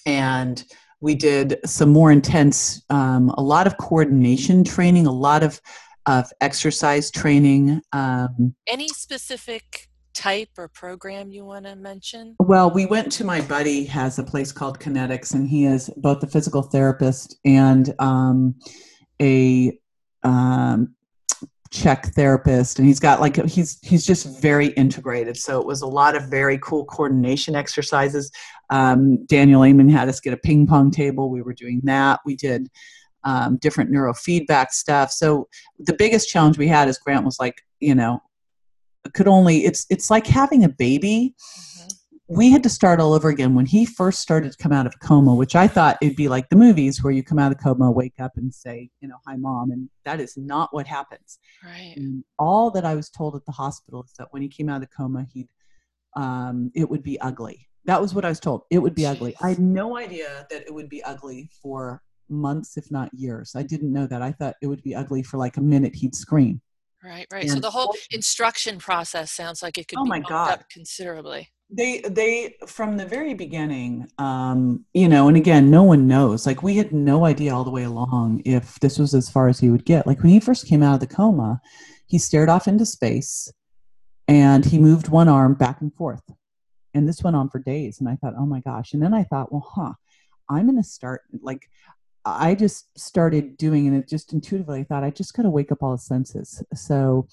and 0.05 0.65
we 0.99 1.13
did 1.15 1.59
some 1.65 1.89
more 1.89 2.11
intense 2.11 2.83
um, 2.89 3.29
a 3.37 3.41
lot 3.41 3.67
of 3.67 3.77
coordination 3.77 4.63
training 4.63 5.05
a 5.05 5.11
lot 5.11 5.43
of 5.43 5.61
of 6.07 6.31
exercise 6.41 7.11
training 7.11 7.79
um, 7.93 8.55
any 8.67 8.87
specific 8.87 9.90
type 10.21 10.49
or 10.57 10.67
program 10.67 11.31
you 11.31 11.43
want 11.43 11.65
to 11.65 11.75
mention? 11.75 12.35
Well, 12.39 12.69
we 12.69 12.85
went 12.85 13.11
to 13.13 13.23
my 13.23 13.41
buddy 13.41 13.85
has 13.85 14.19
a 14.19 14.23
place 14.23 14.51
called 14.51 14.79
Kinetics, 14.79 15.33
and 15.33 15.47
he 15.47 15.65
is 15.65 15.89
both 15.97 16.21
a 16.21 16.27
physical 16.27 16.61
therapist 16.61 17.37
and 17.43 17.93
um, 17.97 18.55
a 19.19 19.77
um, 20.23 20.93
CHEK 21.71 22.13
therapist, 22.13 22.77
and 22.77 22.87
he's 22.87 22.99
got 22.99 23.19
like 23.19 23.43
he's 23.45 23.79
he's 23.81 24.05
just 24.05 24.41
very 24.41 24.67
integrated. 24.67 25.37
So 25.37 25.59
it 25.59 25.65
was 25.65 25.81
a 25.81 25.87
lot 25.87 26.15
of 26.15 26.29
very 26.29 26.59
cool 26.59 26.85
coordination 26.85 27.55
exercises. 27.55 28.31
Um, 28.69 29.25
Daniel 29.25 29.63
Amen 29.63 29.89
had 29.89 30.07
us 30.07 30.19
get 30.19 30.33
a 30.33 30.37
ping 30.37 30.67
pong 30.67 30.91
table. 30.91 31.31
We 31.31 31.41
were 31.41 31.53
doing 31.53 31.81
that. 31.85 32.19
We 32.25 32.35
did. 32.35 32.69
Um, 33.23 33.57
different 33.57 33.91
neurofeedback 33.91 34.71
stuff. 34.71 35.11
So 35.11 35.47
the 35.77 35.93
biggest 35.93 36.27
challenge 36.27 36.57
we 36.57 36.67
had 36.67 36.89
is 36.89 36.97
Grant 36.97 37.23
was 37.23 37.39
like, 37.39 37.61
you 37.79 37.93
know, 37.93 38.19
could 39.13 39.27
only 39.27 39.65
it's 39.65 39.85
it's 39.89 40.09
like 40.09 40.27
having 40.27 40.63
a 40.63 40.69
baby 40.69 41.33
mm-hmm. 41.37 41.87
we 42.27 42.51
had 42.51 42.63
to 42.63 42.69
start 42.69 42.99
all 42.99 43.13
over 43.13 43.29
again 43.29 43.55
when 43.55 43.65
he 43.65 43.85
first 43.85 44.19
started 44.21 44.51
to 44.51 44.57
come 44.57 44.71
out 44.71 44.85
of 44.85 44.99
coma, 44.99 45.33
which 45.35 45.55
I 45.55 45.67
thought 45.67 45.97
it'd 46.01 46.15
be 46.15 46.29
like 46.29 46.49
the 46.49 46.55
movies 46.55 47.03
where 47.03 47.11
you 47.11 47.23
come 47.23 47.39
out 47.39 47.51
of 47.51 47.57
coma, 47.59 47.91
wake 47.91 48.19
up, 48.19 48.33
and 48.37 48.53
say, 48.53 48.89
you 49.01 49.07
know, 49.07 49.17
hi, 49.27 49.35
mom. 49.35 49.71
And 49.71 49.89
that 50.05 50.19
is 50.19 50.37
not 50.37 50.73
what 50.73 50.87
happens. 50.87 51.39
Right. 51.63 51.93
And 51.97 52.23
all 52.39 52.71
that 52.71 52.85
I 52.85 52.95
was 52.95 53.09
told 53.09 53.35
at 53.35 53.45
the 53.45 53.51
hospital 53.51 54.03
is 54.03 54.13
that 54.17 54.27
when 54.31 54.41
he 54.41 54.47
came 54.47 54.69
out 54.69 54.75
of 54.75 54.81
the 54.81 54.95
coma, 54.95 55.25
he'd, 55.33 55.49
um, 56.15 56.71
it 56.73 56.89
would 56.89 57.03
be 57.03 57.19
ugly. 57.19 57.67
That 57.85 57.99
was 57.99 58.13
what 58.13 58.23
I 58.23 58.29
was 58.29 58.39
told. 58.39 58.61
It 58.69 58.79
would 58.79 58.95
be 58.95 59.05
ugly. 59.05 59.35
I 59.41 59.49
had 59.49 59.59
no 59.59 59.97
idea 59.97 60.45
that 60.51 60.63
it 60.67 60.73
would 60.73 60.87
be 60.87 61.03
ugly 61.03 61.49
for 61.61 62.01
months, 62.29 62.77
if 62.77 62.89
not 62.91 63.13
years. 63.13 63.53
I 63.55 63.63
didn't 63.63 63.91
know 63.91 64.07
that. 64.07 64.21
I 64.21 64.31
thought 64.31 64.55
it 64.61 64.67
would 64.67 64.83
be 64.83 64.95
ugly 64.95 65.23
for 65.23 65.37
like 65.37 65.57
a 65.57 65.61
minute. 65.61 65.95
He'd 65.95 66.15
scream. 66.15 66.61
Right, 67.03 67.25
right. 67.31 67.43
And 67.43 67.51
so 67.51 67.59
the 67.59 67.71
whole 67.71 67.95
instruction 68.11 68.77
process 68.77 69.31
sounds 69.31 69.63
like 69.63 69.77
it 69.77 69.87
could 69.87 69.97
oh 69.99 70.03
be 70.03 70.09
my 70.09 70.19
God. 70.19 70.51
up 70.51 70.69
considerably. 70.69 71.49
They 71.69 72.01
they 72.01 72.55
from 72.67 72.97
the 72.97 73.05
very 73.05 73.33
beginning 73.33 74.11
um 74.17 74.85
you 74.93 75.07
know 75.07 75.29
and 75.29 75.37
again 75.37 75.71
no 75.71 75.83
one 75.83 76.07
knows. 76.07 76.45
Like 76.45 76.61
we 76.61 76.75
had 76.75 76.91
no 76.91 77.25
idea 77.25 77.55
all 77.55 77.63
the 77.63 77.71
way 77.71 77.83
along 77.83 78.43
if 78.45 78.79
this 78.81 78.99
was 78.99 79.15
as 79.15 79.29
far 79.29 79.47
as 79.47 79.59
he 79.59 79.69
would 79.69 79.85
get. 79.85 80.05
Like 80.05 80.21
when 80.21 80.31
he 80.31 80.39
first 80.39 80.67
came 80.67 80.83
out 80.83 80.95
of 80.95 80.99
the 80.99 81.07
coma 81.07 81.59
he 82.05 82.19
stared 82.19 82.49
off 82.49 82.67
into 82.67 82.85
space 82.85 83.51
and 84.27 84.65
he 84.65 84.77
moved 84.77 85.07
one 85.07 85.29
arm 85.29 85.53
back 85.53 85.79
and 85.81 85.93
forth. 85.95 86.23
And 86.93 87.07
this 87.07 87.23
went 87.23 87.37
on 87.37 87.49
for 87.49 87.59
days 87.59 87.99
and 87.99 88.09
i 88.09 88.15
thought 88.15 88.33
oh 88.37 88.45
my 88.45 88.59
gosh. 88.59 88.93
And 88.93 89.01
then 89.01 89.13
i 89.13 89.23
thought 89.23 89.51
well 89.51 89.67
huh 89.75 89.93
i'm 90.49 90.65
going 90.65 90.77
to 90.77 90.87
start 90.87 91.21
like 91.41 91.67
i 92.25 92.53
just 92.53 92.97
started 92.97 93.57
doing 93.57 93.87
and 93.87 93.95
it 93.95 94.07
just 94.07 94.33
intuitively 94.33 94.81
i 94.81 94.83
thought 94.83 95.03
i 95.03 95.09
just 95.09 95.33
got 95.33 95.43
to 95.43 95.49
wake 95.49 95.71
up 95.71 95.81
all 95.81 95.91
the 95.91 95.97
senses 95.97 96.63
so 96.73 97.27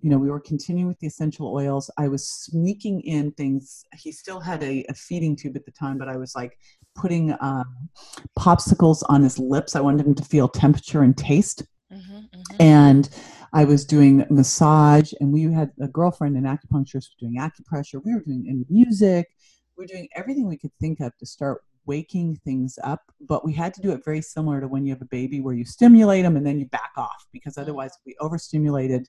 you 0.00 0.10
know, 0.10 0.18
we 0.18 0.30
were 0.30 0.40
continuing 0.40 0.88
with 0.88 0.98
the 1.00 1.06
essential 1.06 1.52
oils. 1.52 1.90
I 1.96 2.08
was 2.08 2.28
sneaking 2.28 3.00
in 3.02 3.32
things. 3.32 3.84
He 3.96 4.12
still 4.12 4.40
had 4.40 4.62
a, 4.62 4.84
a 4.88 4.94
feeding 4.94 5.34
tube 5.34 5.56
at 5.56 5.64
the 5.64 5.72
time, 5.72 5.98
but 5.98 6.08
I 6.08 6.16
was 6.16 6.34
like 6.34 6.58
putting 6.94 7.34
um, 7.40 7.88
popsicles 8.38 9.02
on 9.08 9.22
his 9.22 9.38
lips. 9.38 9.74
I 9.74 9.80
wanted 9.80 10.06
him 10.06 10.14
to 10.14 10.24
feel 10.24 10.48
temperature 10.48 11.02
and 11.02 11.16
taste. 11.16 11.64
Mm-hmm, 11.92 12.16
mm-hmm. 12.16 12.56
And 12.60 13.08
I 13.52 13.64
was 13.64 13.84
doing 13.84 14.26
massage, 14.28 15.12
and 15.20 15.32
we 15.32 15.42
had 15.44 15.70
a 15.80 15.88
girlfriend, 15.88 16.36
an 16.36 16.44
acupuncturist, 16.44 17.08
doing 17.18 17.38
acupressure. 17.38 18.00
We 18.04 18.14
were 18.14 18.20
doing 18.20 18.64
music. 18.68 19.28
We 19.76 19.84
were 19.84 19.88
doing 19.88 20.08
everything 20.14 20.46
we 20.46 20.58
could 20.58 20.72
think 20.78 21.00
of 21.00 21.16
to 21.18 21.26
start 21.26 21.62
waking 21.86 22.36
things 22.44 22.78
up, 22.82 23.02
but 23.20 23.44
we 23.44 23.52
had 23.52 23.72
to 23.74 23.80
do 23.80 23.92
it 23.92 24.04
very 24.04 24.20
similar 24.20 24.60
to 24.60 24.68
when 24.68 24.84
you 24.84 24.92
have 24.92 25.02
a 25.02 25.06
baby, 25.06 25.40
where 25.40 25.54
you 25.54 25.64
stimulate 25.64 26.24
them 26.24 26.36
and 26.36 26.46
then 26.46 26.58
you 26.58 26.66
back 26.66 26.92
off, 26.96 27.26
because 27.32 27.54
mm-hmm. 27.54 27.62
otherwise, 27.62 27.90
if 27.90 28.02
we 28.04 28.16
overstimulated, 28.20 29.08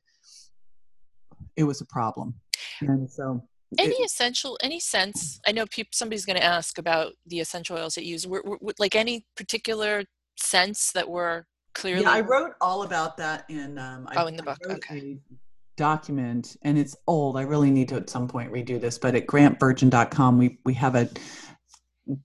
it 1.55 1.63
was 1.63 1.81
a 1.81 1.85
problem. 1.85 2.35
And 2.81 3.09
so 3.09 3.43
any 3.77 3.95
it, 3.95 4.05
essential 4.05 4.57
any 4.61 4.79
sense 4.79 5.39
i 5.45 5.51
know 5.51 5.65
people, 5.67 5.89
somebody's 5.93 6.25
going 6.25 6.37
to 6.37 6.43
ask 6.43 6.77
about 6.77 7.13
the 7.25 7.39
essential 7.39 7.77
oils 7.77 7.95
that 7.95 8.05
you 8.05 8.11
use 8.11 8.25
were, 8.25 8.41
were, 8.45 8.73
like 8.79 8.95
any 8.95 9.25
particular 9.35 10.03
sense 10.37 10.91
that 10.93 11.07
were 11.07 11.45
clearly 11.73 12.03
yeah 12.03 12.11
i 12.11 12.21
wrote 12.21 12.53
all 12.61 12.83
about 12.83 13.17
that 13.17 13.45
in 13.49 13.77
um 13.77 14.07
oh 14.15 14.27
in 14.27 14.35
the 14.35 14.43
book 14.43 14.57
okay 14.69 15.17
document 15.75 16.55
and 16.63 16.77
it's 16.77 16.95
old 17.07 17.37
i 17.37 17.41
really 17.41 17.69
need 17.69 17.87
to 17.87 17.95
at 17.95 18.09
some 18.09 18.27
point 18.27 18.51
redo 18.51 18.79
this 18.79 18.97
but 18.97 19.13
at 19.15 19.27
grantvirgin.com 19.27 20.37
we 20.37 20.57
we 20.65 20.73
have 20.73 20.95
a 20.95 21.07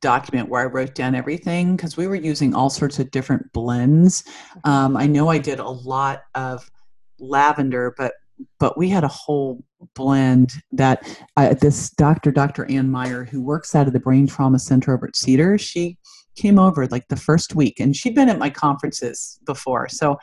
document 0.01 0.49
where 0.49 0.63
i 0.63 0.67
wrote 0.67 0.95
down 0.95 1.15
everything 1.15 1.77
because 1.77 1.97
we 1.97 2.07
were 2.07 2.15
using 2.15 2.55
all 2.55 2.71
sorts 2.71 2.99
of 2.99 3.11
different 3.11 3.53
blends 3.53 4.23
mm-hmm. 4.23 4.71
um, 4.71 4.97
i 4.97 5.07
know 5.07 5.29
i 5.29 5.39
did 5.39 5.59
a 5.59 5.69
lot 5.69 6.23
of 6.35 6.71
lavender 7.19 7.95
but 7.97 8.13
but 8.59 8.77
we 8.77 8.89
had 8.89 9.05
a 9.05 9.09
whole 9.09 9.63
blend 9.95 10.53
that 10.73 11.07
uh, 11.37 11.55
this 11.55 11.91
doctor, 11.91 12.31
Dr. 12.31 12.71
Ann 12.71 12.91
Meyer, 12.91 13.25
who 13.25 13.43
works 13.43 13.75
out 13.75 13.87
of 13.87 13.93
the 13.93 14.01
Brain 14.01 14.27
Trauma 14.27 14.59
Center 14.59 14.95
over 14.95 15.09
at 15.09 15.17
Cedar, 15.17 15.59
she 15.59 15.99
came 16.37 16.59
over 16.59 16.87
like 16.87 17.09
the 17.09 17.17
first 17.17 17.55
week 17.55 17.79
and 17.79 17.95
she'd 17.95 18.15
been 18.15 18.29
at 18.29 18.39
my 18.39 18.51
conferences 18.51 19.39
before. 19.45 19.89
So 19.89 20.19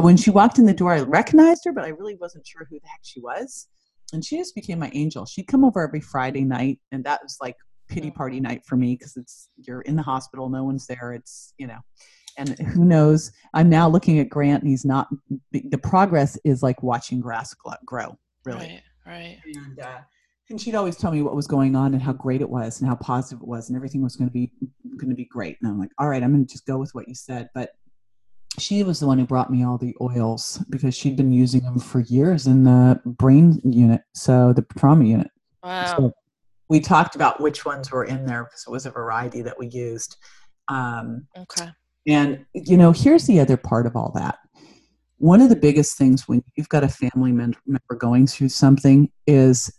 when 0.00 0.16
she 0.16 0.30
walked 0.30 0.58
in 0.58 0.66
the 0.66 0.74
door, 0.74 0.92
I 0.92 1.00
recognized 1.00 1.62
her, 1.64 1.72
but 1.72 1.84
I 1.84 1.88
really 1.88 2.16
wasn't 2.16 2.46
sure 2.46 2.66
who 2.68 2.80
the 2.80 2.88
heck 2.88 3.00
she 3.02 3.20
was. 3.20 3.68
And 4.12 4.24
she 4.24 4.36
just 4.36 4.54
became 4.54 4.78
my 4.78 4.90
angel. 4.94 5.26
She'd 5.26 5.46
come 5.46 5.64
over 5.64 5.80
every 5.80 6.00
Friday 6.00 6.44
night, 6.44 6.78
and 6.92 7.04
that 7.04 7.20
was 7.22 7.38
like 7.40 7.56
pity 7.88 8.10
party 8.10 8.40
night 8.40 8.64
for 8.64 8.76
me 8.76 8.96
because 8.96 9.16
it's 9.16 9.48
you're 9.56 9.82
in 9.82 9.96
the 9.96 10.02
hospital, 10.02 10.48
no 10.48 10.64
one's 10.64 10.86
there. 10.86 11.12
It's 11.12 11.54
you 11.58 11.66
know, 11.66 11.78
and 12.38 12.58
who 12.58 12.84
knows? 12.84 13.32
I'm 13.52 13.68
now 13.68 13.88
looking 13.88 14.18
at 14.18 14.28
grant 14.28 14.62
and 14.62 14.70
he's 14.70 14.84
not 14.84 15.08
the 15.52 15.78
progress 15.78 16.38
is 16.44 16.62
like 16.62 16.82
watching 16.82 17.20
grass 17.20 17.54
grow 17.84 18.18
really. 18.44 18.66
Right 18.66 18.82
right. 19.06 19.38
And 19.54 19.78
uh, 19.80 19.98
and 20.50 20.60
she'd 20.60 20.74
always 20.74 20.96
tell 20.96 21.10
me 21.10 21.22
what 21.22 21.34
was 21.34 21.46
going 21.46 21.74
on 21.74 21.94
and 21.94 22.02
how 22.02 22.12
great 22.12 22.40
it 22.40 22.48
was 22.48 22.80
and 22.80 22.88
how 22.88 22.96
positive 22.96 23.40
it 23.42 23.48
was 23.48 23.68
and 23.68 23.76
everything 23.76 24.02
was 24.02 24.16
going 24.16 24.28
to 24.28 24.32
be 24.32 24.50
going 24.96 25.10
to 25.10 25.16
be 25.16 25.24
great. 25.24 25.56
And 25.60 25.70
i'm 25.70 25.78
like 25.78 25.90
all 25.98 26.08
right 26.08 26.22
i'm 26.22 26.32
going 26.32 26.46
to 26.46 26.52
just 26.52 26.66
go 26.66 26.78
with 26.78 26.94
what 26.94 27.08
you 27.08 27.14
said. 27.14 27.48
But 27.54 27.70
she 28.58 28.84
was 28.84 29.00
the 29.00 29.06
one 29.06 29.18
who 29.18 29.26
brought 29.26 29.50
me 29.50 29.64
all 29.64 29.78
the 29.78 29.96
oils 30.00 30.62
because 30.70 30.94
she'd 30.94 31.16
been 31.16 31.32
using 31.32 31.62
them 31.62 31.78
for 31.78 32.00
years 32.00 32.46
in 32.46 32.62
the 32.62 33.00
brain 33.04 33.60
unit 33.64 34.02
so 34.14 34.52
the 34.52 34.64
trauma 34.78 35.04
unit. 35.04 35.30
Wow. 35.62 35.96
so 35.96 36.12
we 36.68 36.80
talked 36.80 37.14
about 37.14 37.40
which 37.40 37.64
ones 37.64 37.90
were 37.90 38.04
in 38.04 38.26
there 38.26 38.44
because 38.44 38.64
it 38.66 38.70
was 38.70 38.86
a 38.86 38.90
variety 38.90 39.42
that 39.42 39.58
we 39.58 39.68
used 39.68 40.16
um, 40.68 41.26
okay 41.36 41.70
and, 42.06 42.44
you 42.52 42.76
know, 42.76 42.92
here's 42.92 43.26
the 43.26 43.40
other 43.40 43.56
part 43.56 43.86
of 43.86 43.96
all 43.96 44.12
that. 44.14 44.38
One 45.18 45.40
of 45.40 45.48
the 45.48 45.56
biggest 45.56 45.96
things 45.96 46.28
when 46.28 46.42
you've 46.56 46.68
got 46.68 46.84
a 46.84 46.88
family 46.88 47.32
member 47.32 47.94
going 47.98 48.26
through 48.26 48.50
something 48.50 49.10
is 49.26 49.72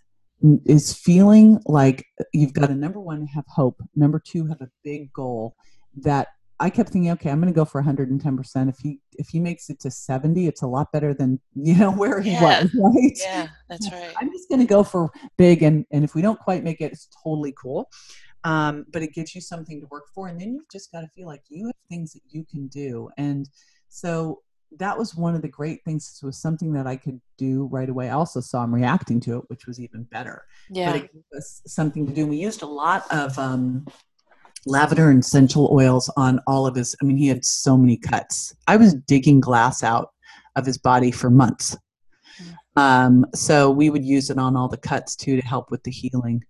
is 0.66 0.94
feeling 0.94 1.60
like 1.66 2.06
you've 2.34 2.54
got 2.54 2.68
to 2.68 2.76
number 2.76 3.00
one 3.00 3.26
have 3.26 3.46
hope 3.48 3.82
number 3.96 4.22
two 4.24 4.46
have 4.46 4.60
a 4.62 4.70
big 4.84 5.12
goal 5.14 5.56
that 5.96 6.28
i 6.60 6.70
kept 6.70 6.90
thinking 6.90 7.12
okay 7.12 7.30
i'm 7.30 7.40
going 7.40 7.52
to 7.52 7.56
go 7.56 7.66
for 7.66 7.82
110% 7.82 8.70
if 8.70 8.78
he 8.80 9.00
if 9.14 9.30
he 9.30 9.40
makes 9.40 9.70
it 9.70 9.80
to 9.80 9.92
70 9.92 10.48
it's 10.48 10.62
a 10.62 10.68
lot 10.68 10.92
better 10.92 11.14
than 11.14 11.40
you 11.56 11.76
know 11.76 11.92
where 11.92 12.22
he 12.22 12.32
yeah. 12.32 12.64
was 12.64 12.76
right? 12.76 13.18
Yeah 13.18 13.48
that's 13.70 13.92
right. 13.92 14.14
I'm 14.20 14.32
just 14.32 14.50
going 14.50 14.62
to 14.62 14.68
go 14.68 14.84
for 14.84 15.10
big 15.38 15.64
and 15.64 15.86
and 15.92 16.04
if 16.04 16.16
we 16.16 16.22
don't 16.22 16.40
quite 16.40 16.64
make 16.64 16.82
it 16.82 16.92
it's 16.92 17.10
totally 17.24 17.54
cool. 17.62 17.90
Um, 18.44 18.86
but 18.94 19.02
it 19.02 19.14
gives 19.14 19.34
you 19.34 19.42
something 19.42 19.82
to 19.82 19.88
work 19.88 20.06
for 20.14 20.28
and 20.28 20.40
then 20.40 20.54
you've 20.54 20.70
just 20.72 20.92
got 20.92 21.02
to 21.02 21.08
feel 21.08 21.26
like 21.26 21.42
you 21.50 21.66
have 21.66 21.76
things 21.90 22.14
that 22.14 22.22
you 22.30 22.46
can 22.46 22.68
do. 22.68 23.10
And 23.18 23.50
so 23.90 24.44
that 24.78 24.98
was 24.98 25.16
one 25.16 25.36
of 25.36 25.42
the 25.42 25.48
great 25.48 25.84
things 25.86 26.20
it 26.22 26.26
was 26.26 26.38
something 26.38 26.74
that 26.74 26.86
i 26.86 26.96
could 26.96 27.22
do 27.38 27.66
right 27.72 27.90
away. 27.90 28.10
I 28.10 28.14
also 28.14 28.42
saw 28.42 28.64
him 28.64 28.76
reacting 28.76 29.20
to 29.22 29.38
it 29.38 29.46
which 29.48 29.66
was 29.66 29.80
even 29.80 30.04
better. 30.04 30.46
Yeah. 30.70 30.92
but 30.92 31.02
it 31.02 31.14
gave 31.14 31.24
us 31.38 31.62
something 31.66 32.06
to 32.06 32.14
do. 32.14 32.28
We 32.28 32.38
used 32.38 32.62
a 32.62 32.68
lot 32.68 33.12
of 33.12 33.38
um, 33.40 33.88
lavender 34.66 35.10
and 35.10 35.24
essential 35.24 35.70
oils 35.72 36.12
on 36.18 36.40
all 36.48 36.66
of 36.66 36.76
his 36.76 36.96
i 37.02 37.06
mean 37.06 37.18
he 37.18 37.28
had 37.28 37.44
so 37.46 37.78
many 37.78 37.98
cuts 37.98 38.54
i 38.68 38.76
was 38.76 38.94
digging 38.94 39.40
glass 39.40 39.84
out 39.84 40.12
of 40.56 40.66
his 40.66 40.78
body 40.78 41.12
for 41.12 41.30
months 41.30 41.78
mm. 42.42 42.82
um, 42.82 43.26
so 43.34 43.70
we 43.70 43.90
would 43.90 44.04
use 44.06 44.30
it 44.30 44.38
on 44.38 44.56
all 44.56 44.68
the 44.68 44.78
cuts 44.78 45.16
too 45.16 45.36
to 45.36 45.46
help 45.46 45.72
with 45.72 45.84
the 45.84 45.92
healing 45.92 46.44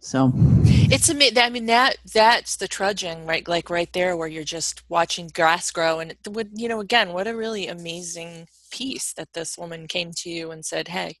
so 0.00 0.30
it's 0.34 1.08
amazing. 1.08 1.38
I 1.38 1.50
mean 1.50 1.66
that 1.66 1.96
that's 2.12 2.56
the 2.56 2.68
trudging, 2.68 3.26
right? 3.26 3.46
Like 3.48 3.68
right 3.68 3.92
there, 3.92 4.16
where 4.16 4.28
you're 4.28 4.44
just 4.44 4.82
watching 4.88 5.28
grass 5.34 5.72
grow, 5.72 5.98
and 5.98 6.12
it 6.12 6.18
would 6.28 6.50
you 6.54 6.68
know 6.68 6.80
again, 6.80 7.12
what 7.12 7.26
a 7.26 7.34
really 7.34 7.66
amazing 7.66 8.46
piece 8.70 9.12
that 9.14 9.32
this 9.32 9.58
woman 9.58 9.88
came 9.88 10.12
to 10.18 10.30
you 10.30 10.52
and 10.52 10.64
said, 10.64 10.88
"Hey, 10.88 11.16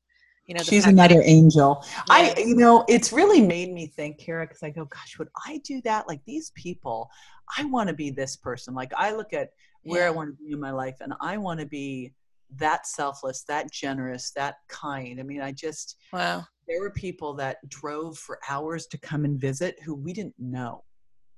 you 0.48 0.54
know." 0.54 0.62
She's 0.64 0.86
another 0.86 1.22
angel. 1.24 1.84
Yeah. 1.84 2.02
I, 2.10 2.34
you 2.38 2.56
know, 2.56 2.84
it's 2.88 3.12
really 3.12 3.40
made 3.40 3.72
me 3.72 3.86
think, 3.86 4.18
Kara, 4.18 4.46
because 4.46 4.64
I 4.64 4.70
go, 4.70 4.84
"Gosh, 4.86 5.16
would 5.18 5.28
I 5.46 5.58
do 5.58 5.80
that? 5.82 6.08
Like 6.08 6.20
these 6.24 6.50
people, 6.56 7.08
I 7.56 7.64
want 7.66 7.88
to 7.88 7.94
be 7.94 8.10
this 8.10 8.34
person. 8.34 8.74
Like 8.74 8.92
I 8.96 9.14
look 9.14 9.32
at 9.32 9.50
where 9.82 10.02
yeah. 10.02 10.08
I 10.08 10.10
want 10.10 10.30
to 10.30 10.44
be 10.44 10.52
in 10.52 10.60
my 10.60 10.72
life, 10.72 10.96
and 11.00 11.14
I 11.20 11.36
want 11.36 11.60
to 11.60 11.66
be." 11.66 12.12
that 12.56 12.86
selfless, 12.86 13.42
that 13.42 13.70
generous, 13.70 14.30
that 14.30 14.54
kind. 14.68 15.20
I 15.20 15.22
mean, 15.22 15.42
I 15.42 15.52
just 15.52 15.96
wow 16.14 16.46
there 16.68 16.80
were 16.80 16.90
people 16.90 17.34
that 17.34 17.66
drove 17.68 18.18
for 18.18 18.38
hours 18.48 18.86
to 18.88 18.98
come 18.98 19.24
and 19.24 19.40
visit 19.40 19.80
who 19.82 19.94
we 19.94 20.12
didn't 20.12 20.34
know 20.38 20.84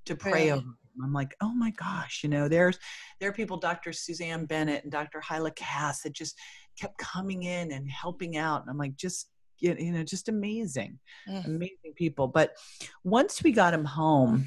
to 0.07 0.17
pray 0.17 0.51
over. 0.51 0.65
I'm 1.03 1.13
like, 1.13 1.35
oh 1.41 1.55
my 1.55 1.71
gosh, 1.71 2.21
you 2.23 2.29
know, 2.29 2.49
there's 2.49 2.79
there 3.21 3.31
are 3.31 3.33
people, 3.33 3.57
Dr. 3.57 3.93
Suzanne 3.93 4.45
Bennett 4.45 4.83
and 4.83 4.93
Dr. 4.93 5.21
Hyla 5.21 5.53
Cass, 5.53 6.03
that 6.03 6.13
just 6.13 6.37
kept 6.81 6.99
coming 6.99 7.43
in 7.43 7.73
and 7.73 7.91
helping 7.91 8.37
out. 8.37 8.63
And 8.63 8.71
I'm 8.71 8.79
like, 8.79 8.97
just 8.97 9.29
you 9.59 9.93
know, 9.93 10.03
just 10.03 10.31
amazing, 10.31 10.99
mm. 11.29 11.45
amazing 11.45 11.93
people. 11.95 12.27
But 12.27 12.57
once 13.05 13.43
we 13.43 13.53
got 13.53 13.75
him 13.75 13.85
home, 13.85 14.47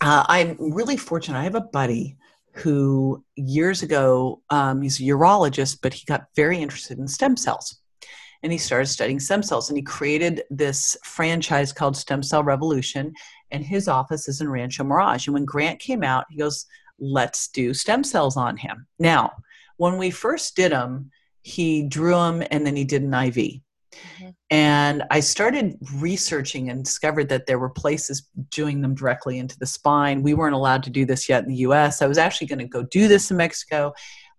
uh, 0.00 0.24
I'm 0.26 0.56
really 0.58 0.96
fortunate. 0.96 1.38
I 1.38 1.44
have 1.44 1.54
a 1.54 1.60
buddy 1.60 2.16
who 2.54 3.24
years 3.36 3.82
ago, 3.82 4.42
um, 4.50 4.82
he's 4.82 4.98
a 5.00 5.04
urologist, 5.04 5.78
but 5.80 5.94
he 5.94 6.04
got 6.06 6.26
very 6.34 6.60
interested 6.60 6.98
in 6.98 7.06
stem 7.06 7.36
cells 7.36 7.82
and 8.42 8.50
he 8.50 8.58
started 8.58 8.86
studying 8.86 9.20
stem 9.20 9.42
cells 9.42 9.70
and 9.70 9.78
he 9.78 9.82
created 9.82 10.42
this 10.50 10.96
franchise 11.04 11.72
called 11.72 11.96
Stem 11.96 12.22
Cell 12.22 12.42
Revolution 12.42 13.14
and 13.50 13.64
his 13.64 13.88
office 13.88 14.28
is 14.28 14.40
in 14.40 14.48
Rancho 14.48 14.84
Mirage 14.84 15.26
and 15.26 15.34
when 15.34 15.44
Grant 15.44 15.78
came 15.78 16.02
out 16.02 16.26
he 16.30 16.38
goes 16.38 16.66
let's 16.98 17.48
do 17.48 17.72
stem 17.72 18.04
cells 18.04 18.36
on 18.36 18.56
him 18.56 18.86
now 18.98 19.32
when 19.76 19.96
we 19.96 20.10
first 20.10 20.56
did 20.56 20.72
them 20.72 21.10
he 21.42 21.82
drew 21.82 22.14
them 22.14 22.42
and 22.50 22.66
then 22.66 22.76
he 22.76 22.84
did 22.84 23.02
an 23.02 23.14
IV 23.14 23.62
Mm-hmm. 23.92 24.30
And 24.50 25.02
I 25.10 25.20
started 25.20 25.76
researching 25.94 26.70
and 26.70 26.84
discovered 26.84 27.28
that 27.28 27.46
there 27.46 27.58
were 27.58 27.70
places 27.70 28.28
doing 28.50 28.80
them 28.80 28.94
directly 28.94 29.38
into 29.38 29.58
the 29.58 29.66
spine. 29.66 30.22
We 30.22 30.34
weren't 30.34 30.54
allowed 30.54 30.82
to 30.84 30.90
do 30.90 31.04
this 31.04 31.28
yet 31.28 31.42
in 31.42 31.48
the 31.48 31.56
US. 31.56 32.02
I 32.02 32.06
was 32.06 32.18
actually 32.18 32.46
going 32.46 32.58
to 32.60 32.66
go 32.66 32.82
do 32.84 33.08
this 33.08 33.30
in 33.30 33.36
Mexico. 33.36 33.92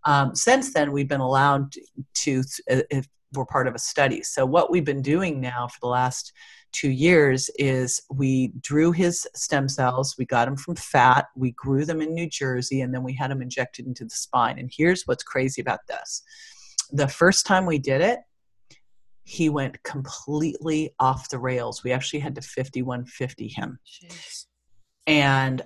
Um, 0.05 0.35
since 0.35 0.73
then, 0.73 0.91
we've 0.91 1.07
been 1.07 1.21
allowed 1.21 1.73
to, 2.15 2.43
if 2.67 3.07
we're 3.33 3.45
part 3.45 3.67
of 3.67 3.75
a 3.75 3.79
study. 3.79 4.21
So, 4.21 4.45
what 4.45 4.69
we've 4.69 4.85
been 4.85 5.01
doing 5.01 5.39
now 5.39 5.67
for 5.67 5.79
the 5.81 5.87
last 5.87 6.33
two 6.71 6.89
years 6.89 7.49
is 7.57 8.01
we 8.11 8.51
drew 8.61 8.91
his 8.91 9.27
stem 9.35 9.69
cells, 9.69 10.15
we 10.17 10.25
got 10.25 10.45
them 10.45 10.57
from 10.57 10.75
fat, 10.75 11.27
we 11.35 11.51
grew 11.51 11.85
them 11.85 12.01
in 12.01 12.13
New 12.13 12.27
Jersey, 12.27 12.81
and 12.81 12.93
then 12.93 13.03
we 13.03 13.13
had 13.13 13.31
them 13.31 13.41
injected 13.41 13.85
into 13.85 14.03
the 14.03 14.15
spine. 14.15 14.59
And 14.59 14.71
here's 14.75 15.03
what's 15.03 15.23
crazy 15.23 15.61
about 15.61 15.79
this 15.87 16.23
the 16.93 17.07
first 17.07 17.45
time 17.45 17.65
we 17.65 17.79
did 17.79 18.01
it, 18.01 18.19
he 19.23 19.49
went 19.49 19.81
completely 19.83 20.93
off 20.99 21.29
the 21.29 21.39
rails. 21.39 21.83
We 21.83 21.91
actually 21.91 22.19
had 22.19 22.35
to 22.35 22.41
5150 22.41 23.47
him. 23.47 23.79
Jeez. 23.85 24.45
And 25.07 25.61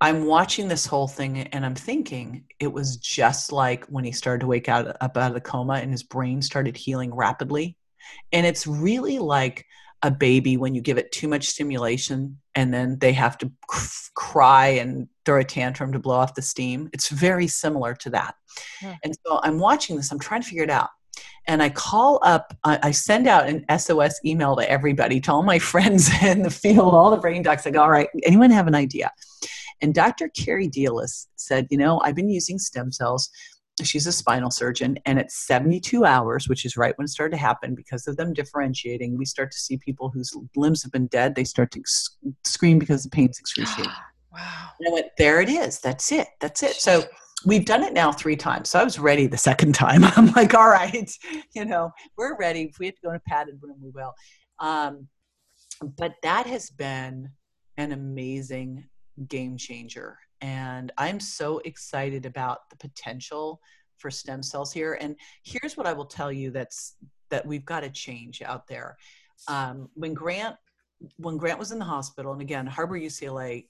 I'm 0.00 0.26
watching 0.26 0.68
this 0.68 0.86
whole 0.86 1.08
thing 1.08 1.38
and 1.38 1.64
I'm 1.66 1.74
thinking 1.74 2.44
it 2.60 2.72
was 2.72 2.98
just 2.98 3.50
like 3.50 3.84
when 3.86 4.04
he 4.04 4.12
started 4.12 4.40
to 4.40 4.46
wake 4.46 4.68
out 4.68 4.96
up 5.00 5.16
out 5.16 5.28
of 5.28 5.34
the 5.34 5.40
coma 5.40 5.74
and 5.74 5.90
his 5.90 6.04
brain 6.04 6.40
started 6.42 6.76
healing 6.76 7.12
rapidly. 7.12 7.76
And 8.32 8.46
it's 8.46 8.66
really 8.66 9.18
like 9.18 9.66
a 10.02 10.10
baby 10.10 10.56
when 10.56 10.74
you 10.74 10.80
give 10.80 10.98
it 10.98 11.10
too 11.10 11.26
much 11.26 11.48
stimulation 11.48 12.38
and 12.54 12.72
then 12.72 12.98
they 13.00 13.12
have 13.12 13.38
to 13.38 13.50
cry 14.14 14.68
and 14.68 15.08
throw 15.28 15.38
a 15.38 15.44
tantrum 15.44 15.92
to 15.92 15.98
blow 15.98 16.14
off 16.14 16.34
the 16.34 16.40
steam. 16.40 16.88
It's 16.94 17.10
very 17.10 17.46
similar 17.46 17.94
to 17.96 18.08
that. 18.08 18.34
Yeah. 18.80 18.96
And 19.04 19.14
so 19.26 19.40
I'm 19.42 19.58
watching 19.58 19.96
this, 19.96 20.10
I'm 20.10 20.18
trying 20.18 20.40
to 20.40 20.48
figure 20.48 20.64
it 20.64 20.70
out. 20.70 20.88
And 21.46 21.62
I 21.62 21.68
call 21.68 22.18
up, 22.22 22.56
I 22.64 22.92
send 22.92 23.26
out 23.26 23.46
an 23.46 23.66
SOS 23.78 24.18
email 24.24 24.56
to 24.56 24.70
everybody, 24.70 25.20
to 25.20 25.32
all 25.32 25.42
my 25.42 25.58
friends 25.72 26.10
in 26.22 26.42
the 26.42 26.50
field, 26.50 26.94
all 26.94 27.10
the 27.10 27.18
brain 27.18 27.42
docs. 27.42 27.66
I 27.66 27.70
go, 27.70 27.82
all 27.82 27.90
right, 27.90 28.08
anyone 28.24 28.50
have 28.50 28.68
an 28.68 28.74
idea? 28.74 29.12
And 29.82 29.94
Dr. 29.94 30.30
Carrie 30.30 30.68
Dealis 30.68 31.26
said, 31.36 31.66
you 31.70 31.76
know, 31.76 32.00
I've 32.02 32.14
been 32.14 32.30
using 32.30 32.58
stem 32.58 32.90
cells 32.90 33.28
she's 33.84 34.08
a 34.08 34.12
spinal 34.12 34.50
surgeon 34.50 34.98
and 35.06 35.20
at 35.20 35.30
72 35.30 36.04
hours 36.04 36.48
which 36.48 36.64
is 36.64 36.76
right 36.76 36.98
when 36.98 37.04
it 37.04 37.10
started 37.10 37.36
to 37.36 37.40
happen 37.40 37.76
because 37.76 38.08
of 38.08 38.16
them 38.16 38.32
differentiating 38.32 39.16
we 39.16 39.24
start 39.24 39.52
to 39.52 39.58
see 39.58 39.76
people 39.76 40.10
whose 40.10 40.32
limbs 40.56 40.82
have 40.82 40.90
been 40.90 41.06
dead 41.06 41.36
they 41.36 41.44
start 41.44 41.70
to 41.70 41.80
scream 42.44 42.80
because 42.80 43.04
the 43.04 43.08
pain's 43.08 43.38
excruciating 43.40 43.92
wow. 44.38 44.68
And 44.78 44.88
i 44.88 44.92
went 44.92 45.06
there 45.16 45.40
it 45.40 45.48
is. 45.48 45.80
That's 45.80 46.12
it. 46.12 46.28
That's 46.40 46.62
it. 46.62 46.74
So 46.74 47.04
we've 47.44 47.64
done 47.64 47.82
it 47.82 47.92
now 47.92 48.12
three 48.12 48.36
times. 48.36 48.70
So 48.70 48.78
i 48.78 48.84
was 48.84 48.98
ready 48.98 49.26
the 49.26 49.36
second 49.36 49.74
time. 49.74 50.04
I'm 50.16 50.32
like 50.32 50.54
all 50.54 50.68
right. 50.68 51.10
You 51.54 51.64
know 51.64 51.90
we're 52.16 52.36
ready. 52.36 52.62
If 52.62 52.78
we 52.78 52.86
have 52.86 52.94
to 52.96 53.02
go 53.02 53.10
in 53.10 53.16
a 53.16 53.20
padded 53.20 53.58
room 53.60 53.76
we 53.80 53.90
will. 53.90 54.14
Um, 54.60 55.08
but 55.96 56.14
that 56.22 56.46
has 56.46 56.70
been 56.70 57.30
an 57.76 57.92
amazing 57.92 58.84
game 59.28 59.56
changer. 59.56 60.18
And 60.40 60.92
I'm 60.98 61.20
so 61.20 61.58
excited 61.64 62.26
about 62.26 62.70
the 62.70 62.76
potential 62.76 63.60
for 63.98 64.10
stem 64.10 64.42
cells 64.42 64.72
here. 64.72 64.98
And 65.00 65.16
here's 65.44 65.76
what 65.76 65.86
I 65.86 65.92
will 65.92 66.06
tell 66.06 66.30
you 66.32 66.50
that's 66.50 66.94
that 67.30 67.44
we've 67.44 67.64
got 67.64 67.80
to 67.80 67.90
change 67.90 68.42
out 68.42 68.66
there. 68.66 68.96
Um, 69.48 69.88
when 69.94 70.14
Grant 70.14 70.56
when 71.16 71.36
Grant 71.36 71.58
was 71.58 71.70
in 71.70 71.78
the 71.78 71.84
hospital, 71.84 72.32
and 72.32 72.42
again, 72.42 72.66
Harbor 72.66 72.98
UCLA, 72.98 73.66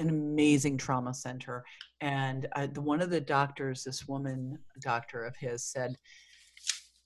an 0.00 0.08
amazing 0.08 0.76
trauma 0.76 1.14
center, 1.14 1.64
and 2.00 2.48
uh, 2.56 2.66
the, 2.72 2.80
one 2.80 3.00
of 3.00 3.10
the 3.10 3.20
doctors, 3.20 3.84
this 3.84 4.08
woman 4.08 4.58
doctor 4.80 5.24
of 5.24 5.36
his, 5.36 5.64
said, 5.64 5.96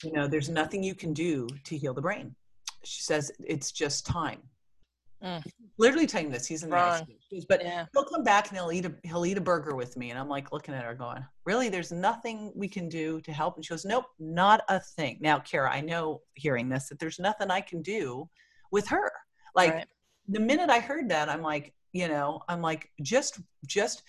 "You 0.03 0.13
know, 0.13 0.27
there's 0.27 0.49
nothing 0.49 0.83
you 0.83 0.95
can 0.95 1.13
do 1.13 1.49
to 1.65 1.77
heal 1.77 1.95
the 1.95 2.03
brain." 2.03 2.35
She 2.85 3.03
says 3.03 3.33
it's 3.41 3.73
just 3.73 4.07
time. 4.07 4.41
Mm. 5.25 5.43
Literally 5.79 6.07
telling 6.07 6.31
this, 6.31 6.47
he's 6.47 6.63
in 6.63 6.71
the 6.71 6.77
Wrong. 6.77 7.07
ICU. 7.33 7.47
But 7.49 7.63
yeah. 7.63 7.87
he'll 7.95 8.05
come 8.05 8.23
back 8.23 8.49
and 8.49 8.59
he'll 8.59 8.73
eat 8.73 8.85
a 8.85 8.95
he'll 9.05 9.25
eat 9.25 9.39
a 9.39 9.41
burger 9.41 9.75
with 9.75 9.97
me, 9.97 10.11
and 10.11 10.19
I'm 10.19 10.29
like 10.29 10.53
looking 10.53 10.75
at 10.75 10.85
her, 10.85 10.95
going, 10.95 11.25
"Really? 11.47 11.69
There's 11.69 11.93
nothing 11.93 12.53
we 12.55 12.69
can 12.69 12.89
do 12.89 13.21
to 13.23 13.33
help?" 13.33 13.57
And 13.57 13.65
she 13.65 13.71
goes, 13.71 13.85
"Nope, 13.85 14.05
not 14.19 14.63
a 14.69 14.79
thing." 14.81 15.19
Now, 15.21 15.39
Kara, 15.39 15.73
I 15.73 15.81
know 15.81 16.21
hearing 16.35 16.69
this 16.69 16.89
that 16.91 16.99
there's 16.99 17.19
nothing 17.19 17.51
I 17.51 17.63
can 17.63 17.81
do 17.81 18.29
with 18.71 18.87
her. 18.89 19.11
Like 19.55 19.73
right. 19.73 19.87
the 20.29 20.41
minute 20.41 20.69
I 20.69 20.81
heard 20.81 21.09
that, 21.09 21.29
I'm 21.29 21.43
like, 21.43 21.73
you 21.95 22.09
know, 22.09 22.43
I'm 22.49 22.61
like, 22.61 22.91
just 23.01 23.41
just 23.67 24.03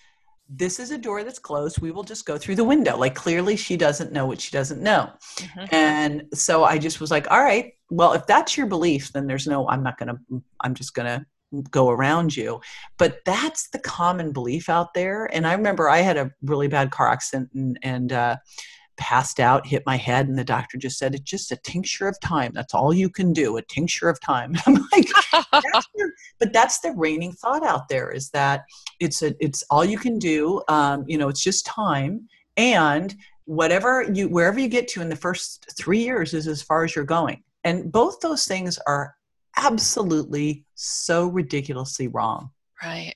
this 0.48 0.78
is 0.78 0.90
a 0.90 0.98
door 0.98 1.24
that's 1.24 1.38
closed. 1.38 1.80
We 1.80 1.90
will 1.90 2.04
just 2.04 2.26
go 2.26 2.36
through 2.36 2.56
the 2.56 2.64
window. 2.64 2.96
Like 2.96 3.14
clearly 3.14 3.56
she 3.56 3.76
doesn't 3.76 4.12
know 4.12 4.26
what 4.26 4.40
she 4.40 4.50
doesn't 4.52 4.82
know. 4.82 5.10
Mm-hmm. 5.36 5.74
And 5.74 6.22
so 6.34 6.64
I 6.64 6.78
just 6.78 7.00
was 7.00 7.10
like, 7.10 7.28
all 7.30 7.42
right, 7.42 7.72
well, 7.90 8.12
if 8.12 8.26
that's 8.26 8.56
your 8.56 8.66
belief, 8.66 9.12
then 9.12 9.26
there's 9.26 9.46
no, 9.46 9.68
I'm 9.68 9.82
not 9.82 9.98
going 9.98 10.08
to, 10.08 10.42
I'm 10.60 10.74
just 10.74 10.94
going 10.94 11.06
to 11.06 11.26
go 11.70 11.88
around 11.88 12.36
you. 12.36 12.60
But 12.96 13.18
that's 13.24 13.70
the 13.70 13.80
common 13.80 14.32
belief 14.32 14.68
out 14.68 14.94
there. 14.94 15.26
And 15.32 15.46
I 15.46 15.54
remember 15.54 15.88
I 15.88 15.98
had 15.98 16.16
a 16.16 16.30
really 16.42 16.68
bad 16.68 16.92
car 16.92 17.08
accident 17.08 17.50
and, 17.54 17.78
and 17.82 18.12
uh, 18.12 18.36
passed 18.96 19.40
out, 19.40 19.66
hit 19.66 19.82
my 19.86 19.96
head, 19.96 20.28
and 20.28 20.38
the 20.38 20.44
doctor 20.44 20.78
just 20.78 20.98
said, 20.98 21.14
It's 21.14 21.24
just 21.24 21.52
a 21.52 21.56
tincture 21.56 22.08
of 22.08 22.18
time. 22.20 22.52
That's 22.54 22.74
all 22.74 22.92
you 22.92 23.08
can 23.08 23.32
do, 23.32 23.56
a 23.56 23.62
tincture 23.62 24.08
of 24.08 24.20
time. 24.20 24.54
I'm 24.66 24.74
like, 24.92 25.08
that's 25.52 25.88
your, 25.96 26.10
but 26.38 26.52
that's 26.52 26.80
the 26.80 26.92
reigning 26.92 27.32
thought 27.32 27.64
out 27.64 27.88
there 27.88 28.10
is 28.10 28.30
that 28.30 28.64
it's 29.00 29.22
a, 29.22 29.34
it's 29.40 29.62
all 29.70 29.84
you 29.84 29.98
can 29.98 30.18
do. 30.18 30.62
Um, 30.68 31.04
you 31.06 31.18
know, 31.18 31.28
it's 31.28 31.42
just 31.42 31.66
time. 31.66 32.28
And 32.56 33.14
whatever 33.44 34.02
you, 34.12 34.28
wherever 34.28 34.58
you 34.58 34.68
get 34.68 34.88
to 34.88 35.02
in 35.02 35.08
the 35.08 35.16
first 35.16 35.66
three 35.76 36.02
years 36.02 36.34
is 36.34 36.48
as 36.48 36.62
far 36.62 36.84
as 36.84 36.96
you're 36.96 37.04
going. 37.04 37.42
And 37.64 37.90
both 37.90 38.20
those 38.20 38.46
things 38.46 38.78
are 38.86 39.14
absolutely 39.56 40.64
so 40.74 41.26
ridiculously 41.26 42.08
wrong. 42.08 42.50
Right 42.82 43.14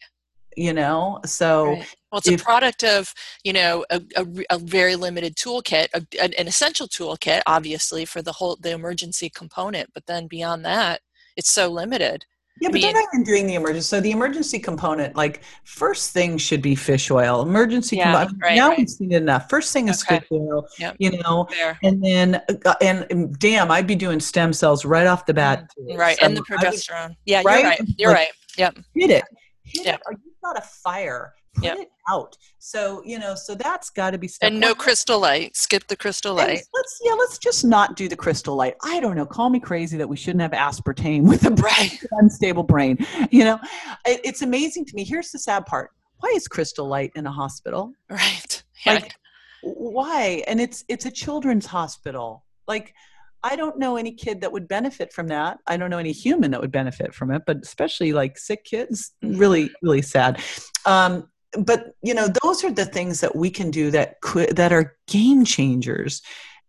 you 0.56 0.72
know 0.72 1.20
so 1.24 1.66
right. 1.66 1.96
well 2.10 2.18
it's 2.18 2.28
if, 2.28 2.40
a 2.40 2.44
product 2.44 2.82
of 2.82 3.14
you 3.44 3.52
know 3.52 3.84
a, 3.90 4.00
a, 4.16 4.26
a 4.50 4.58
very 4.58 4.96
limited 4.96 5.36
toolkit 5.36 5.88
a, 5.94 6.22
an 6.22 6.46
essential 6.46 6.88
toolkit 6.88 7.40
obviously 7.46 8.04
for 8.04 8.22
the 8.22 8.32
whole 8.32 8.56
the 8.60 8.70
emergency 8.70 9.30
component 9.30 9.88
but 9.94 10.06
then 10.06 10.26
beyond 10.26 10.64
that 10.64 11.00
it's 11.36 11.52
so 11.52 11.68
limited 11.68 12.24
yeah, 12.60 12.68
but 12.68 12.82
they're 12.82 12.92
not 12.92 13.04
even 13.14 13.24
doing 13.24 13.46
the 13.46 13.54
emergency. 13.54 13.86
So 13.86 14.00
the 14.00 14.10
emergency 14.10 14.58
component, 14.58 15.16
like 15.16 15.42
first 15.64 16.10
thing 16.10 16.36
should 16.36 16.60
be 16.60 16.74
fish 16.74 17.10
oil. 17.10 17.40
Emergency 17.40 17.96
yeah, 17.96 18.12
component. 18.12 18.42
Right, 18.42 18.56
now 18.56 18.68
right. 18.68 18.78
we've 18.78 18.90
seen 18.90 19.12
enough. 19.12 19.48
First 19.48 19.72
thing 19.72 19.88
is 19.88 20.04
okay. 20.04 20.18
fish 20.18 20.28
oil. 20.32 20.66
Yep. 20.78 20.96
You 20.98 21.22
know, 21.22 21.46
Fair. 21.50 21.78
and 21.82 22.04
then 22.04 22.42
uh, 22.66 22.74
and, 22.82 23.06
and, 23.10 23.38
damn, 23.38 23.70
I'd 23.70 23.86
be 23.86 23.94
doing 23.94 24.20
stem 24.20 24.52
cells 24.52 24.84
right 24.84 25.06
off 25.06 25.24
the 25.24 25.32
bat. 25.32 25.70
Mm, 25.78 25.96
right, 25.96 26.18
so 26.18 26.26
and 26.26 26.36
the 26.36 26.42
progesterone. 26.42 27.08
Would, 27.08 27.16
yeah, 27.24 27.42
right? 27.46 27.60
you're 27.60 27.70
right. 27.70 27.80
You're 27.96 28.10
like, 28.10 28.18
right. 28.18 28.28
Yep. 28.58 28.78
Hit 28.94 29.10
it. 29.10 29.24
Hit 29.72 29.86
yep. 29.86 29.94
it. 29.96 30.02
Are 30.06 30.12
you 30.12 30.32
not 30.42 30.58
a 30.58 30.62
fire? 30.62 31.34
put 31.54 31.64
yep. 31.64 31.78
it 31.78 31.90
out. 32.08 32.36
So 32.58 33.02
you 33.04 33.18
know, 33.18 33.34
so 33.34 33.54
that's 33.54 33.90
got 33.90 34.10
to 34.12 34.18
be 34.18 34.28
step. 34.28 34.50
And 34.50 34.60
no 34.60 34.68
one. 34.68 34.76
crystal 34.76 35.20
light. 35.20 35.56
Skip 35.56 35.86
the 35.88 35.96
crystal 35.96 36.34
light. 36.34 36.48
And 36.48 36.62
let's 36.74 37.00
yeah, 37.02 37.12
let's 37.12 37.38
just 37.38 37.64
not 37.64 37.96
do 37.96 38.08
the 38.08 38.16
crystal 38.16 38.54
light. 38.56 38.76
I 38.84 39.00
don't 39.00 39.16
know. 39.16 39.26
Call 39.26 39.50
me 39.50 39.60
crazy 39.60 39.96
that 39.96 40.08
we 40.08 40.16
shouldn't 40.16 40.42
have 40.42 40.52
aspartame 40.52 41.22
with 41.22 41.44
a 41.46 41.50
brain, 41.50 41.90
unstable 42.12 42.62
brain. 42.62 42.98
You 43.30 43.44
know, 43.44 43.58
it, 44.06 44.20
it's 44.24 44.42
amazing 44.42 44.86
to 44.86 44.94
me. 44.94 45.04
Here's 45.04 45.30
the 45.30 45.38
sad 45.38 45.66
part. 45.66 45.90
Why 46.18 46.30
is 46.34 46.48
crystal 46.48 46.86
light 46.86 47.12
in 47.14 47.26
a 47.26 47.32
hospital? 47.32 47.92
Right. 48.08 48.62
Yeah. 48.86 48.94
Like, 48.94 49.14
why? 49.62 50.42
And 50.46 50.58
it's 50.58 50.86
it's 50.88 51.04
a 51.04 51.10
children's 51.10 51.66
hospital. 51.66 52.46
Like 52.66 52.94
I 53.42 53.56
don't 53.56 53.78
know 53.78 53.96
any 53.96 54.12
kid 54.12 54.40
that 54.42 54.52
would 54.52 54.68
benefit 54.68 55.12
from 55.12 55.28
that. 55.28 55.58
I 55.66 55.76
don't 55.76 55.90
know 55.90 55.98
any 55.98 56.12
human 56.12 56.50
that 56.50 56.60
would 56.60 56.72
benefit 56.72 57.14
from 57.14 57.30
it, 57.30 57.42
but 57.46 57.58
especially 57.62 58.12
like 58.12 58.38
sick 58.38 58.64
kids, 58.64 59.12
really, 59.22 59.70
really 59.82 60.02
sad. 60.02 60.40
Um, 60.86 61.28
but 61.58 61.94
you 62.02 62.14
know 62.14 62.28
those 62.42 62.62
are 62.62 62.70
the 62.70 62.84
things 62.84 63.20
that 63.20 63.34
we 63.34 63.50
can 63.50 63.70
do 63.70 63.90
that 63.90 64.20
could 64.20 64.56
that 64.56 64.72
are 64.72 64.96
game 65.08 65.44
changers. 65.44 66.22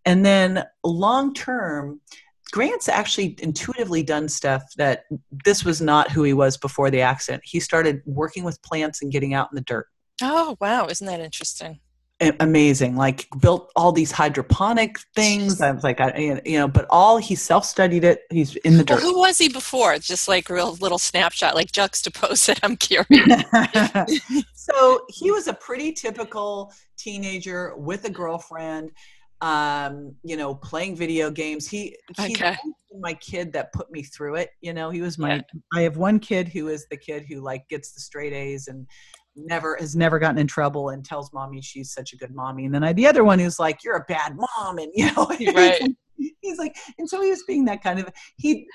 And 0.05 0.25
then 0.25 0.63
long 0.83 1.33
term 1.33 2.01
grant's 2.51 2.89
actually 2.89 3.37
intuitively 3.41 4.03
done 4.03 4.27
stuff 4.27 4.63
that 4.77 5.03
this 5.45 5.63
was 5.63 5.81
not 5.81 6.11
who 6.11 6.23
he 6.23 6.33
was 6.33 6.57
before 6.57 6.89
the 6.89 7.01
accident. 7.01 7.43
He 7.45 7.59
started 7.59 8.01
working 8.05 8.43
with 8.43 8.61
plants 8.61 9.01
and 9.01 9.11
getting 9.11 9.33
out 9.33 9.49
in 9.51 9.55
the 9.55 9.61
dirt. 9.61 9.87
Oh 10.21 10.57
wow. 10.59 10.87
Isn't 10.87 11.07
that 11.07 11.19
interesting 11.19 11.79
amazing 12.39 12.95
like 12.95 13.27
built 13.39 13.71
all 13.75 13.91
these 13.91 14.11
hydroponic 14.11 14.99
things 15.15 15.59
i 15.59 15.71
was 15.71 15.83
like 15.83 15.99
I, 15.99 16.41
you 16.45 16.59
know 16.59 16.67
but 16.67 16.85
all 16.89 17.17
he 17.17 17.33
self-studied 17.33 18.03
it 18.03 18.23
he's 18.29 18.55
in 18.57 18.77
the 18.77 18.83
dirt. 18.83 19.01
well, 19.01 19.11
who 19.11 19.19
was 19.19 19.37
he 19.39 19.49
before? 19.49 19.97
Just 19.97 20.27
like 20.27 20.49
real 20.49 20.73
little 20.75 20.99
snapshot 20.99 21.55
like 21.55 21.71
juxtapose 21.71 22.49
it 22.49 22.59
i'm 22.63 22.77
curious. 22.77 24.13
So 24.53 25.05
he 25.09 25.31
was 25.31 25.47
a 25.47 25.53
pretty 25.53 25.91
typical 25.91 26.71
teenager 26.95 27.75
with 27.75 28.05
a 28.05 28.11
girlfriend 28.11 28.91
um 29.41 30.13
you 30.23 30.37
know 30.37 30.53
playing 30.53 30.95
video 30.95 31.31
games. 31.31 31.67
He 31.67 31.97
okay. 32.19 32.55
my 32.99 33.15
kid 33.15 33.51
that 33.53 33.73
put 33.73 33.91
me 33.91 34.03
through 34.03 34.35
it 34.35 34.51
you 34.61 34.73
know? 34.73 34.91
He 34.91 35.01
was 35.01 35.17
my 35.17 35.35
yeah. 35.35 35.41
i 35.73 35.81
have 35.81 35.97
one 35.97 36.19
kid 36.19 36.47
who 36.47 36.67
is 36.67 36.85
the 36.91 36.97
kid 36.97 37.25
who 37.27 37.41
like 37.41 37.67
gets 37.67 37.93
the 37.93 38.01
straight 38.01 38.33
a's 38.33 38.67
and 38.67 38.85
never 39.35 39.77
has 39.79 39.95
never 39.95 40.19
gotten 40.19 40.37
in 40.37 40.47
trouble 40.47 40.89
and 40.89 41.05
tells 41.05 41.31
mommy 41.33 41.61
she's 41.61 41.93
such 41.93 42.13
a 42.13 42.17
good 42.17 42.33
mommy 42.35 42.65
and 42.65 42.73
then 42.73 42.83
I 42.83 42.93
the 42.93 43.07
other 43.07 43.23
one 43.23 43.39
who's 43.39 43.59
like 43.59 43.83
you're 43.83 43.95
a 43.95 44.05
bad 44.07 44.35
mom 44.35 44.77
and 44.77 44.91
you 44.93 45.11
know 45.13 45.27
right 45.55 45.81
he's 46.41 46.57
like, 46.57 46.77
and 46.97 47.09
so 47.09 47.21
he 47.21 47.29
was 47.29 47.43
being 47.43 47.65
that 47.65 47.83
kind 47.83 47.99
of 47.99 48.09
he 48.37 48.67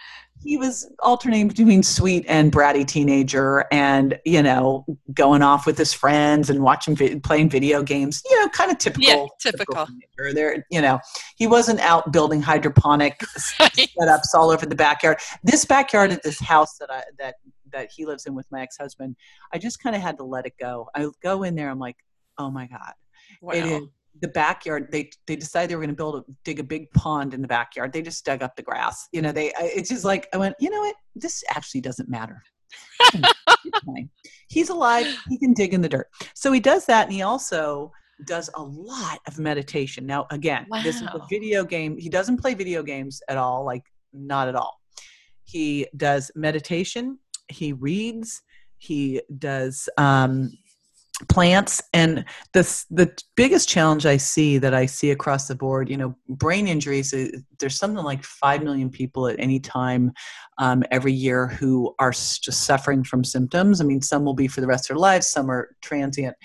he 0.42 0.57
was 0.57 0.90
alternating 1.00 1.48
between 1.48 1.82
sweet 1.82 2.24
and 2.28 2.52
bratty 2.52 2.86
teenager, 2.86 3.64
and 3.72 4.18
you 4.24 4.42
know, 4.42 4.84
going 5.14 5.42
off 5.42 5.66
with 5.66 5.78
his 5.78 5.92
friends 5.92 6.50
and 6.50 6.62
watching 6.62 6.96
playing 7.20 7.50
video 7.50 7.82
games. 7.82 8.22
You 8.28 8.42
know, 8.42 8.48
kind 8.50 8.70
of 8.70 8.78
typical. 8.78 9.09
Yeah, 9.09 9.26
typical. 9.40 9.86
typical 9.86 10.34
there, 10.34 10.64
you 10.70 10.80
know, 10.80 10.98
he 11.36 11.46
wasn't 11.46 11.80
out 11.80 12.12
building 12.12 12.40
hydroponic 12.40 13.18
setups 13.20 14.34
all 14.34 14.50
over 14.50 14.66
the 14.66 14.74
backyard. 14.74 15.18
This 15.42 15.64
backyard 15.64 16.12
at 16.12 16.22
this 16.22 16.40
house 16.40 16.78
that 16.78 16.90
I 16.90 17.02
that 17.18 17.36
that 17.72 17.90
he 17.94 18.06
lives 18.06 18.26
in 18.26 18.34
with 18.34 18.46
my 18.50 18.62
ex 18.62 18.76
husband, 18.76 19.16
I 19.52 19.58
just 19.58 19.82
kind 19.82 19.96
of 19.96 20.02
had 20.02 20.16
to 20.18 20.24
let 20.24 20.46
it 20.46 20.54
go. 20.60 20.88
I 20.94 21.08
go 21.22 21.42
in 21.42 21.54
there, 21.54 21.70
I'm 21.70 21.78
like, 21.78 21.96
oh 22.38 22.50
my 22.50 22.66
god, 22.66 22.92
Wow. 23.40 23.54
it 23.54 23.64
is 23.64 23.82
the 24.20 24.28
backyard 24.28 24.88
they 24.90 25.10
they 25.26 25.36
decided 25.36 25.68
they 25.68 25.76
were 25.76 25.82
going 25.82 25.90
to 25.90 25.96
build 25.96 26.16
a 26.16 26.24
dig 26.44 26.58
a 26.58 26.62
big 26.62 26.90
pond 26.92 27.34
in 27.34 27.42
the 27.42 27.48
backyard. 27.48 27.92
They 27.92 28.02
just 28.02 28.24
dug 28.24 28.42
up 28.42 28.56
the 28.56 28.62
grass 28.62 29.08
you 29.12 29.20
know 29.22 29.32
they 29.32 29.52
it's 29.58 29.90
just 29.90 30.04
like 30.04 30.26
i 30.32 30.38
went 30.38 30.54
you 30.58 30.70
know 30.70 30.80
what? 30.80 30.96
This 31.14 31.44
actually 31.50 31.82
doesn't 31.82 32.08
matter. 32.08 32.42
He's 34.48 34.70
alive 34.70 35.06
he 35.28 35.38
can 35.38 35.52
dig 35.52 35.74
in 35.74 35.80
the 35.80 35.88
dirt. 35.88 36.08
So 36.34 36.52
he 36.52 36.60
does 36.60 36.86
that 36.86 37.04
and 37.04 37.12
he 37.12 37.22
also 37.22 37.92
does 38.26 38.48
a 38.54 38.62
lot 38.62 39.18
of 39.26 39.38
meditation. 39.38 40.06
Now 40.06 40.26
again 40.30 40.66
this 40.82 40.96
is 40.96 41.02
a 41.12 41.20
video 41.28 41.64
game 41.64 41.96
he 41.98 42.08
doesn't 42.08 42.38
play 42.40 42.54
video 42.54 42.82
games 42.82 43.20
at 43.28 43.36
all 43.36 43.64
like 43.64 43.82
not 44.12 44.48
at 44.48 44.54
all. 44.54 44.80
He 45.44 45.86
does 45.96 46.30
meditation 46.34 47.18
he 47.49 47.72
reads 47.72 48.42
he 48.78 49.20
does 49.38 49.88
um 49.99 50.51
plants 51.30 51.82
and 51.94 52.26
the 52.53 52.84
the 52.90 53.11
biggest 53.36 53.68
challenge 53.68 54.05
i 54.05 54.18
see 54.18 54.59
that 54.59 54.74
i 54.74 54.84
see 54.84 55.11
across 55.11 55.49
the 55.49 55.55
board 55.55 55.88
you 55.88 55.97
know 55.97 56.14
brain 56.28 56.68
injuries 56.68 57.14
uh, 57.14 57.26
there's 57.59 57.78
something 57.78 58.05
like 58.05 58.22
5 58.22 58.62
million 58.62 58.90
people 58.90 59.26
at 59.26 59.36
any 59.38 59.59
time 59.59 60.12
um, 60.59 60.82
every 60.90 61.12
year 61.12 61.47
who 61.47 61.94
are 61.99 62.12
just 62.12 62.53
suffering 62.53 63.05
from 63.05 63.24
symptoms. 63.24 63.80
I 63.80 63.84
mean 63.84 64.03
some 64.03 64.24
will 64.24 64.34
be 64.34 64.49
for 64.49 64.61
the 64.61 64.66
rest 64.66 64.84
of 64.84 64.94
their 64.94 65.01
lives 65.01 65.28
some 65.28 65.51
are 65.51 65.70
transient. 65.80 66.36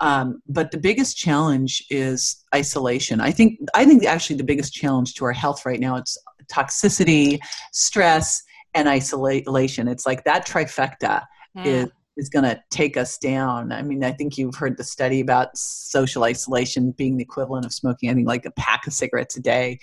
Um, 0.00 0.42
but 0.46 0.70
the 0.70 0.78
biggest 0.78 1.16
challenge 1.16 1.82
is 1.88 2.44
isolation. 2.54 3.20
I 3.20 3.32
think 3.32 3.58
i 3.74 3.84
think 3.84 4.04
actually 4.04 4.36
the 4.36 4.44
biggest 4.44 4.72
challenge 4.72 5.14
to 5.14 5.24
our 5.24 5.32
health 5.32 5.66
right 5.66 5.80
now 5.80 5.96
it's 5.96 6.16
toxicity 6.52 7.38
stress 7.72 8.42
and 8.76 8.88
isolation 8.88 9.88
it's 9.88 10.06
like 10.06 10.24
that 10.24 10.46
trifecta 10.46 11.22
Mm. 11.56 11.66
is 11.66 11.88
is 12.16 12.28
going 12.30 12.44
to 12.44 12.58
take 12.70 12.96
us 12.96 13.18
down. 13.18 13.72
I 13.72 13.82
mean, 13.82 14.02
I 14.02 14.10
think 14.10 14.38
you've 14.38 14.54
heard 14.54 14.78
the 14.78 14.84
study 14.84 15.20
about 15.20 15.56
social 15.56 16.24
isolation 16.24 16.92
being 16.92 17.18
the 17.18 17.22
equivalent 17.22 17.66
of 17.66 17.74
smoking, 17.74 18.08
I 18.08 18.14
think, 18.14 18.26
like 18.26 18.46
a 18.46 18.50
pack 18.52 18.86
of 18.86 18.94
cigarettes 18.94 19.36
a 19.36 19.42
day. 19.42 19.80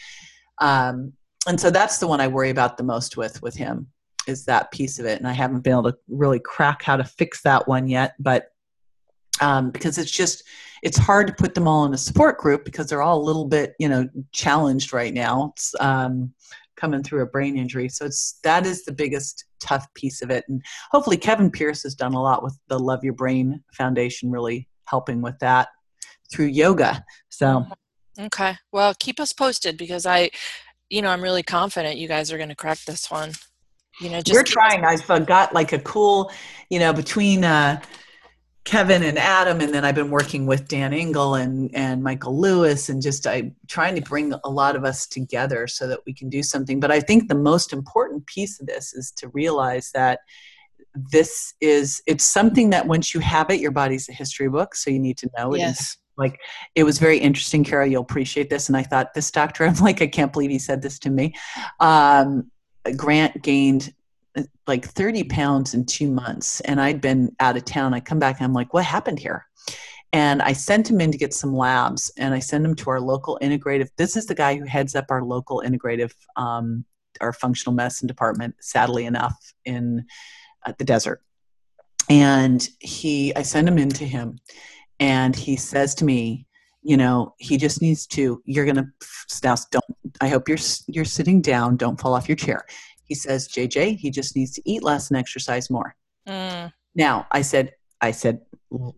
Um, 0.59 1.13
and 1.47 1.61
so 1.61 1.69
that's 1.69 1.99
the 1.99 2.07
one 2.07 2.21
I 2.21 2.27
worry 2.27 2.49
about 2.49 2.77
the 2.77 2.83
most 2.83 3.17
with 3.17 3.39
with 3.43 3.55
him 3.55 3.87
is 4.27 4.45
that 4.45 4.71
piece 4.71 4.97
of 4.97 5.05
it. 5.05 5.19
And 5.19 5.27
I 5.27 5.33
haven't 5.33 5.61
been 5.61 5.73
able 5.73 5.91
to 5.91 5.97
really 6.07 6.39
crack 6.39 6.81
how 6.81 6.97
to 6.97 7.03
fix 7.03 7.43
that 7.43 7.67
one 7.67 7.87
yet, 7.87 8.15
but 8.17 8.47
um, 9.41 9.69
because 9.69 9.99
it's 9.99 10.11
just 10.11 10.43
it's 10.81 10.97
hard 10.97 11.27
to 11.27 11.33
put 11.33 11.53
them 11.53 11.67
all 11.67 11.85
in 11.85 11.93
a 11.93 11.97
support 11.97 12.39
group 12.39 12.65
because 12.65 12.87
they're 12.87 13.01
all 13.01 13.19
a 13.19 13.23
little 13.23 13.45
bit 13.45 13.73
you 13.79 13.89
know 13.89 14.07
challenged 14.31 14.91
right 14.91 15.13
now. 15.13 15.51
It's 15.55 15.75
um, 15.79 16.33
coming 16.75 17.03
through 17.03 17.21
a 17.21 17.27
brain 17.27 17.57
injury, 17.57 17.89
so 17.89 18.05
it's 18.05 18.39
that 18.43 18.65
is 18.65 18.83
the 18.85 18.93
biggest 18.93 19.45
tough 19.59 19.87
piece 19.93 20.21
of 20.21 20.29
it. 20.29 20.43
And 20.47 20.61
hopefully 20.91 21.17
Kevin 21.17 21.51
Pearce 21.51 21.83
has 21.83 21.95
done 21.95 22.13
a 22.13 22.21
lot 22.21 22.43
with 22.43 22.57
the 22.67 22.79
Love 22.79 23.03
Your 23.03 23.13
Brain 23.13 23.63
Foundation, 23.73 24.31
really 24.31 24.67
helping 24.85 25.21
with 25.21 25.37
that 25.39 25.69
through 26.31 26.47
yoga. 26.47 27.03
So 27.29 27.65
Okay. 28.19 28.55
Well, 28.71 28.93
keep 28.99 29.19
us 29.19 29.33
posted 29.33 29.77
because 29.77 30.05
I, 30.05 30.29
you 30.89 31.01
know, 31.01 31.09
I'm 31.09 31.21
really 31.21 31.43
confident 31.43 31.97
you 31.97 32.07
guys 32.07 32.31
are 32.31 32.37
going 32.37 32.49
to 32.49 32.55
crack 32.55 32.79
this 32.85 33.09
one. 33.09 33.31
You 33.99 34.09
know, 34.09 34.21
just 34.21 34.35
we're 34.35 34.43
trying. 34.43 34.83
I've 34.85 35.05
got 35.25 35.53
like 35.53 35.71
a 35.71 35.79
cool, 35.79 36.31
you 36.69 36.79
know, 36.79 36.93
between 36.93 37.43
uh, 37.43 37.81
Kevin 38.65 39.03
and 39.03 39.19
Adam, 39.19 39.59
and 39.59 39.73
then 39.73 39.83
I've 39.83 39.95
been 39.95 40.09
working 40.09 40.45
with 40.45 40.69
Dan 40.69 40.93
Engle 40.93 41.35
and 41.35 41.69
and 41.75 42.01
Michael 42.01 42.39
Lewis, 42.39 42.87
and 42.87 43.01
just 43.01 43.27
I 43.27 43.51
trying 43.67 43.95
to 43.95 44.01
bring 44.01 44.33
a 44.43 44.49
lot 44.49 44.75
of 44.75 44.85
us 44.85 45.05
together 45.05 45.67
so 45.67 45.87
that 45.87 45.99
we 46.05 46.13
can 46.13 46.29
do 46.29 46.41
something. 46.41 46.79
But 46.79 46.91
I 46.91 47.01
think 47.01 47.27
the 47.27 47.35
most 47.35 47.73
important 47.73 48.25
piece 48.25 48.61
of 48.61 48.67
this 48.67 48.93
is 48.93 49.11
to 49.17 49.27
realize 49.29 49.91
that 49.93 50.19
this 50.95 51.53
is 51.59 52.01
it's 52.07 52.23
something 52.23 52.69
that 52.69 52.87
once 52.87 53.13
you 53.13 53.19
have 53.19 53.49
it, 53.49 53.59
your 53.59 53.71
body's 53.71 54.07
a 54.07 54.13
history 54.13 54.49
book, 54.49 54.75
so 54.75 54.89
you 54.89 54.99
need 54.99 55.17
to 55.17 55.29
know 55.37 55.53
it. 55.53 55.59
Yes. 55.59 55.97
like 56.17 56.39
it 56.75 56.83
was 56.83 56.99
very 56.99 57.17
interesting 57.17 57.63
kara 57.63 57.87
you'll 57.87 58.03
appreciate 58.03 58.47
this 58.47 58.69
and 58.69 58.77
i 58.77 58.83
thought 58.83 59.15
this 59.15 59.31
doctor 59.31 59.65
i'm 59.67 59.75
like 59.77 59.99
i 59.99 60.05
can't 60.05 60.31
believe 60.31 60.51
he 60.51 60.59
said 60.59 60.79
this 60.79 60.99
to 60.99 61.09
me 61.09 61.33
um, 61.79 62.51
grant 62.95 63.41
gained 63.41 63.91
like 64.67 64.85
30 64.85 65.25
pounds 65.25 65.73
in 65.73 65.85
two 65.85 66.09
months 66.09 66.59
and 66.61 66.81
i'd 66.81 67.01
been 67.01 67.35
out 67.39 67.57
of 67.57 67.65
town. 67.65 67.93
I 67.93 67.99
come 67.99 68.19
back 68.19 68.37
and 68.37 68.45
i'm 68.45 68.53
like 68.53 68.73
what 68.73 68.85
happened 68.85 69.19
here? 69.19 69.45
And 70.11 70.41
i 70.41 70.53
sent 70.53 70.89
him 70.89 71.01
in 71.01 71.11
to 71.11 71.17
get 71.17 71.33
some 71.33 71.55
labs 71.55 72.11
and 72.17 72.33
i 72.33 72.39
sent 72.39 72.65
him 72.65 72.75
to 72.75 72.89
our 72.89 72.99
local 72.99 73.39
integrative 73.41 73.89
this 73.97 74.15
is 74.15 74.25
the 74.25 74.35
guy 74.35 74.55
who 74.55 74.65
heads 74.65 74.95
up 74.95 75.05
our 75.09 75.23
local 75.23 75.61
integrative 75.65 76.13
um, 76.35 76.85
our 77.21 77.33
functional 77.33 77.73
medicine 77.73 78.07
department 78.07 78.55
sadly 78.59 79.05
enough 79.05 79.53
in 79.65 80.05
uh, 80.65 80.73
the 80.77 80.85
desert. 80.85 81.21
And 82.09 82.67
he 82.79 83.33
i 83.35 83.41
sent 83.41 83.67
him 83.67 83.77
in 83.77 83.89
to 83.89 84.05
him 84.05 84.39
and 84.99 85.35
he 85.35 85.55
says 85.55 85.95
to 85.95 86.05
me 86.05 86.45
you 86.81 86.97
know 86.97 87.33
he 87.37 87.57
just 87.57 87.81
needs 87.81 88.05
to 88.05 88.41
you're 88.45 88.65
gonna 88.65 88.91
now 89.43 89.55
don't 89.71 89.85
i 90.21 90.27
hope 90.27 90.47
you're 90.47 90.57
you're 90.87 91.05
sitting 91.05 91.41
down 91.41 91.77
don't 91.77 91.99
fall 91.99 92.13
off 92.13 92.27
your 92.27 92.35
chair 92.35 92.65
he 93.05 93.15
says 93.15 93.47
jj 93.47 93.97
he 93.97 94.09
just 94.09 94.35
needs 94.35 94.51
to 94.51 94.61
eat 94.65 94.83
less 94.83 95.09
and 95.09 95.17
exercise 95.17 95.69
more. 95.69 95.95
Mm, 96.27 96.71
now 96.95 97.27
i 97.31 97.41
said 97.41 97.71
i 98.01 98.11
said 98.11 98.39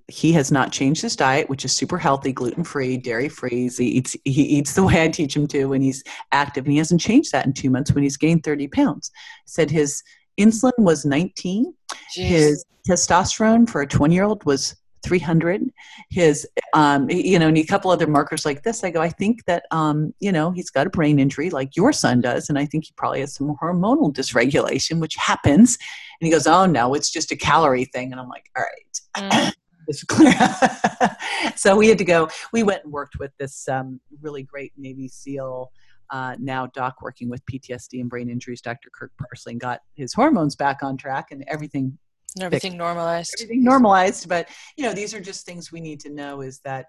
he 0.07 0.31
has 0.31 0.51
not 0.51 0.71
changed 0.71 1.01
his 1.01 1.15
diet 1.15 1.49
which 1.49 1.65
is 1.65 1.75
super 1.75 1.97
healthy 1.97 2.31
gluten 2.31 2.63
free 2.63 2.97
dairy 2.97 3.27
free 3.27 3.67
he 3.69 3.85
eats 3.85 4.15
he 4.23 4.43
eats 4.43 4.73
the 4.73 4.83
way 4.83 5.03
i 5.03 5.07
teach 5.07 5.35
him 5.35 5.47
to 5.47 5.73
and 5.73 5.83
he's 5.83 6.03
active 6.31 6.65
and 6.65 6.71
he 6.71 6.77
hasn't 6.77 7.01
changed 7.01 7.31
that 7.31 7.45
in 7.45 7.53
two 7.53 7.69
months 7.69 7.91
when 7.91 8.03
he's 8.03 8.17
gained 8.17 8.43
30 8.43 8.67
pounds. 8.69 9.11
Said 9.45 9.71
his 9.71 10.01
insulin 10.39 10.77
was 10.77 11.05
19 11.05 11.73
geez. 12.13 12.29
his 12.29 12.65
testosterone 12.87 13.69
for 13.69 13.81
a 13.81 13.87
20 13.87 14.13
year 14.13 14.23
old 14.23 14.43
was 14.45 14.75
300 15.05 15.61
his 16.09 16.47
um 16.73 17.09
you 17.09 17.37
know 17.37 17.47
and 17.47 17.57
a 17.57 17.63
couple 17.63 17.91
other 17.91 18.07
markers 18.07 18.45
like 18.45 18.63
this 18.63 18.83
i 18.83 18.89
go 18.89 19.01
i 19.01 19.09
think 19.09 19.45
that 19.45 19.65
um 19.71 20.13
you 20.19 20.31
know 20.31 20.51
he's 20.51 20.71
got 20.71 20.87
a 20.87 20.89
brain 20.89 21.19
injury 21.19 21.49
like 21.49 21.75
your 21.75 21.93
son 21.93 22.21
does 22.21 22.49
and 22.49 22.57
i 22.57 22.65
think 22.65 22.85
he 22.85 22.93
probably 22.97 23.19
has 23.19 23.35
some 23.35 23.55
hormonal 23.61 24.11
dysregulation 24.11 24.99
which 24.99 25.15
happens 25.15 25.77
and 26.19 26.27
he 26.27 26.31
goes 26.31 26.47
oh 26.47 26.65
no 26.65 26.93
it's 26.95 27.11
just 27.11 27.31
a 27.31 27.35
calorie 27.35 27.85
thing 27.85 28.11
and 28.11 28.19
i'm 28.19 28.29
like 28.29 28.49
all 28.57 28.63
right 28.63 28.85
Mm, 29.17 29.53
clear. 30.07 30.33
so 31.55 31.75
we 31.75 31.87
had 31.87 31.97
to 31.97 32.05
go. 32.05 32.29
We 32.53 32.63
went 32.63 32.83
and 32.83 32.93
worked 32.93 33.17
with 33.19 33.31
this 33.37 33.67
um, 33.67 33.99
really 34.21 34.43
great 34.43 34.73
Navy 34.77 35.07
SEAL, 35.07 35.71
uh, 36.11 36.35
now 36.39 36.67
doc 36.67 37.01
working 37.01 37.29
with 37.29 37.45
PTSD 37.45 38.01
and 38.01 38.09
brain 38.09 38.29
injuries, 38.29 38.61
Dr. 38.61 38.89
Kirk 38.93 39.11
Parsley, 39.19 39.53
and 39.53 39.61
got 39.61 39.81
his 39.95 40.13
hormones 40.13 40.55
back 40.55 40.83
on 40.83 40.97
track 40.97 41.31
and 41.31 41.43
everything 41.47 41.97
everything 42.41 42.77
normalized. 42.77 43.35
everything 43.39 43.63
normalized. 43.63 44.27
But 44.27 44.49
you 44.77 44.83
know, 44.83 44.93
these 44.93 45.13
are 45.13 45.19
just 45.19 45.45
things 45.45 45.71
we 45.71 45.81
need 45.81 45.99
to 46.01 46.09
know. 46.09 46.41
Is 46.41 46.59
that 46.59 46.87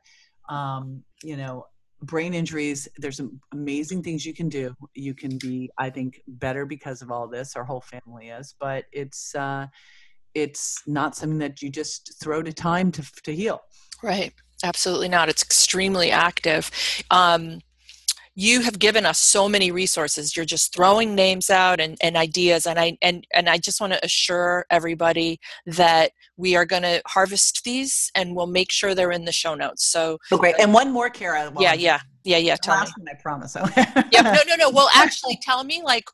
um, 0.48 1.02
you 1.22 1.36
know 1.36 1.66
brain 2.02 2.34
injuries 2.34 2.86
there's 2.98 3.22
amazing 3.52 4.02
things 4.02 4.26
you 4.26 4.34
can 4.34 4.50
do 4.50 4.76
you 4.94 5.14
can 5.14 5.38
be 5.38 5.70
i 5.78 5.88
think 5.88 6.20
better 6.28 6.66
because 6.66 7.00
of 7.00 7.10
all 7.10 7.26
this 7.26 7.56
our 7.56 7.64
whole 7.64 7.80
family 7.80 8.28
is 8.28 8.54
but 8.60 8.84
it's 8.92 9.34
uh 9.34 9.66
it's 10.34 10.82
not 10.86 11.16
something 11.16 11.38
that 11.38 11.62
you 11.62 11.70
just 11.70 12.20
throw 12.22 12.42
to 12.42 12.52
time 12.52 12.92
to, 12.92 13.02
to 13.24 13.34
heal 13.34 13.62
Right. 14.02 14.32
Absolutely 14.64 15.08
not. 15.08 15.28
It's 15.28 15.42
extremely 15.42 16.10
active. 16.10 16.70
Um, 17.10 17.60
you 18.38 18.60
have 18.60 18.78
given 18.78 19.06
us 19.06 19.18
so 19.18 19.48
many 19.48 19.70
resources. 19.70 20.36
You're 20.36 20.44
just 20.44 20.74
throwing 20.74 21.14
names 21.14 21.48
out 21.48 21.80
and, 21.80 21.96
and 22.02 22.16
ideas, 22.16 22.66
and 22.66 22.78
I 22.78 22.98
and 23.00 23.26
and 23.34 23.48
I 23.48 23.56
just 23.56 23.80
want 23.80 23.94
to 23.94 24.04
assure 24.04 24.66
everybody 24.70 25.40
that 25.64 26.12
we 26.36 26.54
are 26.54 26.66
going 26.66 26.82
to 26.82 27.00
harvest 27.06 27.64
these, 27.64 28.12
and 28.14 28.36
we'll 28.36 28.46
make 28.46 28.70
sure 28.70 28.94
they're 28.94 29.10
in 29.10 29.24
the 29.24 29.32
show 29.32 29.54
notes. 29.54 29.86
So 29.86 30.18
oh 30.30 30.36
great 30.36 30.54
uh, 30.56 30.64
and 30.64 30.74
one 30.74 30.92
more 30.92 31.08
kara 31.08 31.50
yeah, 31.58 31.72
yeah, 31.72 32.00
yeah, 32.24 32.36
yeah. 32.36 32.56
Tell 32.56 32.74
me. 32.74 32.80
last 32.80 32.98
one 32.98 33.08
i 33.08 33.14
promise 33.22 33.56
Yeah, 34.12 34.20
no, 34.20 34.38
no, 34.46 34.56
no. 34.56 34.70
Well, 34.76 34.90
actually, 34.94 35.38
tell 35.42 35.64
me 35.64 35.82
like. 35.82 36.04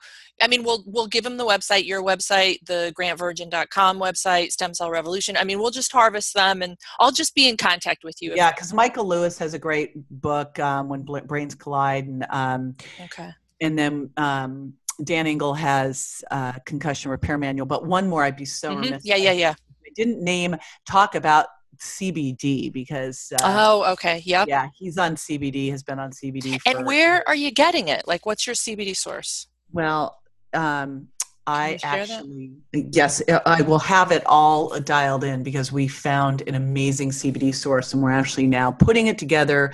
I 0.43 0.49
mean, 0.49 0.65
we'll 0.65 0.83
we'll 0.87 1.07
give 1.07 1.25
them 1.25 1.37
the 1.37 1.47
website, 1.47 1.87
your 1.87 2.03
website, 2.03 2.59
the 2.67 2.93
grantvirgin.com 2.99 3.99
website, 3.99 4.51
Stem 4.53 4.75
Cell 4.75 4.91
Revolution. 4.91 5.37
I 5.37 5.45
mean, 5.45 5.59
we'll 5.61 5.71
just 5.71 5.93
harvest 5.93 6.35
them, 6.35 6.63
and 6.63 6.77
I'll 7.01 7.13
just 7.13 7.35
be 7.35 7.49
in 7.49 7.57
contact 7.57 8.05
with 8.05 8.17
you. 8.21 8.35
yeah 8.35 8.51
because 8.51 8.73
michael 8.73 9.07
lewis 9.07 9.39
has 9.39 9.55
a 9.55 9.59
great 9.59 9.93
book 10.11 10.59
um, 10.59 10.89
when 10.89 11.03
brains 11.03 11.55
collide 11.55 12.07
and 12.07 12.27
um, 12.31 12.75
Okay. 13.01 13.31
and 13.61 13.79
then 13.79 14.11
um, 14.17 14.75
Dan 15.05 15.27
Engle 15.27 15.55
has 15.55 16.23
uh, 16.31 16.53
concussion 16.67 17.11
repair 17.11 17.39
manual. 17.39 17.67
But 17.67 17.87
one 17.87 18.09
more, 18.09 18.23
I'd 18.25 18.37
be 18.37 18.45
so 18.45 18.73
Mhm. 18.73 18.83
remiss. 18.85 19.05
Yeah, 19.05 19.17
yeah, 19.17 19.33
yeah. 19.33 19.55
I 19.87 19.91
didn't 19.95 20.23
name 20.23 20.57
talk 20.87 21.15
about 21.15 21.47
CBD 21.81 22.73
because. 22.73 23.33
Uh, 23.33 23.39
oh, 23.43 23.93
okay. 23.93 24.23
Yep. 24.25 24.49
Yeah, 24.49 24.69
he's 24.75 24.99
on 24.99 25.17
CBD. 25.17 25.71
Has 25.71 25.83
been 25.83 25.99
on 25.99 26.11
CBD. 26.13 26.61
For, 26.61 26.69
and 26.77 26.87
where 26.87 27.27
are 27.29 27.35
you 27.35 27.51
getting 27.51 27.89
it? 27.89 28.07
Like, 28.07 28.25
what's 28.27 28.47
your 28.47 28.55
CBD 28.55 28.95
source? 28.97 29.49
Well, 29.73 30.19
um, 30.53 31.09
I 31.47 31.79
actually, 31.83 32.53
that? 32.73 32.95
yes, 32.95 33.21
uh, 33.29 33.41
I 33.45 33.63
will 33.63 33.81
have 33.81 34.13
it 34.13 34.23
all 34.27 34.79
dialed 34.81 35.25
in 35.25 35.43
because 35.43 35.73
we 35.73 35.89
found 35.89 36.43
an 36.47 36.55
amazing 36.55 37.11
CBD 37.11 37.55
source 37.55 37.93
and 37.93 38.03
we're 38.03 38.13
actually 38.13 38.47
now 38.47 38.71
putting 38.71 39.09
it 39.09 39.19
together 39.19 39.73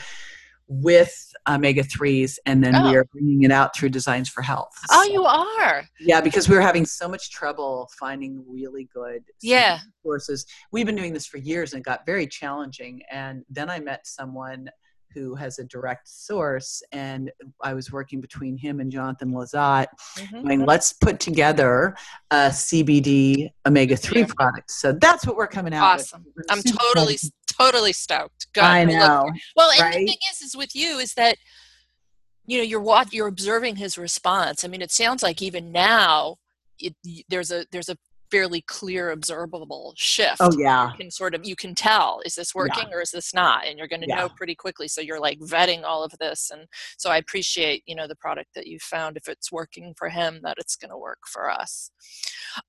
with 0.69 1.33
omega 1.49 1.83
3s 1.83 2.39
and 2.45 2.63
then 2.63 2.77
oh. 2.77 2.91
we 2.91 2.97
are 2.97 3.05
bringing 3.05 3.43
it 3.43 3.51
out 3.51 3.75
through 3.75 3.89
designs 3.89 4.29
for 4.29 4.43
health 4.43 4.69
oh 4.91 5.03
you 5.05 5.25
are 5.25 5.83
yeah 5.99 6.21
because 6.21 6.47
we 6.47 6.55
were 6.55 6.61
having 6.61 6.85
so 6.85 7.09
much 7.09 7.31
trouble 7.31 7.89
finding 7.99 8.45
really 8.47 8.87
good 8.93 9.25
yeah 9.41 9.79
sources 10.03 10.45
we've 10.71 10.85
been 10.85 10.95
doing 10.95 11.15
this 11.15 11.27
for 11.27 11.39
years 11.39 11.73
and 11.73 11.81
it 11.81 11.85
got 11.85 12.05
very 12.05 12.27
challenging 12.27 13.01
and 13.11 13.47
then 13.49 13.71
i 13.71 13.81
met 13.81 14.07
someone 14.07 14.69
who 15.15 15.35
has 15.35 15.59
a 15.59 15.65
direct 15.65 16.09
source. 16.09 16.83
And 16.93 17.31
I 17.63 17.75
was 17.75 17.93
working 17.93 18.21
between 18.21 18.57
him 18.57 18.81
and 18.81 18.91
Jonathan 18.91 19.33
Lizotte, 19.33 19.87
mm-hmm. 20.17 20.43
going, 20.43 20.67
let's 20.67 20.93
put 20.93 21.21
together 21.21 21.97
a 22.31 22.49
CBD 22.49 23.51
omega 23.67 23.97
3 23.97 24.21
yeah. 24.21 24.27
product. 24.37 24.71
So 24.71 24.93
that's 24.93 25.27
what 25.27 25.37
we're 25.37 25.47
coming 25.47 25.75
out 25.75 26.01
awesome. 26.01 26.25
with. 26.37 26.47
I'm 26.51 26.63
totally, 26.63 27.19
totally 27.47 27.93
stoked. 27.93 28.53
Go 28.53 28.63
I 28.63 28.85
know. 28.85 29.31
Well, 29.57 29.71
and 29.71 29.81
right? 29.81 29.93
the 29.99 30.07
thing 30.07 30.19
is, 30.33 30.43
is 30.43 30.57
with 30.57 30.75
you 30.75 30.99
is 30.99 31.15
that, 31.15 31.37
you 32.47 32.59
know, 32.59 32.65
you're 32.65 32.81
what 32.81 33.13
you're 33.13 33.29
observing 33.29 33.77
his 33.77 33.99
response. 33.99 34.65
I 34.65 34.69
mean, 34.69 34.83
it 34.83 34.91
sounds 34.91 35.23
like 35.23 35.43
even 35.43 35.71
now, 35.71 36.37
it, 36.79 36.95
there's 37.29 37.51
a 37.51 37.67
there's 37.73 37.89
a 37.89 37.97
fairly 38.31 38.63
clear 38.63 39.11
observable 39.11 39.95
shift 39.97 40.37
oh 40.41 40.51
yeah 40.59 40.91
you 40.91 40.97
can 40.97 41.11
sort 41.11 41.35
of 41.35 41.47
you 41.47 41.57
can 41.57 41.75
tell 41.75 42.21
is 42.25 42.35
this 42.35 42.55
working 42.55 42.89
yeah. 42.91 42.97
or 42.97 43.01
is 43.01 43.11
this 43.11 43.33
not 43.35 43.67
and 43.67 43.79
you're 43.79 43.89
going 43.89 44.01
to 44.01 44.09
yeah. 44.09 44.17
know 44.17 44.29
pretty 44.37 44.55
quickly 44.55 44.89
so 44.89 45.01
you're 45.01 45.21
like 45.21 45.39
vetting 45.41 45.83
all 45.85 46.03
of 46.03 46.13
this 46.21 46.51
and 46.53 46.67
so 46.97 47.11
i 47.11 47.17
appreciate 47.17 47.83
you 47.87 47.95
know 47.95 48.07
the 48.07 48.17
product 48.17 48.51
that 48.55 48.67
you 48.67 48.79
found 48.79 49.17
if 49.17 49.29
it's 49.29 49.53
working 49.53 49.95
for 49.97 50.09
him 50.09 50.41
that 50.43 50.57
it's 50.59 50.77
going 50.77 50.91
to 50.91 50.99
work 50.99 51.21
for 51.27 51.51
us 51.51 51.91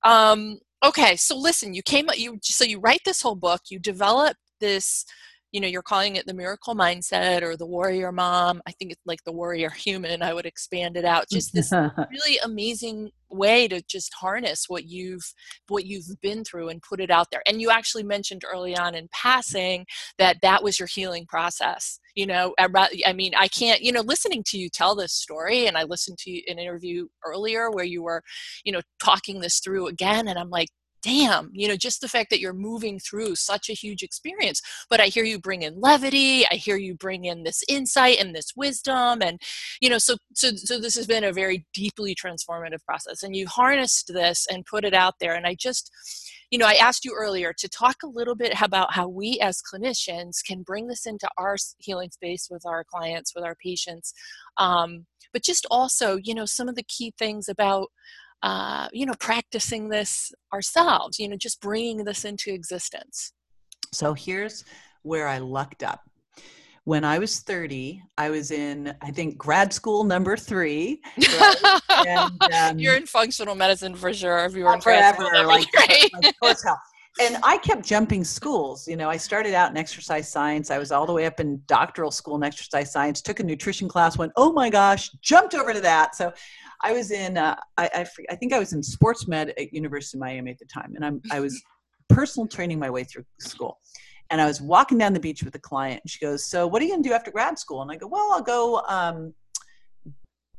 um, 0.03 0.59
okay 0.83 1.15
so 1.15 1.37
listen 1.37 1.73
you 1.73 1.83
came 1.83 2.09
up 2.09 2.17
you 2.17 2.39
so 2.41 2.63
you 2.63 2.79
write 2.79 3.01
this 3.05 3.21
whole 3.21 3.35
book 3.35 3.61
you 3.69 3.79
develop 3.79 4.35
this 4.59 5.05
you 5.51 5.59
know 5.59 5.67
you're 5.67 5.81
calling 5.81 6.15
it 6.15 6.25
the 6.25 6.33
miracle 6.33 6.75
mindset 6.75 7.41
or 7.41 7.55
the 7.55 7.65
warrior 7.65 8.11
mom 8.11 8.61
i 8.67 8.71
think 8.71 8.91
it's 8.91 9.05
like 9.05 9.23
the 9.25 9.31
warrior 9.31 9.69
human 9.85 10.21
i 10.21 10.33
would 10.33 10.45
expand 10.45 10.97
it 10.97 11.05
out 11.05 11.25
just 11.31 11.53
this 11.53 11.71
really 12.11 12.37
amazing 12.43 13.11
way 13.31 13.67
to 13.67 13.81
just 13.83 14.13
harness 14.13 14.65
what 14.67 14.85
you've 14.85 15.33
what 15.67 15.85
you've 15.85 16.07
been 16.21 16.43
through 16.43 16.69
and 16.69 16.81
put 16.81 16.99
it 16.99 17.11
out 17.11 17.27
there. 17.31 17.43
And 17.47 17.61
you 17.61 17.69
actually 17.69 18.03
mentioned 18.03 18.43
early 18.51 18.75
on 18.75 18.95
in 18.95 19.07
passing 19.11 19.85
that 20.17 20.37
that 20.41 20.63
was 20.63 20.79
your 20.79 20.87
healing 20.87 21.25
process 21.27 21.99
you 22.15 22.25
know 22.25 22.53
i 22.59 23.13
mean 23.13 23.33
i 23.37 23.47
can't 23.47 23.81
you 23.81 23.91
know 23.91 24.01
listening 24.01 24.43
to 24.45 24.57
you 24.57 24.67
tell 24.69 24.95
this 24.95 25.13
story 25.13 25.67
and 25.67 25.77
i 25.77 25.83
listened 25.83 26.17
to 26.17 26.31
an 26.51 26.59
interview 26.59 27.07
earlier 27.25 27.69
where 27.71 27.85
you 27.85 28.01
were 28.01 28.23
you 28.63 28.71
know 28.71 28.81
talking 29.01 29.39
this 29.39 29.59
through 29.59 29.87
again 29.87 30.27
and 30.27 30.37
i'm 30.37 30.49
like 30.49 30.69
damn, 31.01 31.49
you 31.53 31.67
know, 31.67 31.75
just 31.75 32.01
the 32.01 32.07
fact 32.07 32.29
that 32.29 32.39
you're 32.39 32.53
moving 32.53 32.99
through 32.99 33.35
such 33.35 33.69
a 33.69 33.73
huge 33.73 34.03
experience. 34.03 34.61
But 34.89 34.99
I 34.99 35.05
hear 35.05 35.23
you 35.23 35.39
bring 35.39 35.61
in 35.61 35.79
levity, 35.79 36.45
I 36.47 36.55
hear 36.55 36.77
you 36.77 36.95
bring 36.95 37.25
in 37.25 37.43
this 37.43 37.63
insight 37.67 38.19
and 38.19 38.35
this 38.35 38.53
wisdom. 38.55 39.21
And, 39.21 39.41
you 39.81 39.89
know, 39.89 39.97
so 39.97 40.17
so 40.33 40.51
so 40.55 40.79
this 40.79 40.95
has 40.95 41.07
been 41.07 41.23
a 41.23 41.33
very 41.33 41.65
deeply 41.73 42.15
transformative 42.15 42.83
process. 42.85 43.23
And 43.23 43.35
you 43.35 43.47
harnessed 43.47 44.13
this 44.13 44.47
and 44.49 44.65
put 44.65 44.85
it 44.85 44.93
out 44.93 45.15
there. 45.19 45.35
And 45.35 45.45
I 45.45 45.55
just 45.55 45.91
you 46.51 46.57
know, 46.57 46.65
I 46.65 46.73
asked 46.73 47.05
you 47.05 47.13
earlier 47.15 47.53
to 47.53 47.69
talk 47.69 47.97
a 48.03 48.07
little 48.07 48.35
bit 48.35 48.59
about 48.59 48.93
how 48.93 49.07
we 49.07 49.39
as 49.39 49.61
clinicians 49.61 50.43
can 50.43 50.63
bring 50.63 50.87
this 50.87 51.05
into 51.05 51.29
our 51.37 51.55
healing 51.77 52.09
space 52.09 52.47
with 52.49 52.65
our 52.65 52.83
clients, 52.83 53.35
with 53.35 53.43
our 53.43 53.55
patients, 53.55 54.13
um, 54.57 55.05
but 55.31 55.43
just 55.43 55.67
also, 55.69 56.17
you 56.23 56.33
know, 56.33 56.45
some 56.45 56.67
of 56.67 56.75
the 56.75 56.83
key 56.83 57.13
things 57.17 57.47
about 57.47 57.89
uh, 58.43 58.87
you 58.93 59.05
know, 59.05 59.13
practicing 59.19 59.89
this 59.89 60.31
ourselves, 60.53 61.19
you 61.19 61.27
know, 61.27 61.35
just 61.35 61.61
bringing 61.61 62.05
this 62.05 62.25
into 62.25 62.53
existence. 62.53 63.33
So 63.93 64.13
here's 64.13 64.65
where 65.03 65.27
I 65.27 65.39
lucked 65.39 65.83
up. 65.83 66.01
When 66.85 67.03
I 67.03 67.19
was 67.19 67.41
30, 67.41 68.01
I 68.17 68.29
was 68.29 68.51
in, 68.51 68.95
I 69.01 69.11
think, 69.11 69.37
grad 69.37 69.73
school 69.73 70.03
number 70.03 70.35
three. 70.35 71.01
Right? 71.17 71.79
and, 72.07 72.43
um, 72.53 72.79
You're 72.79 72.95
in 72.95 73.05
functional 73.05 73.53
medicine 73.53 73.95
for 73.95 74.13
sure. 74.13 74.45
If 74.45 74.55
you 74.55 74.63
were 74.63 74.73
in 74.73 74.79
grad 74.79 75.15
school 75.15 75.45
like, 75.45 75.67
three. 75.87 76.09
Like, 76.41 76.55
and 77.21 77.37
I 77.43 77.57
kept 77.57 77.85
jumping 77.85 78.23
schools. 78.23 78.87
You 78.87 78.95
know, 78.95 79.09
I 79.09 79.17
started 79.17 79.53
out 79.53 79.71
in 79.71 79.77
exercise 79.77 80.31
science. 80.31 80.71
I 80.71 80.77
was 80.77 80.91
all 80.91 81.05
the 81.05 81.13
way 81.13 81.25
up 81.25 81.39
in 81.39 81.61
doctoral 81.67 82.11
school 82.11 82.35
in 82.37 82.43
exercise 82.43 82.91
science, 82.91 83.21
took 83.21 83.39
a 83.39 83.43
nutrition 83.43 83.89
class, 83.89 84.17
went, 84.17 84.31
oh 84.35 84.53
my 84.53 84.69
gosh, 84.69 85.09
jumped 85.21 85.53
over 85.53 85.73
to 85.73 85.81
that. 85.81 86.15
So 86.15 86.31
I 86.81 86.93
was 86.93 87.11
in, 87.11 87.37
uh, 87.37 87.55
I, 87.77 87.89
I, 87.93 88.05
I, 88.29 88.35
think 88.35 88.53
I 88.53 88.59
was 88.59 88.73
in 88.73 88.81
sports 88.81 89.27
med 89.27 89.49
at 89.49 89.73
University 89.73 90.17
of 90.17 90.21
Miami 90.21 90.51
at 90.51 90.59
the 90.59 90.65
time, 90.65 90.93
and 90.95 91.05
I'm, 91.05 91.21
I 91.31 91.39
was 91.39 91.61
personal 92.07 92.47
training 92.47 92.79
my 92.79 92.89
way 92.89 93.03
through 93.03 93.25
school. 93.39 93.79
And 94.29 94.39
I 94.39 94.45
was 94.45 94.61
walking 94.61 94.97
down 94.97 95.13
the 95.13 95.19
beach 95.19 95.43
with 95.43 95.55
a 95.55 95.59
client, 95.59 96.01
and 96.03 96.09
she 96.09 96.19
goes, 96.19 96.45
"So, 96.45 96.67
what 96.67 96.81
are 96.81 96.85
you 96.85 96.91
going 96.91 97.01
to 97.01 97.09
do 97.09 97.15
after 97.15 97.31
grad 97.31 97.57
school?" 97.57 97.81
And 97.81 97.91
I 97.91 97.95
go, 97.95 98.07
"Well, 98.07 98.31
I'll 98.31 98.43
go." 98.43 98.81
Um, 98.87 99.33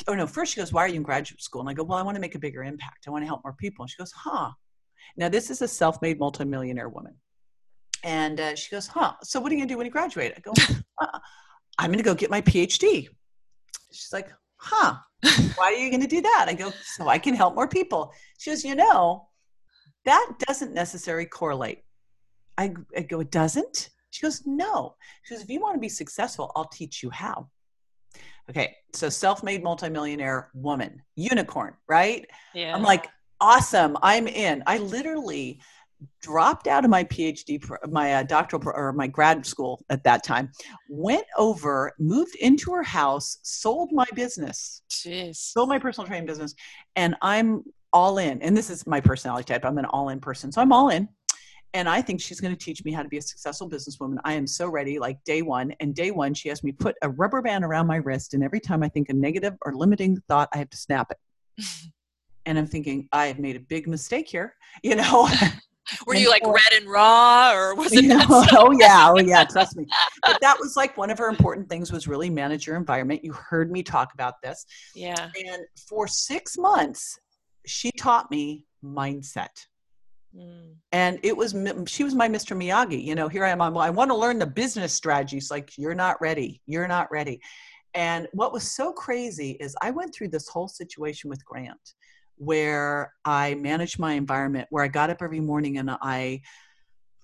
oh 0.08 0.14
no, 0.14 0.26
first 0.26 0.52
she 0.52 0.60
goes, 0.60 0.72
"Why 0.72 0.82
are 0.82 0.88
you 0.88 0.96
in 0.96 1.04
graduate 1.04 1.40
school?" 1.40 1.60
And 1.60 1.70
I 1.70 1.74
go, 1.74 1.84
"Well, 1.84 1.96
I 1.96 2.02
want 2.02 2.16
to 2.16 2.20
make 2.20 2.34
a 2.34 2.38
bigger 2.38 2.64
impact. 2.64 3.04
I 3.06 3.10
want 3.10 3.22
to 3.22 3.26
help 3.26 3.42
more 3.44 3.52
people." 3.52 3.84
And 3.84 3.90
she 3.90 3.96
goes, 3.96 4.12
"Huh." 4.12 4.50
Now 5.16 5.28
this 5.28 5.50
is 5.50 5.62
a 5.62 5.68
self-made 5.68 6.18
multimillionaire 6.18 6.88
woman, 6.88 7.14
and 8.02 8.40
uh, 8.40 8.56
she 8.56 8.70
goes, 8.70 8.88
"Huh? 8.88 9.14
So 9.22 9.38
what 9.38 9.52
are 9.52 9.54
you 9.54 9.60
going 9.60 9.68
to 9.68 9.72
do 9.74 9.78
when 9.78 9.86
you 9.86 9.92
graduate?" 9.92 10.34
I 10.36 10.40
go, 10.40 10.52
uh, 11.00 11.18
"I'm 11.78 11.90
going 11.90 11.98
to 11.98 12.04
go 12.04 12.14
get 12.14 12.28
my 12.30 12.40
PhD." 12.40 13.08
She's 13.92 14.12
like, 14.12 14.30
"Huh?" 14.60 14.96
Why 15.56 15.66
are 15.66 15.72
you 15.72 15.90
going 15.90 16.00
to 16.00 16.06
do 16.06 16.22
that? 16.22 16.46
I 16.48 16.54
go, 16.54 16.72
so 16.84 17.08
I 17.08 17.18
can 17.18 17.34
help 17.34 17.54
more 17.54 17.68
people. 17.68 18.12
She 18.38 18.50
goes, 18.50 18.64
you 18.64 18.74
know, 18.74 19.28
that 20.04 20.30
doesn't 20.46 20.72
necessarily 20.72 21.26
correlate. 21.26 21.84
I, 22.56 22.72
I 22.96 23.02
go, 23.02 23.20
it 23.20 23.30
doesn't? 23.30 23.90
She 24.10 24.22
goes, 24.22 24.42
no. 24.46 24.94
She 25.24 25.34
goes, 25.34 25.42
if 25.42 25.50
you 25.50 25.60
want 25.60 25.74
to 25.74 25.80
be 25.80 25.88
successful, 25.88 26.52
I'll 26.56 26.68
teach 26.68 27.02
you 27.02 27.10
how. 27.10 27.48
Okay, 28.48 28.74
so 28.94 29.08
self 29.08 29.44
made 29.44 29.62
multimillionaire 29.62 30.50
woman, 30.54 31.02
unicorn, 31.14 31.74
right? 31.88 32.26
Yeah. 32.54 32.74
I'm 32.74 32.82
like, 32.82 33.06
awesome, 33.40 33.96
I'm 34.02 34.26
in. 34.26 34.62
I 34.66 34.78
literally 34.78 35.60
dropped 36.22 36.66
out 36.66 36.84
of 36.84 36.90
my 36.90 37.04
PhD, 37.04 37.62
my 37.90 38.14
uh, 38.14 38.22
doctoral 38.22 38.62
or 38.74 38.92
my 38.92 39.06
grad 39.06 39.44
school 39.46 39.84
at 39.90 40.04
that 40.04 40.24
time, 40.24 40.50
went 40.88 41.26
over, 41.36 41.92
moved 41.98 42.34
into 42.36 42.72
her 42.72 42.82
house, 42.82 43.38
sold 43.42 43.90
my 43.92 44.06
business, 44.14 44.82
Jeez. 44.90 45.36
sold 45.36 45.68
my 45.68 45.78
personal 45.78 46.06
training 46.06 46.26
business, 46.26 46.54
and 46.96 47.16
I'm 47.22 47.64
all 47.92 48.18
in. 48.18 48.40
And 48.42 48.56
this 48.56 48.70
is 48.70 48.86
my 48.86 49.00
personality 49.00 49.52
type. 49.52 49.64
I'm 49.64 49.78
an 49.78 49.84
all 49.86 50.10
in 50.10 50.20
person. 50.20 50.52
So 50.52 50.60
I'm 50.60 50.72
all 50.72 50.90
in. 50.90 51.08
And 51.72 51.88
I 51.88 52.02
think 52.02 52.20
she's 52.20 52.40
going 52.40 52.54
to 52.54 52.58
teach 52.58 52.84
me 52.84 52.92
how 52.92 53.02
to 53.02 53.08
be 53.08 53.18
a 53.18 53.22
successful 53.22 53.70
businesswoman. 53.70 54.16
I 54.24 54.32
am 54.32 54.46
so 54.46 54.68
ready, 54.68 54.98
like 54.98 55.22
day 55.24 55.42
one. 55.42 55.72
And 55.78 55.94
day 55.94 56.10
one, 56.10 56.34
she 56.34 56.48
has 56.48 56.64
me 56.64 56.72
put 56.72 56.96
a 57.02 57.10
rubber 57.10 57.40
band 57.42 57.64
around 57.64 57.86
my 57.86 57.96
wrist. 57.96 58.34
And 58.34 58.42
every 58.42 58.60
time 58.60 58.82
I 58.82 58.88
think 58.88 59.08
a 59.08 59.12
negative 59.12 59.54
or 59.64 59.74
limiting 59.74 60.20
thought, 60.28 60.48
I 60.52 60.58
have 60.58 60.70
to 60.70 60.76
snap 60.76 61.12
it. 61.12 61.64
and 62.46 62.58
I'm 62.58 62.66
thinking, 62.66 63.08
I 63.12 63.26
have 63.26 63.38
made 63.38 63.56
a 63.56 63.60
big 63.60 63.86
mistake 63.86 64.28
here. 64.28 64.54
You 64.82 64.94
know, 64.94 65.28
Were 66.06 66.14
you 66.14 66.30
like 66.30 66.46
red 66.46 66.80
and 66.80 66.88
raw, 66.88 67.52
or 67.52 67.74
was 67.76 67.92
it? 67.92 68.04
You 68.04 68.08
know, 68.08 68.24
oh 68.28 68.74
yeah, 68.78 69.10
oh 69.10 69.18
yeah. 69.18 69.44
Trust 69.44 69.76
me. 69.76 69.86
But 70.22 70.40
that 70.40 70.58
was 70.58 70.76
like 70.76 70.96
one 70.96 71.10
of 71.10 71.18
her 71.18 71.28
important 71.28 71.68
things 71.68 71.92
was 71.92 72.08
really 72.08 72.30
manage 72.30 72.66
your 72.66 72.76
environment. 72.76 73.24
You 73.24 73.32
heard 73.32 73.70
me 73.70 73.82
talk 73.82 74.14
about 74.14 74.34
this. 74.42 74.64
Yeah. 74.94 75.30
And 75.36 75.64
for 75.88 76.06
six 76.06 76.56
months, 76.58 77.18
she 77.66 77.90
taught 77.92 78.30
me 78.30 78.64
mindset. 78.84 79.66
Mm. 80.36 80.74
And 80.92 81.18
it 81.22 81.36
was 81.36 81.54
she 81.86 82.04
was 82.04 82.14
my 82.14 82.28
Mr. 82.28 82.56
Miyagi. 82.56 83.04
You 83.04 83.14
know, 83.14 83.28
here 83.28 83.44
I 83.44 83.50
am. 83.50 83.60
I'm, 83.60 83.76
I 83.76 83.90
want 83.90 84.10
to 84.10 84.16
learn 84.16 84.38
the 84.38 84.46
business 84.46 84.92
strategies. 84.92 85.50
Like 85.50 85.72
you're 85.76 85.94
not 85.94 86.20
ready. 86.20 86.60
You're 86.66 86.88
not 86.88 87.10
ready. 87.10 87.40
And 87.94 88.28
what 88.32 88.52
was 88.52 88.74
so 88.74 88.92
crazy 88.92 89.56
is 89.60 89.74
I 89.82 89.90
went 89.90 90.14
through 90.14 90.28
this 90.28 90.48
whole 90.48 90.68
situation 90.68 91.28
with 91.28 91.44
Grant 91.44 91.94
where 92.40 93.12
I 93.22 93.54
managed 93.54 93.98
my 93.98 94.14
environment, 94.14 94.66
where 94.70 94.82
I 94.82 94.88
got 94.88 95.10
up 95.10 95.20
every 95.20 95.40
morning 95.40 95.76
and 95.76 95.90
I 95.90 96.40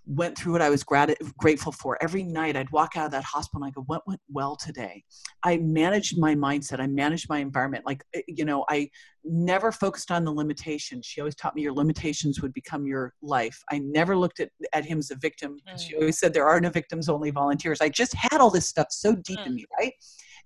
went 0.05 0.37
through 0.37 0.53
what 0.53 0.61
I 0.61 0.69
was 0.69 0.85
grat- 0.85 1.17
grateful 1.39 1.73
for. 1.73 1.97
Every 2.03 2.23
night 2.23 2.55
I'd 2.55 2.71
walk 2.71 2.97
out 2.97 3.07
of 3.07 3.13
that 3.13 3.25
hospital 3.25 3.65
and 3.65 3.71
I 3.71 3.73
go, 3.73 3.83
What 3.87 4.07
went 4.07 4.21
well 4.31 4.57
today? 4.57 5.03
I 5.43 5.57
managed 5.57 6.19
my 6.19 6.35
mindset, 6.35 6.81
I 6.81 6.87
managed 6.87 7.31
my 7.31 7.39
environment. 7.39 7.87
Like, 7.87 8.05
eh, 8.13 8.21
you 8.29 8.45
know, 8.45 8.67
I 8.69 8.91
never 9.25 9.73
focused 9.73 10.11
on 10.11 10.23
the 10.23 10.33
limitations. 10.33 11.07
She 11.07 11.23
always 11.23 11.35
taught 11.35 11.57
me 11.57 11.63
your 11.63 11.73
limitations 11.73 12.43
would 12.43 12.53
become 12.53 12.87
your 12.87 13.15
life. 13.23 13.59
I 13.73 13.79
never 13.79 14.19
looked 14.19 14.41
at, 14.41 14.51
at 14.75 14.85
him 14.85 14.99
as 14.99 15.11
a 15.11 15.17
victim. 15.17 15.57
Mm. 15.67 15.81
She 15.81 15.97
always 15.97 16.19
said, 16.19 16.35
There 16.35 16.47
are 16.47 16.61
no 16.61 16.69
victims, 16.69 17.09
only 17.09 17.31
volunteers. 17.31 17.81
I 17.81 17.89
just 17.89 18.13
had 18.13 18.43
all 18.43 18.51
this 18.51 18.69
stuff 18.69 18.89
so 18.91 19.15
deep 19.15 19.39
mm. 19.39 19.47
in 19.47 19.55
me, 19.55 19.65
right? 19.81 19.95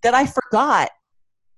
That 0.04 0.14
I 0.14 0.26
forgot 0.26 0.90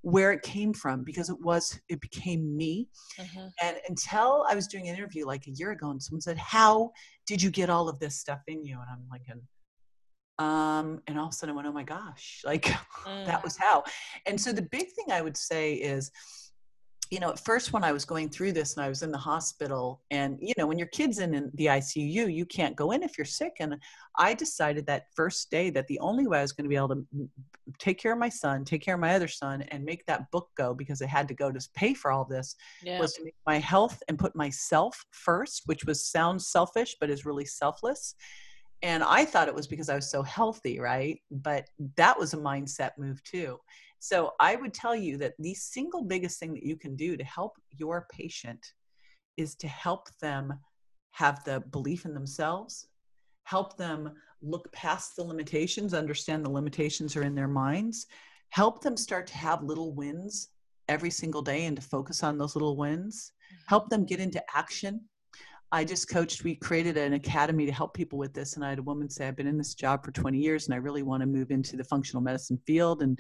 where 0.03 0.33
it 0.33 0.43
came 0.43 0.73
from 0.73 1.05
because 1.05 1.31
it 1.31 1.41
was 1.41 1.81
it 1.89 2.01
became 2.01 2.57
me 2.57 2.89
mm-hmm. 3.19 3.47
and 3.63 3.77
until 3.89 4.45
i 4.49 4.55
was 4.55 4.67
doing 4.67 4.89
an 4.89 4.95
interview 4.95 5.25
like 5.25 5.47
a 5.47 5.53
year 5.53 5.71
ago 5.71 5.91
and 5.91 6.03
someone 6.03 6.21
said 6.21 6.37
how 6.37 6.91
did 7.27 7.41
you 7.41 7.51
get 7.51 7.71
all 7.71 7.89
of 7.89 7.99
this 8.01 8.19
stuff 8.19 8.41
in 8.49 8.65
you 8.65 8.75
and 8.75 8.89
i'm 8.91 9.05
like 9.11 9.23
um 10.39 11.01
and 11.07 11.19
all 11.19 11.27
of 11.27 11.31
a 11.31 11.35
sudden 11.35 11.53
i 11.53 11.57
went 11.57 11.69
oh 11.69 11.73
my 11.73 11.85
gosh 11.85 12.43
like 12.45 12.65
mm. 12.65 13.27
that 13.27 13.43
was 13.45 13.57
how 13.57 13.83
and 14.27 14.41
so 14.41 14.53
the 14.53 14.63
big 14.63 14.87
thing 14.93 15.13
i 15.13 15.23
would 15.23 15.37
say 15.37 15.75
is 15.75 16.11
you 17.13 17.21
know, 17.21 17.29
at 17.29 17.45
first 17.45 17.75
when 17.75 17.85
I 17.85 17.93
was 17.93 18.07
going 18.07 18.31
through 18.31 18.53
this 18.53 18.75
and 18.75 18.83
I 18.83 18.89
was 18.89 19.03
in 19.03 19.13
the 19.13 19.19
hospital, 19.19 20.01
and 20.11 20.39
you 20.41 20.55
know, 20.57 20.67
when 20.67 20.79
your 20.79 20.89
kid's 20.89 21.19
in, 21.19 21.35
in 21.35 21.51
the 21.53 21.67
ICU, 21.67 22.33
you 22.33 22.47
can't 22.47 22.75
go 22.75 22.93
in 22.93 23.03
if 23.03 23.19
you're 23.19 23.27
sick. 23.27 23.53
And 23.61 23.77
I 24.19 24.33
decided 24.33 24.87
that 24.87 25.09
first 25.15 25.51
day 25.51 25.69
that 25.69 25.87
the 25.89 25.99
only 25.99 26.27
way 26.27 26.39
I 26.39 26.41
was 26.41 26.53
going 26.53 26.65
to 26.65 26.71
be 26.71 26.77
able 26.77 26.89
to 26.89 27.07
take 27.79 27.99
care 27.99 28.15
of 28.15 28.19
my 28.19 28.31
son, 28.31 28.65
take 28.65 28.81
care 28.81 28.95
of 28.95 29.01
my 29.03 29.15
other 29.15 29.29
son, 29.29 29.61
and 29.61 29.85
make 29.85 30.07
that 30.07 30.31
book 30.31 30.49
go 30.57 30.73
because 30.73 31.03
I 31.03 31.07
had 31.07 31.29
to 31.29 31.35
go 31.35 31.53
to 31.53 31.69
pay 31.75 31.93
for 31.93 32.11
all 32.11 32.25
this 32.25 32.57
yeah. 32.83 32.99
was 32.99 33.13
to 33.13 33.25
make 33.25 33.37
my 33.47 33.59
health 33.59 34.03
and 34.09 34.19
put 34.19 34.35
myself 34.35 35.05
first, 35.11 35.65
which 35.67 35.85
was 35.85 36.07
sounds 36.07 36.49
selfish, 36.49 36.97
but 36.99 37.11
is 37.11 37.27
really 37.27 37.45
selfless. 37.45 38.15
And 38.81 39.05
I 39.05 39.27
thought 39.27 39.49
it 39.49 39.55
was 39.55 39.67
because 39.67 39.91
I 39.91 39.97
was 39.97 40.11
so 40.11 40.23
healthy, 40.23 40.81
right? 40.81 41.21
But 41.31 41.69
that 41.97 42.19
was 42.19 42.33
a 42.33 42.39
mindset 42.39 42.93
move 42.97 43.23
too. 43.23 43.59
So 44.03 44.33
I 44.41 44.57
would 44.57 44.75
tell 44.75 44.97
you 44.97 45.17
that 45.19 45.35
the 45.39 45.55
single 45.55 46.03
biggest 46.03 46.41
thing 46.41 46.53
that 46.55 46.65
you 46.65 46.75
can 46.75 46.97
do 46.97 47.17
to 47.17 47.23
help 47.23 47.53
your 47.71 48.09
patient 48.11 48.73
is 49.37 49.55
to 49.55 49.69
help 49.69 50.09
them 50.21 50.53
have 51.13 51.45
the 51.45 51.61
belief 51.71 52.05
in 52.05 52.13
themselves, 52.13 52.89
help 53.45 53.77
them 53.77 54.11
look 54.43 54.73
past 54.73 55.15
the 55.15 55.23
limitations, 55.23 55.95
understand 55.95 56.45
the 56.45 56.51
limitations 56.51 57.15
are 57.15 57.23
in 57.23 57.37
their 57.37 57.47
minds, 57.47 58.09
help 58.49 58.83
them 58.83 58.97
start 58.97 59.29
to 59.29 59.37
have 59.37 59.63
little 59.63 59.95
wins 59.95 60.49
every 60.89 61.11
single 61.11 61.41
day 61.41 61.67
and 61.67 61.77
to 61.77 61.83
focus 61.83 62.25
on 62.25 62.37
those 62.37 62.57
little 62.57 62.77
wins, 62.77 63.31
mm-hmm. 63.47 63.63
help 63.69 63.89
them 63.89 64.05
get 64.05 64.19
into 64.19 64.43
action. 64.53 65.01
I 65.71 65.85
just 65.85 66.11
coached, 66.11 66.43
we 66.43 66.57
created 66.57 66.97
an 66.97 67.13
academy 67.13 67.67
to 67.67 67.73
help 67.73 67.95
people 67.95 68.19
with 68.19 68.35
this. 68.35 68.57
And 68.57 68.65
I 68.65 68.71
had 68.71 68.81
a 68.81 68.83
woman 68.83 69.09
say, 69.09 69.29
I've 69.29 69.37
been 69.37 69.47
in 69.47 69.57
this 69.57 69.75
job 69.75 70.05
for 70.05 70.11
20 70.11 70.39
years 70.39 70.67
and 70.67 70.75
I 70.75 70.79
really 70.79 71.05
want 71.05 71.21
to 71.21 71.27
move 71.27 71.53
into 71.53 71.77
the 71.77 71.85
functional 71.85 72.21
medicine 72.21 72.59
field. 72.67 73.01
And 73.01 73.19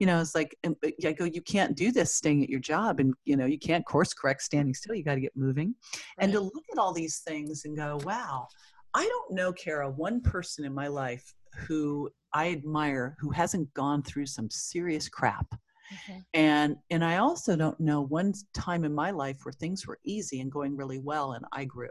you 0.00 0.06
know, 0.06 0.20
it's 0.20 0.34
like 0.34 0.56
I 0.64 1.12
go, 1.12 1.26
you 1.26 1.42
can't 1.42 1.76
do 1.76 1.92
this 1.92 2.14
staying 2.14 2.42
at 2.42 2.48
your 2.48 2.58
job, 2.58 2.98
and 2.98 3.14
you 3.26 3.36
know, 3.36 3.46
you 3.46 3.58
can't 3.58 3.84
course 3.84 4.12
correct 4.14 4.42
standing 4.42 4.74
still. 4.74 4.94
You 4.94 5.04
got 5.04 5.14
to 5.14 5.20
get 5.20 5.36
moving, 5.36 5.74
right. 5.92 6.24
and 6.24 6.32
to 6.32 6.40
look 6.40 6.64
at 6.72 6.78
all 6.78 6.92
these 6.92 7.18
things 7.18 7.66
and 7.66 7.76
go, 7.76 8.00
wow, 8.04 8.48
I 8.94 9.06
don't 9.06 9.32
know, 9.32 9.52
Kara, 9.52 9.88
one 9.90 10.22
person 10.22 10.64
in 10.64 10.74
my 10.74 10.88
life 10.88 11.34
who 11.54 12.10
I 12.32 12.50
admire 12.50 13.16
who 13.20 13.30
hasn't 13.30 13.72
gone 13.74 14.02
through 14.02 14.26
some 14.26 14.48
serious 14.50 15.08
crap. 15.08 15.46
Mm-hmm. 15.52 16.20
And 16.34 16.76
and 16.90 17.04
I 17.04 17.18
also 17.18 17.54
don't 17.54 17.78
know 17.78 18.00
one 18.00 18.32
time 18.54 18.84
in 18.84 18.94
my 18.94 19.10
life 19.10 19.38
where 19.42 19.52
things 19.52 19.86
were 19.86 19.98
easy 20.04 20.40
and 20.40 20.50
going 20.50 20.76
really 20.76 20.98
well 20.98 21.32
and 21.32 21.44
I 21.52 21.64
grew. 21.64 21.90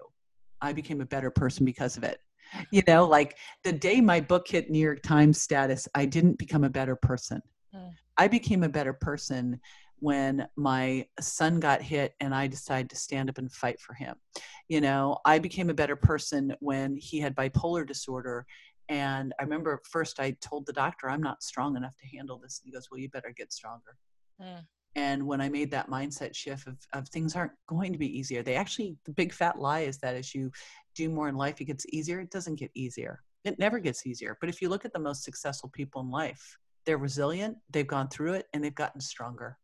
I 0.62 0.74
became 0.74 1.02
a 1.02 1.06
better 1.06 1.30
person 1.30 1.66
because 1.66 1.96
of 1.96 2.04
it. 2.04 2.20
You 2.72 2.82
know, 2.88 3.06
like 3.06 3.38
the 3.64 3.72
day 3.72 4.02
my 4.02 4.20
book 4.20 4.48
hit 4.48 4.72
New 4.72 4.80
York 4.80 5.04
Times 5.04 5.40
status, 5.40 5.88
I 5.94 6.06
didn't 6.06 6.40
become 6.40 6.64
a 6.64 6.70
better 6.70 6.96
person. 6.96 7.42
Mm. 7.76 7.94
I 8.18 8.28
became 8.28 8.64
a 8.64 8.70
better 8.70 8.94
person 8.94 9.60
when 10.00 10.48
my 10.56 11.06
son 11.20 11.60
got 11.60 11.82
hit 11.82 12.14
and 12.20 12.34
I 12.34 12.48
decided 12.48 12.90
to 12.90 12.96
stand 12.96 13.30
up 13.30 13.38
and 13.38 13.52
fight 13.52 13.80
for 13.80 13.94
him. 13.94 14.16
You 14.68 14.82
know, 14.82 15.18
I 15.26 15.40
became 15.40 15.70
a 15.70 15.74
better 15.74 15.96
person 15.96 16.56
when 16.60 16.96
he 16.96 17.20
had 17.20 17.36
bipolar 17.36 17.86
disorder. 17.86 18.46
And 18.88 19.34
I 19.40 19.44
remember 19.44 19.82
first 19.90 20.20
I 20.20 20.36
told 20.42 20.66
the 20.66 20.74
doctor, 20.74 21.10
I'm 21.10 21.22
not 21.22 21.44
strong 21.44 21.76
enough 21.76 21.96
to 21.98 22.18
handle 22.18 22.40
this. 22.40 22.62
And 22.62 22.70
he 22.70 22.74
goes, 22.74 22.88
Well, 22.90 23.00
you 23.00 23.10
better 23.10 23.34
get 23.36 23.54
stronger. 23.54 23.98
Mm. 24.42 24.66
And 24.96 25.28
when 25.28 25.40
I 25.40 25.50
made 25.50 25.70
that 25.72 25.90
mindset 25.90 26.36
shift 26.36 26.68
of, 26.68 26.78
of 26.94 27.08
things 27.10 27.36
aren't 27.36 27.52
going 27.68 27.94
to 27.94 28.00
be 28.00 28.18
easier, 28.18 28.42
they 28.42 28.56
actually, 28.56 28.98
the 29.06 29.12
big 29.12 29.32
fat 29.32 29.60
lie 29.60 29.82
is 29.82 30.00
that 30.00 30.16
as 30.16 30.34
you 30.34 30.52
do 30.96 31.10
more 31.10 31.30
in 31.30 31.36
life, 31.36 31.62
it 31.62 31.66
gets 31.66 31.86
easier. 31.90 32.20
It 32.20 32.32
doesn't 32.32 32.56
get 32.56 32.72
easier. 32.74 33.22
It 33.46 33.60
never 33.60 33.80
gets 33.80 34.08
easier. 34.08 34.38
But 34.42 34.50
if 34.50 34.62
you 34.62 34.70
look 34.70 34.86
at 34.86 34.94
the 34.94 35.00
most 35.00 35.24
successful 35.24 35.70
people 35.70 36.02
in 36.02 36.10
life, 36.10 36.58
they're 36.86 36.98
resilient, 36.98 37.58
they've 37.70 37.88
gone 37.88 38.10
through 38.10 38.34
it, 38.34 38.48
and 38.54 38.64
they've 38.64 38.76
gotten 38.76 39.02
stronger. 39.02 39.58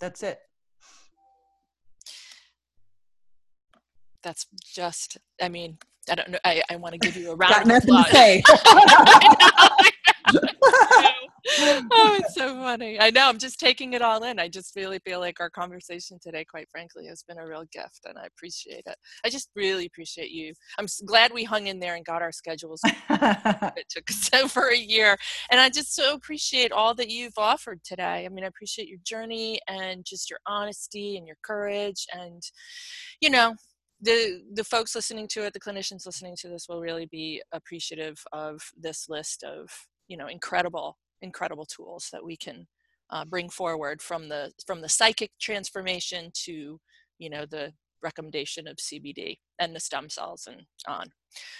That's 0.00 0.22
it. 0.22 0.38
That's 4.22 4.46
just, 4.64 5.18
I 5.40 5.48
mean, 5.48 5.78
I 6.10 6.14
don't 6.14 6.30
know. 6.30 6.38
I, 6.44 6.62
I 6.70 6.76
want 6.76 6.92
to 6.92 6.98
give 6.98 7.16
you 7.16 7.30
a 7.30 7.34
round 7.36 7.52
Got 7.52 7.62
of 7.62 7.68
nothing 7.68 7.94
applause. 7.94 8.42
oh, 11.48 12.16
it's 12.20 12.34
so 12.34 12.54
funny. 12.54 13.00
I 13.00 13.10
know. 13.10 13.28
I'm 13.28 13.38
just 13.38 13.58
taking 13.58 13.92
it 13.92 14.02
all 14.02 14.22
in. 14.24 14.38
I 14.38 14.48
just 14.48 14.74
really 14.76 14.98
feel 15.00 15.20
like 15.20 15.40
our 15.40 15.50
conversation 15.50 16.18
today, 16.20 16.44
quite 16.44 16.68
frankly, 16.70 17.06
has 17.06 17.22
been 17.22 17.38
a 17.38 17.46
real 17.46 17.64
gift, 17.72 18.00
and 18.04 18.18
I 18.18 18.26
appreciate 18.26 18.84
it. 18.86 18.96
I 19.24 19.30
just 19.30 19.50
really 19.54 19.86
appreciate 19.86 20.30
you. 20.30 20.54
I'm 20.78 20.86
glad 21.06 21.32
we 21.32 21.44
hung 21.44 21.66
in 21.66 21.80
there 21.80 21.94
and 21.94 22.04
got 22.04 22.22
our 22.22 22.32
schedules. 22.32 22.80
it 23.10 23.86
took 23.88 24.10
us 24.10 24.30
over 24.32 24.68
a 24.68 24.76
year, 24.76 25.16
and 25.50 25.60
I 25.60 25.70
just 25.70 25.94
so 25.94 26.14
appreciate 26.14 26.72
all 26.72 26.94
that 26.94 27.10
you've 27.10 27.38
offered 27.38 27.82
today. 27.84 28.24
I 28.24 28.28
mean, 28.28 28.44
I 28.44 28.48
appreciate 28.48 28.88
your 28.88 29.00
journey 29.04 29.60
and 29.68 30.04
just 30.04 30.30
your 30.30 30.40
honesty 30.46 31.16
and 31.16 31.26
your 31.26 31.36
courage, 31.44 32.06
and 32.12 32.42
you 33.20 33.30
know, 33.30 33.54
the 34.00 34.42
the 34.54 34.64
folks 34.64 34.94
listening 34.94 35.26
to 35.26 35.44
it 35.44 35.52
the 35.52 35.60
clinicians 35.60 36.06
listening 36.06 36.36
to 36.38 36.48
this 36.48 36.66
will 36.68 36.80
really 36.80 37.06
be 37.06 37.42
appreciative 37.52 38.22
of 38.32 38.60
this 38.78 39.08
list 39.08 39.42
of 39.42 39.68
you 40.06 40.16
know 40.16 40.28
incredible 40.28 40.96
incredible 41.22 41.66
tools 41.66 42.08
that 42.12 42.24
we 42.24 42.36
can 42.36 42.66
uh, 43.10 43.24
bring 43.24 43.48
forward 43.48 44.02
from 44.02 44.28
the 44.28 44.52
from 44.66 44.80
the 44.80 44.88
psychic 44.88 45.30
transformation 45.40 46.30
to 46.44 46.78
you 47.18 47.30
know 47.30 47.46
the 47.46 47.72
recommendation 48.02 48.68
of 48.68 48.76
CBD 48.76 49.38
and 49.58 49.74
the 49.74 49.80
stem 49.80 50.08
cells 50.08 50.46
and 50.48 50.62
on. 50.86 51.08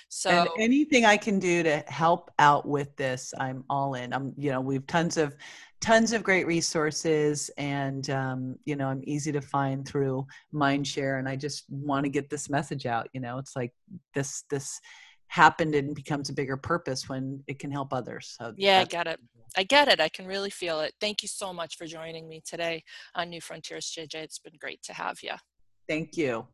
So 0.08 0.30
and 0.30 0.48
anything 0.58 1.04
I 1.04 1.16
can 1.16 1.38
do 1.38 1.62
to 1.62 1.78
help 1.88 2.30
out 2.38 2.66
with 2.66 2.94
this, 2.96 3.34
I'm 3.38 3.64
all 3.68 3.94
in. 3.94 4.12
I'm 4.12 4.34
you 4.36 4.50
know 4.50 4.60
we've 4.60 4.86
tons 4.86 5.16
of 5.16 5.36
tons 5.80 6.12
of 6.12 6.22
great 6.22 6.46
resources 6.46 7.50
and 7.58 8.08
um, 8.10 8.56
you 8.64 8.76
know 8.76 8.88
I'm 8.88 9.02
easy 9.04 9.32
to 9.32 9.40
find 9.40 9.86
through 9.86 10.26
Mindshare 10.54 11.18
and 11.18 11.28
I 11.28 11.36
just 11.36 11.64
want 11.70 12.04
to 12.04 12.10
get 12.10 12.30
this 12.30 12.48
message 12.48 12.86
out. 12.86 13.08
You 13.12 13.20
know 13.20 13.38
it's 13.38 13.56
like 13.56 13.72
this 14.14 14.44
this 14.50 14.80
happened 15.28 15.74
and 15.74 15.94
becomes 15.94 16.30
a 16.30 16.32
bigger 16.32 16.56
purpose 16.56 17.08
when 17.08 17.42
it 17.46 17.58
can 17.58 17.70
help 17.70 17.92
others. 17.92 18.34
So 18.38 18.52
yeah, 18.56 18.80
I 18.80 18.84
get 18.84 19.06
it. 19.06 19.20
I 19.56 19.62
get 19.62 19.88
it. 19.88 20.00
I 20.00 20.08
can 20.08 20.26
really 20.26 20.50
feel 20.50 20.80
it. 20.80 20.94
Thank 21.00 21.22
you 21.22 21.28
so 21.28 21.52
much 21.52 21.76
for 21.76 21.86
joining 21.86 22.28
me 22.28 22.42
today 22.44 22.82
on 23.14 23.30
New 23.30 23.40
Frontiers, 23.40 23.94
JJ. 23.96 24.14
It's 24.14 24.38
been 24.38 24.54
great 24.58 24.82
to 24.84 24.92
have 24.92 25.18
you. 25.22 25.32
Thank 25.88 26.16
you. 26.16 26.46